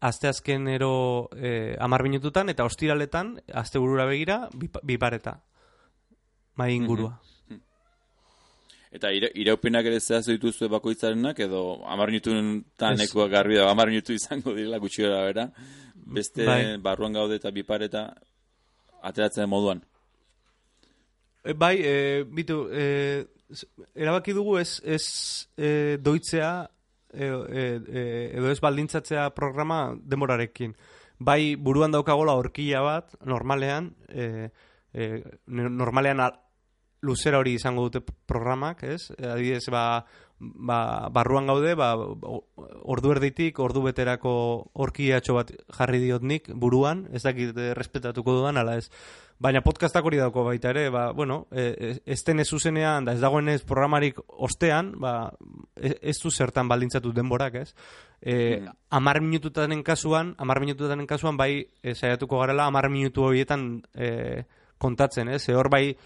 aste 0.00 0.28
azkenero 0.28 1.28
e, 1.34 1.76
amar 1.80 2.04
minututan, 2.04 2.52
eta 2.52 2.64
ostiraletan, 2.68 3.36
aste 3.52 3.80
burura 3.82 4.06
begira, 4.06 4.46
bipareta. 4.82 5.40
Mai 6.56 6.72
ingurua. 6.76 7.18
Eta 8.96 9.10
ira, 9.12 9.28
iraupenak 9.36 9.86
ere 9.90 10.00
zehaz 10.00 10.24
dituzue 10.30 10.70
bakoitzarenak, 10.72 11.40
edo 11.44 11.62
amar 11.84 12.08
minutun 12.12 12.62
taneko 12.80 13.26
garbi 13.28 13.58
da, 13.58 13.68
amar 13.68 13.90
minutu 13.92 14.14
izango 14.16 14.54
direla 14.56 14.80
gutxi 14.80 15.04
bera, 15.04 15.50
beste 16.16 16.46
bai. 16.46 16.60
barruan 16.80 17.12
gaude 17.12 17.36
eta 17.36 17.52
bipareta 17.52 18.06
ateratzen 19.04 19.50
moduan. 19.52 19.82
E, 21.44 21.52
bai, 21.52 21.74
e, 21.82 22.24
bitu, 22.24 22.62
e, 22.72 23.26
erabaki 23.94 24.34
dugu 24.34 24.56
ez, 24.58 24.80
ez 24.82 25.02
e, 25.56 25.98
doitzea 26.02 26.50
e, 27.12 27.26
e, 27.26 28.06
edo 28.32 28.50
ez 28.50 28.58
baldintzatzea 28.64 29.28
programa 29.36 29.80
demorarekin. 30.00 30.72
Bai, 31.18 31.54
buruan 31.56 31.92
daukagola 31.92 32.34
horkia 32.36 32.80
bat, 32.84 33.14
normalean, 33.24 33.92
e, 34.08 34.50
e, 34.92 35.22
normalean 35.46 36.24
luzera 37.02 37.38
hori 37.38 37.56
izango 37.58 37.88
dute 37.88 38.00
programak, 38.26 38.82
ez? 38.84 39.10
Adibidez, 39.18 39.66
ba, 39.70 40.04
ba, 40.38 41.08
barruan 41.12 41.46
gaude, 41.46 41.74
ba, 41.78 41.92
ordu 41.96 43.12
erditik, 43.14 43.58
ordu 43.62 43.82
beterako 43.86 44.32
orkiatxo 44.86 45.36
bat 45.38 45.52
jarri 45.78 46.00
diot 46.02 46.24
nik 46.26 46.50
buruan, 46.54 47.06
ez 47.12 47.22
dakit 47.24 47.56
eh, 47.56 47.72
respetatuko 47.76 48.40
dudan, 48.40 48.60
ala 48.60 48.76
ez. 48.80 48.90
Baina 49.38 49.60
podcastak 49.60 50.04
hori 50.08 50.16
dauko 50.16 50.46
baita 50.46 50.70
ere, 50.72 50.88
ba, 50.90 51.10
bueno, 51.12 51.46
e, 51.52 51.96
e 52.06 52.14
ez 52.14 52.48
zuzenean, 52.48 53.04
da 53.04 53.12
ez 53.12 53.20
dagoen 53.20 53.48
ez 53.48 53.62
programarik 53.62 54.20
ostean, 54.28 54.94
ba, 55.00 55.30
ez, 55.76 55.94
ez 56.00 56.16
du 56.22 56.30
zertan 56.30 56.68
baldintzatu 56.68 57.12
denborak, 57.12 57.54
ez? 57.54 57.74
E, 58.20 58.60
mm. 58.60 58.76
Amar 58.90 59.20
minututanen 59.20 59.82
kasuan, 59.82 60.34
amar 60.38 60.60
minututanen 60.60 61.06
kasuan, 61.06 61.36
bai, 61.36 61.66
e, 61.82 61.94
saiatuko 61.94 62.40
garela, 62.40 62.66
amar 62.66 62.88
minutu 62.88 63.24
horietan 63.28 63.82
e, 63.94 64.44
kontatzen, 64.78 65.28
ez? 65.28 65.48
E, 65.48 65.54
hor 65.54 65.68
bai, 65.68 65.96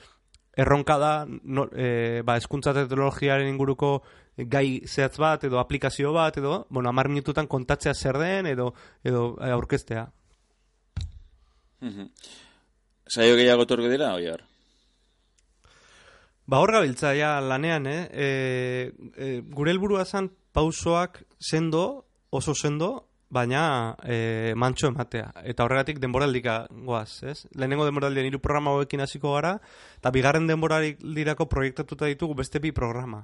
erronka 0.57 0.99
da 0.99 1.13
no, 1.27 1.69
e, 1.73 2.23
ba, 2.27 2.37
eskuntza 2.37 2.75
teknologiaren 2.75 3.49
inguruko 3.49 4.01
gai 4.37 4.83
zehatz 4.87 5.19
bat 5.21 5.45
edo 5.45 5.59
aplikazio 5.61 6.13
bat 6.13 6.39
edo, 6.41 6.67
bueno, 6.71 6.89
amar 6.89 7.09
minututan 7.09 7.47
kontatzea 7.47 7.95
zer 7.95 8.19
den 8.19 8.47
edo, 8.47 8.73
edo 9.05 9.37
e, 9.41 9.51
aurkestea. 9.51 10.07
Saio 13.11 13.37
gehiago 13.37 13.67
torko 13.67 13.89
dira, 13.91 14.15
oi 14.15 14.29
hor? 14.31 14.45
Ba 16.51 16.59
hor 16.59 16.73
gabiltza, 16.75 17.15
ja, 17.15 17.39
lanean, 17.41 17.87
eh? 17.87 18.03
E, 18.11 18.29
e, 19.17 19.29
gure 19.55 19.71
helburua 19.71 20.05
zan 20.05 20.31
pausoak 20.53 21.23
sendo, 21.39 22.07
oso 22.31 22.55
sendo, 22.55 23.10
baina 23.31 23.95
e, 24.03 24.53
mantxo 24.59 24.91
ematea. 24.91 25.31
Eta 25.47 25.65
horregatik 25.65 26.01
denboraldika 26.03 26.65
goaz, 26.87 27.23
ez? 27.23 27.47
Lehenengo 27.55 27.87
denboraldian 27.87 28.27
hiru 28.27 28.41
programa 28.43 28.75
hauekin 28.75 29.05
hasiko 29.05 29.37
gara, 29.37 29.55
eta 29.99 30.11
bigarren 30.15 30.49
denboraldirako 30.51 31.47
proiektatuta 31.49 32.11
ditugu 32.11 32.35
beste 32.43 32.61
bi 32.63 32.75
programa. 32.75 33.23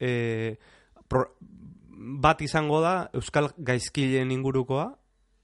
E, 0.00 0.56
bat 1.96 2.40
izango 2.44 2.80
da 2.84 2.94
Euskal 3.16 3.50
Gaizkileen 3.58 4.32
ingurukoa, 4.32 4.88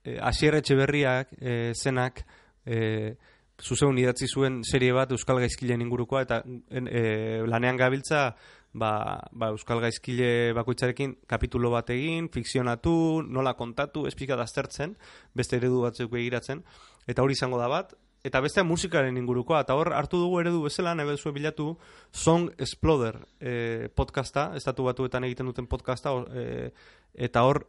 e, 0.03 0.17
asierretxe 0.17 0.77
berriak, 0.79 1.37
e, 1.37 1.71
zenak, 1.77 2.25
e, 2.65 3.13
zuzeun 3.61 3.97
idatzi 4.01 4.27
zuen 4.27 4.63
serie 4.65 4.93
bat 4.93 5.13
Euskal 5.13 5.39
Gaizkileen 5.45 5.85
ingurukoa, 5.85 6.25
eta 6.25 6.41
e, 6.43 7.43
lanean 7.45 7.77
gabiltza, 7.77 8.31
ba, 8.73 9.21
ba 9.31 9.49
Euskal 9.53 9.81
Gaizkile 9.83 10.53
bakoitzarekin 10.57 11.17
kapitulo 11.29 11.71
bat 11.73 11.89
egin, 11.93 12.29
fikzionatu, 12.33 13.23
nola 13.23 13.53
kontatu, 13.59 14.07
espika 14.09 14.37
daztertzen, 14.39 14.97
beste 15.33 15.59
eredu 15.59 15.83
batzuk 15.85 16.11
begiratzen, 16.13 16.63
eta 17.07 17.23
hori 17.23 17.37
izango 17.37 17.61
da 17.61 17.69
bat, 17.71 17.93
eta 18.23 18.39
beste 18.41 18.63
musikaren 18.63 19.17
ingurukoa, 19.19 19.61
eta 19.65 19.75
hor 19.75 19.93
hartu 19.93 20.19
dugu 20.21 20.39
eredu 20.41 20.63
bezala, 20.65 20.95
nahi 20.95 21.17
zuen 21.17 21.35
bilatu, 21.35 21.77
Song 22.11 22.49
Exploder 22.57 23.19
e, 23.39 23.89
podcasta, 23.95 24.51
estatu 24.55 24.87
batuetan 24.87 25.23
egiten 25.27 25.51
duten 25.51 25.67
podcasta, 25.67 26.15
e, 26.33 26.71
eta 27.13 27.43
hor, 27.43 27.65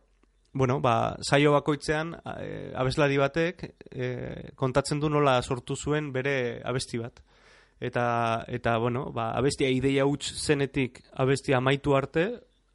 bueno, 0.54 0.78
ba, 0.80 1.16
saio 1.26 1.52
bakoitzean 1.52 2.14
e, 2.38 2.72
abeslari 2.78 3.18
batek 3.18 3.64
e, 3.90 4.08
kontatzen 4.54 5.00
du 5.02 5.10
nola 5.10 5.40
sortu 5.42 5.76
zuen 5.76 6.12
bere 6.14 6.62
abesti 6.64 7.02
bat 7.02 7.20
eta, 7.84 8.44
eta 8.48 8.76
bueno, 8.78 9.10
ba, 9.12 9.32
abestia 9.36 9.68
ideia 9.70 10.06
huts 10.06 10.32
zenetik 10.40 11.02
abestia 11.12 11.58
amaitu 11.58 11.96
arte, 11.96 12.26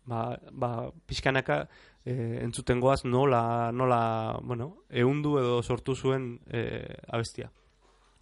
ba, 0.06 0.38
ba, 0.52 0.90
pixkanaka 1.10 1.64
e, 2.06 2.14
entzuten 2.44 2.80
goaz 2.80 3.04
nola, 3.06 3.72
nola 3.72 4.02
bueno, 4.44 4.86
eundu 4.90 5.38
edo 5.42 5.64
sortu 5.64 5.96
zuen 5.96 6.38
e, 6.48 6.62
abestia. 7.08 7.50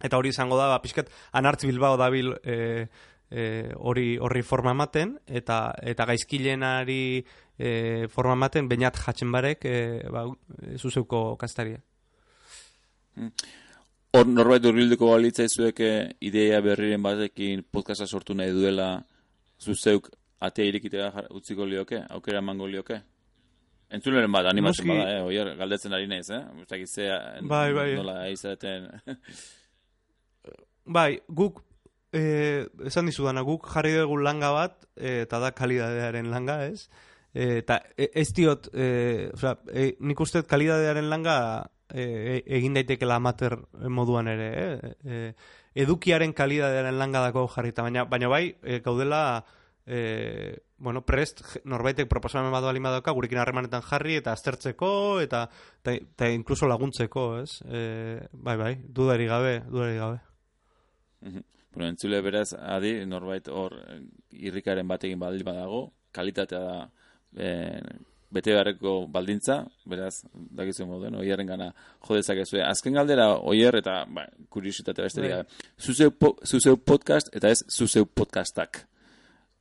Eta 0.00 0.18
hori 0.18 0.30
izango 0.30 0.58
da, 0.58 0.68
ba, 0.72 0.80
pixkat, 0.82 1.10
anartz 1.32 1.64
bilbao 1.66 1.98
dabil 2.00 2.32
e, 2.42 2.86
e, 3.30 3.44
hori 3.76 4.16
horri 4.22 4.42
forma 4.46 4.74
ematen, 4.76 5.16
eta, 5.26 5.74
eta 5.82 6.06
gaizkilenari 6.08 7.02
e, 7.58 7.70
forma 8.12 8.36
ematen, 8.38 8.68
bainat 8.70 9.00
jatzen 9.04 9.32
barek, 9.34 9.64
e, 9.64 9.78
ba, 10.14 10.26
zuzeuko 10.78 11.32
kastaria. 11.40 11.82
Mm. 13.18 13.32
Hor 14.18 14.26
norbait 14.26 14.64
urbilduko 14.66 15.12
balitza 15.12 15.44
izueke 15.46 15.88
ideia 16.26 16.56
berriren 16.58 17.04
batekin 17.04 17.60
podcasta 17.70 18.06
sortu 18.06 18.34
nahi 18.34 18.50
duela 18.50 18.86
zuzeuk 19.62 20.08
atea 20.42 20.66
irikitea 20.72 21.10
utziko 21.38 21.66
lioke, 21.70 22.00
aukera 22.16 22.40
emango 22.42 22.66
lioke? 22.66 22.98
Entzuleren 23.94 24.34
bat, 24.34 24.48
animatzen 24.50 24.90
bada, 24.90 25.04
eh? 25.12 25.22
Oier, 25.28 25.52
galdetzen 25.60 25.94
ari 25.94 26.10
naiz, 26.10 26.24
eh? 26.34 26.40
Uztak 26.64 26.82
izea, 26.82 27.20
bai, 27.46 27.70
bai. 27.76 27.86
nola 28.00 28.16
izaten... 28.32 28.90
bai, 30.98 31.12
guk, 31.30 31.62
eh, 32.10 32.66
esan 32.90 33.12
dizudana, 33.12 33.46
guk 33.46 33.70
jarri 33.70 33.94
dugu 34.00 34.18
langa 34.18 34.50
bat, 34.56 34.82
eh, 34.98 35.20
eta 35.28 35.38
da 35.46 35.54
kalidadearen 35.62 36.34
langa, 36.34 36.64
ez? 36.66 36.88
Eh, 37.38 37.60
eta 37.60 37.84
ez 37.94 38.30
diot, 38.34 38.66
eh, 38.74 39.30
oza, 39.30 39.60
eh, 39.70 39.92
nik 40.00 40.26
uste 40.26 40.42
kalidadearen 40.42 41.06
langa 41.06 41.38
e, 41.92 42.42
egin 42.58 42.74
daitekela 42.76 43.16
amater 43.16 43.56
moduan 43.88 44.28
ere, 44.28 44.48
eh? 44.62 44.92
E, 45.04 45.20
edukiaren 45.78 46.32
kalidadearen 46.34 46.98
langadako 46.98 47.46
jarrita, 47.54 47.84
baina, 47.86 48.04
baina 48.04 48.28
bai, 48.28 48.44
e, 48.62 48.80
gaudela 48.84 49.44
e, 49.86 50.58
bueno, 50.78 51.02
prest 51.06 51.42
norbaitek 51.64 52.08
proposamen 52.08 52.52
bat 52.52 52.64
bali 52.64 52.80
madoka 52.80 53.14
gurekin 53.16 53.40
harremanetan 53.42 53.82
jarri 53.82 54.18
eta 54.20 54.34
aztertzeko 54.36 54.90
eta, 55.24 55.46
eta, 55.82 55.94
eta 55.98 56.30
inkluso 56.34 56.68
laguntzeko, 56.70 57.28
ez? 57.42 57.60
E, 57.66 57.82
bai, 58.32 58.56
bai, 58.60 58.74
dudari 58.84 59.26
gabe, 59.26 59.60
dudari 59.68 59.96
gabe. 59.98 60.20
Bueno, 61.20 61.88
entzule 61.90 62.20
beraz, 62.22 62.52
adi, 62.54 62.94
norbait 63.06 63.48
hor 63.48 63.74
irrikaren 64.32 64.88
batekin 64.88 65.18
badil 65.18 65.44
badago, 65.46 65.88
kalitatea 66.14 66.60
da 66.60 66.78
eh, 67.36 67.80
bete 68.34 68.52
beharreko 68.52 68.94
baldintza, 69.12 69.62
beraz, 69.88 70.22
dakizu 70.58 70.86
moduen, 70.88 71.16
oierren 71.20 71.48
gana 71.48 71.70
jodezak 72.08 72.42
ez. 72.42 72.48
Azken 72.66 72.98
galdera, 72.98 73.30
oier 73.40 73.80
eta, 73.80 74.02
ba, 74.14 74.26
kuriositate 74.52 75.06
besterik. 75.06 75.36
Bai. 75.36 75.70
Zuzeu, 75.80 76.12
po, 76.12 76.34
zuzeu 76.44 76.76
podcast 76.76 77.32
eta 77.36 77.52
ez 77.54 77.62
zuzeu 77.72 78.06
podcastak. 78.06 78.84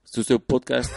Zuzeu 0.07 0.39
podcast 0.39 0.91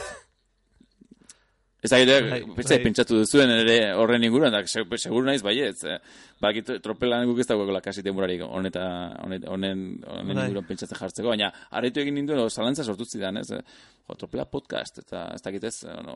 Ez 1.81 1.95
aire, 1.97 2.19
bai, 2.29 2.41
pentsatu 2.85 3.23
duzuen 3.23 3.49
ere 3.55 3.95
horren 3.97 4.25
inguruan, 4.27 4.53
da, 4.53 4.61
seguru 4.69 5.23
naiz 5.25 5.41
baiet. 5.45 5.81
Eh? 5.89 5.97
Ba, 6.41 6.51
tropelan 6.85 7.25
guk 7.31 7.39
ez 7.41 7.47
dagoeko 7.49 7.73
lakasi 7.73 8.03
temurarik 8.05 8.43
honeta, 8.45 8.83
honen, 9.25 9.47
honen, 9.49 9.79
bai. 10.05 10.45
inguruan 10.45 10.67
pentsatzen 10.69 10.99
jartzeko, 11.01 11.31
baina 11.33 11.49
arretu 11.79 12.03
egin 12.03 12.15
ninduen, 12.21 12.43
zalantza 12.53 12.85
sortu 12.85 13.07
zidan, 13.09 13.41
ez? 13.41 13.49
Jo, 13.49 14.17
tropela 14.21 14.45
podcast, 14.45 15.01
eta 15.07 15.19
ez 15.37 15.43
dakit 15.47 15.65
ez, 15.71 15.77
no, 16.05 16.15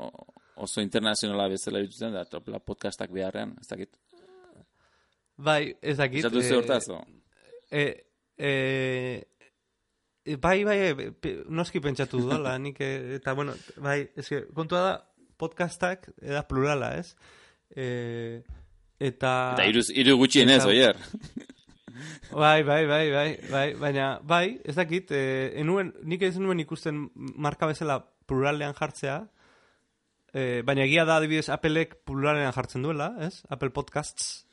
oso 0.66 0.84
internazionala 0.84 1.46
bezala 1.48 1.80
dituzen, 1.84 2.12
da, 2.12 2.26
tropela 2.28 2.60
podcastak 2.60 3.10
beharrean, 3.14 3.50
ez 3.60 3.68
dakit. 3.70 3.90
Bai, 5.48 5.62
ez 5.80 5.96
dakit. 5.96 6.22
Zatu 6.28 6.44
ze 6.44 6.54
hortaz, 6.58 6.84
e, 7.72 7.86
e, 8.36 8.52
bai, 10.36 10.58
bai, 10.68 10.78
noski 11.48 11.80
pentsatu 11.80 12.20
dudala, 12.20 12.58
nik, 12.68 12.76
eta, 12.84 13.32
bueno, 13.32 13.56
bai, 13.80 14.02
ez 14.14 14.28
kontua 14.52 14.80
da, 14.90 14.94
podcastak 15.38 16.08
da 16.20 16.44
plurala, 16.48 16.94
ez? 17.00 17.14
E, 17.74 18.42
eta... 19.00 19.32
Eta 19.56 19.66
iru, 19.70 19.84
iru 19.94 20.16
gutxien 20.22 20.52
ez, 20.54 20.62
oier. 20.68 20.98
bai, 22.44 22.62
bai, 22.62 22.82
bai, 22.86 23.04
bai, 23.12 23.28
bai, 23.50 23.66
baina, 23.80 24.08
bai, 24.22 24.58
ez 24.64 24.76
dakit, 24.78 25.12
e, 25.14 25.52
enuen, 25.62 25.92
nik 26.02 26.24
ez 26.26 26.36
nuen 26.38 26.62
ikusten 26.62 27.08
marka 27.14 27.68
bezala 27.70 28.00
pluralean 28.28 28.74
jartzea, 28.78 29.20
e, 30.32 30.62
baina 30.66 30.86
egia 30.86 31.04
da 31.08 31.18
adibidez 31.20 31.48
Applek 31.52 32.00
pluralean 32.06 32.54
jartzen 32.54 32.84
duela, 32.86 33.12
ez? 33.26 33.42
Apple 33.48 33.70
Podcasts, 33.74 34.44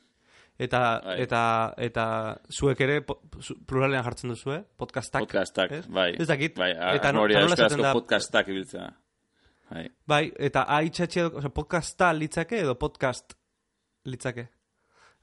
eta, 0.61 0.82
bai. 1.05 1.17
eta, 1.25 1.43
eta 1.89 2.05
zuek 2.53 2.82
ere 2.86 2.99
pluralean 3.05 4.05
jartzen 4.05 4.34
duzu, 4.34 4.55
eh? 4.57 4.63
Podcastak. 4.77 5.25
Podcastak, 5.25 5.77
bai. 5.89 6.11
Ez 6.19 6.29
dakit. 6.29 6.57
Bai, 6.59 6.73
eta 6.95 7.13
no, 7.15 7.25
nola 7.27 7.95
podcastak 7.95 8.51
ibiltzea. 8.53 8.91
Bai. 9.72 9.86
bai, 10.05 10.26
eta 10.36 10.65
aitxatxe, 10.76 11.24
o 11.32 11.41
sea, 11.41 11.51
podcasta 11.55 12.09
litzake 12.11 12.57
edo 12.59 12.74
podcast 12.80 13.38
litzake. 14.03 14.49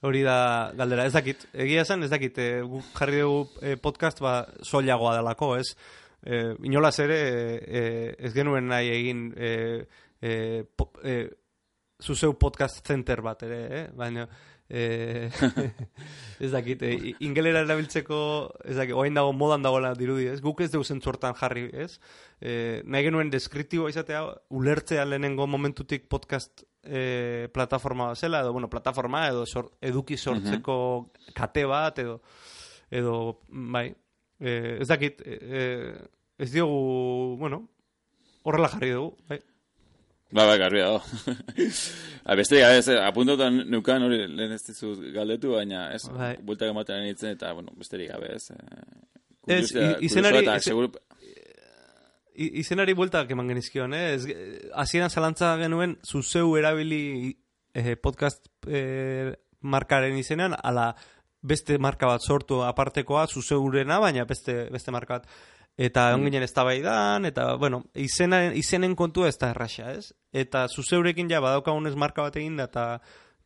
Hori 0.09 0.23
da 0.25 0.73
galdera, 0.79 1.05
ez 1.05 1.13
dakit. 1.13 1.45
Egia 1.53 1.83
esan, 1.85 2.07
ez 2.07 2.09
dakit, 2.09 2.39
e, 2.39 2.63
jarri 2.95 3.21
dugu 3.21 3.43
e, 3.61 3.75
podcast 3.83 4.23
ba, 4.25 4.39
soilagoa 4.65 5.17
delako, 5.19 5.51
ez? 5.59 5.67
E, 6.23 6.39
inolaz 6.65 6.95
ere, 7.05 7.19
e, 7.61 7.83
ez 8.17 8.33
genuen 8.33 8.71
nahi 8.71 8.89
egin 8.95 9.27
e, 9.37 9.51
e, 10.23 10.33
po, 10.65 10.89
e, 11.03 11.19
zuzeu 12.01 12.33
podcast 12.39 12.81
center 12.87 13.21
bat 13.27 13.43
ere, 13.45 13.61
eh? 13.81 13.85
baina 13.99 14.25
eh, 14.69 15.31
ez 16.45 16.51
dakit, 16.53 16.83
eh, 16.83 17.15
ingelera 17.25 17.63
erabiltzeko, 17.65 18.19
ez 18.65 18.77
dakit, 18.77 18.95
oain 18.95 19.17
dago 19.17 19.33
modan 19.33 19.65
dagoela 19.65 19.95
dirudi, 19.99 20.29
ez? 20.33 20.41
Guk 20.45 20.61
ez 20.65 20.71
dugu 20.73 20.85
zentzortan 20.85 21.37
jarri, 21.39 21.69
ez? 21.73 21.99
Eh, 22.41 22.83
nahi 22.85 23.09
genuen 23.09 23.33
deskriptibo 23.33 23.89
izatea, 23.89 24.25
ulertzea 24.55 25.07
lehenengo 25.09 25.49
momentutik 25.51 26.09
podcast 26.09 26.65
eh, 26.85 27.49
plataforma 27.53 28.15
zela, 28.15 28.41
edo, 28.41 28.53
bueno, 28.53 28.71
plataforma, 28.71 29.27
edo 29.29 29.47
sor, 29.47 29.73
eduki 29.81 30.17
sortzeko 30.17 30.79
kate 31.35 31.65
bat, 31.69 31.99
edo, 31.99 32.21
edo 32.91 33.19
bai, 33.49 33.89
eh, 34.41 34.79
ez 34.81 34.89
dakit, 34.89 35.23
eh, 35.25 35.97
ez 36.39 36.53
diogu, 36.53 37.37
bueno, 37.41 37.65
horrela 38.45 38.71
jarri 38.73 38.93
dugu, 38.95 39.17
bai. 39.29 39.41
Ba, 40.31 40.45
ba, 40.45 40.57
garbi 40.61 40.81
dago. 40.81 41.01
A 42.29 42.35
beste, 42.37 42.59
a 42.61 42.69
beste, 42.69 42.93
apuntotan 43.01 43.63
nukan 43.73 44.03
hori 44.05 44.19
lehen 44.29 44.51
ez 44.53 44.61
dizu 44.67 44.91
galdetu, 45.15 45.55
baina 45.57 45.87
ez, 45.97 46.03
bai. 46.13 46.35
bultak 46.45 46.69
ematen 46.75 47.01
nintzen, 47.01 47.39
eta, 47.39 47.55
bueno, 47.57 47.73
besterik 47.81 48.11
gabe 48.13 48.35
ez. 48.35 48.51
Ez, 49.49 49.71
izenari... 50.05 50.45
Segur... 50.61 50.91
Izenari 52.37 52.93
bultak 52.93 53.33
eman 53.33 53.49
genizkion, 53.49 53.97
eh? 53.97 54.19
Ez, 54.19 55.09
zalantza 55.09 55.55
genuen, 55.57 55.97
zuzeu 56.05 56.53
erabili 56.61 57.33
eh, 57.73 57.97
podcast 57.97 58.45
eh, 58.69 59.33
markaren 59.61 60.21
izenean, 60.21 60.53
ala 60.63 60.91
beste 61.43 61.79
marka 61.79 62.07
bat 62.11 62.25
sortu 62.25 62.63
apartekoa, 62.67 63.27
zuzeurena, 63.27 64.01
baina 64.03 64.25
beste, 64.25 64.67
beste 64.73 64.95
marka 64.95 65.21
bat 65.21 65.31
eta 65.79 66.09
mm. 66.11 66.19
onginen 66.19 66.43
ez 66.43 66.53
tabaidan, 66.53 67.29
eta, 67.29 67.53
bueno, 67.57 67.85
izenen, 67.95 68.53
izenen 68.59 68.97
kontua 68.99 69.29
ez 69.31 69.37
da 69.39 69.53
erraxa, 69.55 69.93
ez? 69.95 70.11
Eta 70.35 70.67
zuzeurekin 70.67 71.31
ja, 71.31 71.41
badaukagunez 71.45 71.95
marka 71.95 72.27
bat 72.27 72.39
egin 72.41 72.59
da, 72.59 72.67
eta, 72.67 72.87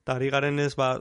eta 0.01 0.17
ari 0.17 0.31
garen 0.33 0.63
ez, 0.65 0.73
ba, 0.79 0.95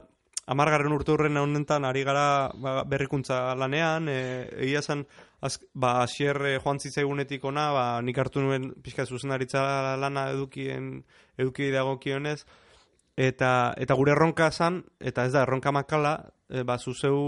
amargarren 0.52 0.92
urte 0.92 1.14
horren 1.14 1.38
honetan 1.40 1.86
ari 1.88 2.02
gara 2.04 2.50
ba, 2.52 2.82
berrikuntza 2.84 3.54
lanean, 3.56 4.10
e, 4.12 4.18
egia 4.66 4.82
zen, 4.82 5.06
az, 5.40 5.56
ba, 5.72 6.02
asier 6.02 6.36
e, 6.44 6.56
joan 6.58 6.82
zitzaigunetik 6.82 7.44
ona, 7.48 7.70
ba, 7.72 7.86
nik 8.04 8.18
hartu 8.18 8.44
nuen 8.44 8.68
pixka 8.84 9.06
zuzenaritza 9.06 9.96
lana 10.02 10.28
edukien, 10.34 10.98
eduki 11.40 11.70
dago 11.72 11.96
kionez, 12.02 12.42
eta, 13.22 13.74
eta 13.78 13.94
gure 13.98 14.14
erronka 14.16 14.50
zan, 14.50 14.82
eta 15.00 15.26
ez 15.26 15.32
da, 15.34 15.44
erronka 15.46 15.72
makala, 15.74 16.16
e, 16.48 16.64
ba, 16.66 16.78
zuzeu 16.78 17.18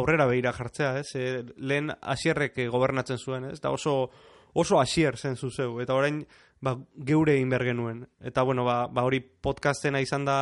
aurrera 0.00 0.26
behira 0.30 0.52
jartzea, 0.56 0.94
ez? 1.00 1.14
E, 1.18 1.42
lehen 1.56 1.90
asierrek 2.00 2.58
gobernatzen 2.72 3.18
zuen, 3.18 3.50
ez? 3.50 3.58
Da 3.60 3.72
oso, 3.74 4.10
oso 4.54 4.80
asier 4.80 5.18
zen 5.18 5.36
zuzeu, 5.36 5.80
eta 5.82 5.96
orain 5.98 6.22
ba, 6.64 6.76
geure 7.06 7.36
egin 7.36 7.50
genuen. 7.50 8.04
Eta 8.20 8.42
bueno, 8.42 8.64
ba, 8.64 8.86
ba 8.88 9.04
hori 9.04 9.20
podcastena 9.20 10.00
izan 10.00 10.24
da 10.24 10.38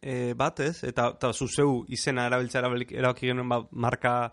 e, 0.00 0.34
bat, 0.34 0.60
ez? 0.60 0.84
Eta, 0.84 1.12
eta 1.16 1.32
zuzeu 1.32 1.84
izena 1.88 2.26
erabiltza 2.26 2.60
erabaki 2.60 3.26
genuen 3.26 3.48
ba, 3.48 3.62
marka, 3.72 4.32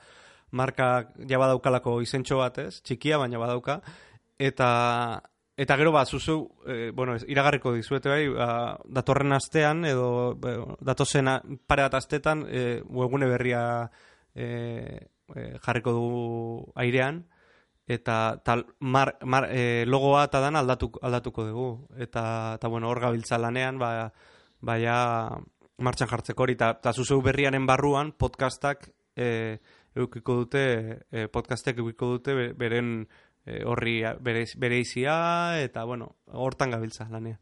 marka 0.52 1.12
ja 1.28 1.40
badaukalako 1.40 2.02
izentxo 2.02 2.38
bat, 2.38 2.60
ez? 2.60 2.82
Txikia, 2.82 3.18
baina 3.18 3.42
badauka. 3.42 3.82
Eta, 4.40 4.70
eta 5.58 5.78
gero 5.78 5.92
ba, 5.92 6.06
zuzeu, 6.06 6.50
e, 6.68 6.92
bueno, 6.92 7.16
ez, 7.16 7.24
iragarriko 7.28 7.74
dizuete 7.74 8.10
bai, 8.10 8.28
ba, 8.30 8.78
datorren 8.86 9.34
astean, 9.34 9.86
edo 9.86 10.36
ba, 10.36 10.58
datozena 10.82 11.42
pare 11.68 11.88
bat 11.88 11.96
astetan, 12.02 12.46
e, 12.50 12.82
webgune 12.86 13.30
berria 13.32 13.64
e, 14.36 15.08
e, 15.36 15.48
jarriko 15.64 15.96
du 15.96 16.10
airean, 16.76 17.24
eta 17.88 18.42
tal 18.44 18.66
mar, 18.80 19.18
mar, 19.24 19.48
e, 19.52 19.86
logoa 19.86 20.26
eta 20.26 20.42
dan 20.42 20.58
aldatuko, 20.58 21.00
aldatuko 21.06 21.46
dugu. 21.46 21.70
Eta 21.98 22.56
eta 22.58 22.68
bueno 22.68 22.90
hor 22.90 23.00
gabiltza 23.00 23.38
lanean 23.38 23.80
ba 23.80 24.12
baia 24.62 25.30
martxan 25.78 26.10
jartzeko 26.10 26.44
hori. 26.44 26.58
Eta 26.58 26.74
ta 26.82 26.94
zuzeu 26.94 27.22
berriaren 27.22 27.66
barruan 27.66 28.12
podcastak 28.12 28.90
e, 29.16 29.60
edukiko 29.96 30.42
dute 30.42 30.66
e, 31.12 31.28
podcastek 31.28 31.78
edukiko 31.78 32.18
dute 32.18 32.54
beren 32.58 33.08
e, 33.46 33.64
horri 33.64 34.02
bere, 34.20 34.46
bere 34.58 34.80
izia, 34.80 35.62
eta 35.62 35.86
bueno 35.86 36.16
hortan 36.26 36.72
gabiltza 36.72 37.08
lanean 37.10 37.40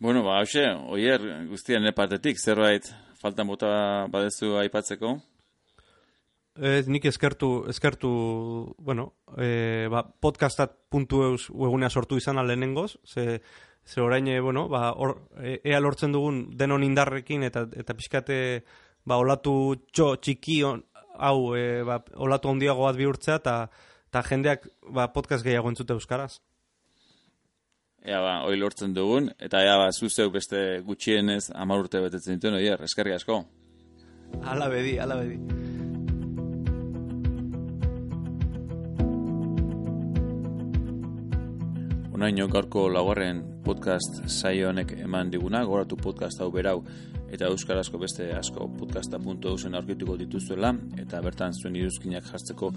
Bueno, 0.00 0.22
ba, 0.24 0.38
hoxe, 0.40 0.62
oier, 0.88 1.20
guztien 1.50 1.84
partetik, 1.92 2.38
zerbait 2.40 2.86
faltan 3.20 3.50
bota 3.50 4.06
badezu 4.08 4.54
aipatzeko? 4.56 5.18
Ez, 6.56 6.86
nik 6.88 7.04
eskertu, 7.04 7.66
eskertu, 7.68 8.10
bueno, 8.78 9.10
e, 9.36 9.88
ba, 9.92 10.02
podcastat.eus 10.24 11.50
webunea 11.52 11.90
sortu 11.90 12.16
izan 12.16 12.40
alenengoz, 12.40 12.96
ze, 13.04 13.42
ze 13.84 14.00
orain, 14.00 14.26
e, 14.28 14.40
bueno, 14.40 14.68
ba, 14.72 14.90
or, 14.92 15.28
e, 15.36 15.60
ea 15.64 15.80
lortzen 15.80 16.16
dugun 16.16 16.46
denon 16.56 16.84
indarrekin 16.84 17.44
eta, 17.44 17.66
eta 17.76 17.96
pixkate, 17.96 18.38
ba, 19.04 19.20
olatu 19.20 19.54
txo, 19.92 20.14
txiki 20.16 20.62
on, 20.64 20.82
hau, 21.20 21.54
e, 21.56 21.82
ba, 21.86 22.00
olatu 22.16 22.50
handiago 22.50 22.86
bat 22.86 22.98
bihurtzea, 22.98 23.38
eta 23.40 23.56
ta 24.10 24.22
jendeak 24.26 24.66
ba, 24.90 25.10
podcast 25.12 25.44
gehiago 25.46 25.70
entzute 25.70 25.94
euskaraz. 25.96 26.40
Ea 28.00 28.20
ba, 28.24 28.38
hoi 28.48 28.56
lortzen 28.56 28.94
dugun, 28.96 29.28
eta 29.38 29.60
ea 29.60 29.76
ba, 29.76 29.90
zuzeu 29.92 30.30
beste 30.32 30.80
gutxienez 30.86 31.50
amar 31.54 31.84
urte 31.84 32.00
betetzen 32.00 32.38
dituen, 32.38 32.56
oier, 32.56 32.80
eskerri 32.86 33.12
asko. 33.12 33.42
Ala 34.48 34.70
bedi, 34.72 34.96
ala 34.98 35.18
bedi. 35.20 35.36
Honaino 42.14 42.48
gaurko 42.52 42.88
laugarren 42.92 43.42
podcast 43.64 44.22
saio 44.28 44.68
honek 44.70 44.96
eman 44.98 45.30
diguna, 45.32 45.62
goratu 45.64 45.96
podcast 45.96 46.40
hau 46.40 46.50
berau 46.52 46.82
eta 47.30 47.46
euskarazko 47.46 47.98
beste 48.02 48.26
asko 48.34 48.66
podcasta.eu 48.78 49.56
zen 49.58 49.74
aurkituko 49.78 50.16
dituzuela 50.18 50.72
eta 50.98 51.20
bertan 51.22 51.54
zuen 51.54 51.76
iruzkinak 51.78 52.26
jartzeko 52.26 52.72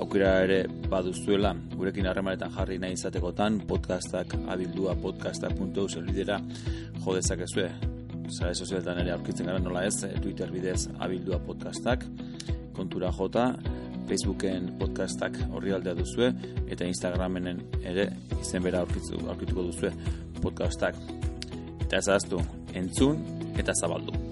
aukera 0.00 0.30
ere 0.44 0.60
baduzuela 0.88 1.52
gurekin 1.74 2.08
harremanetan 2.08 2.54
jarri 2.54 2.78
nahi 2.80 2.96
izatekotan 2.96 3.60
podcastak 3.68 4.34
abildua 4.48 4.94
podcasta.eu 5.02 6.04
lidera 6.06 6.40
jodezak 7.04 7.44
ezue 7.48 7.68
zare 8.30 8.54
sozialetan 8.54 9.02
ere 9.02 9.12
aurkitzen 9.12 9.46
gara 9.46 9.58
nola 9.58 9.84
ez 9.84 10.00
Twitter 10.22 10.50
bidez 10.50 10.88
abildua 10.98 11.38
podcastak 11.38 12.06
kontura 12.72 13.12
jota 13.12 13.52
Facebooken 14.08 14.72
podcastak 14.78 15.36
horri 15.54 15.70
aldea 15.70 15.94
duzue, 15.94 16.32
eta 16.66 16.88
Instagramenen 16.88 17.60
ere 17.86 18.08
izen 18.40 18.64
bera 18.64 18.80
aurkituko 18.82 19.62
duzue 19.68 19.92
podcastak. 20.40 20.98
Eta 21.84 22.00
ez 22.00 22.08
entzun 22.74 23.39
Kita 23.60 23.74
sağlıklı. 23.74 24.29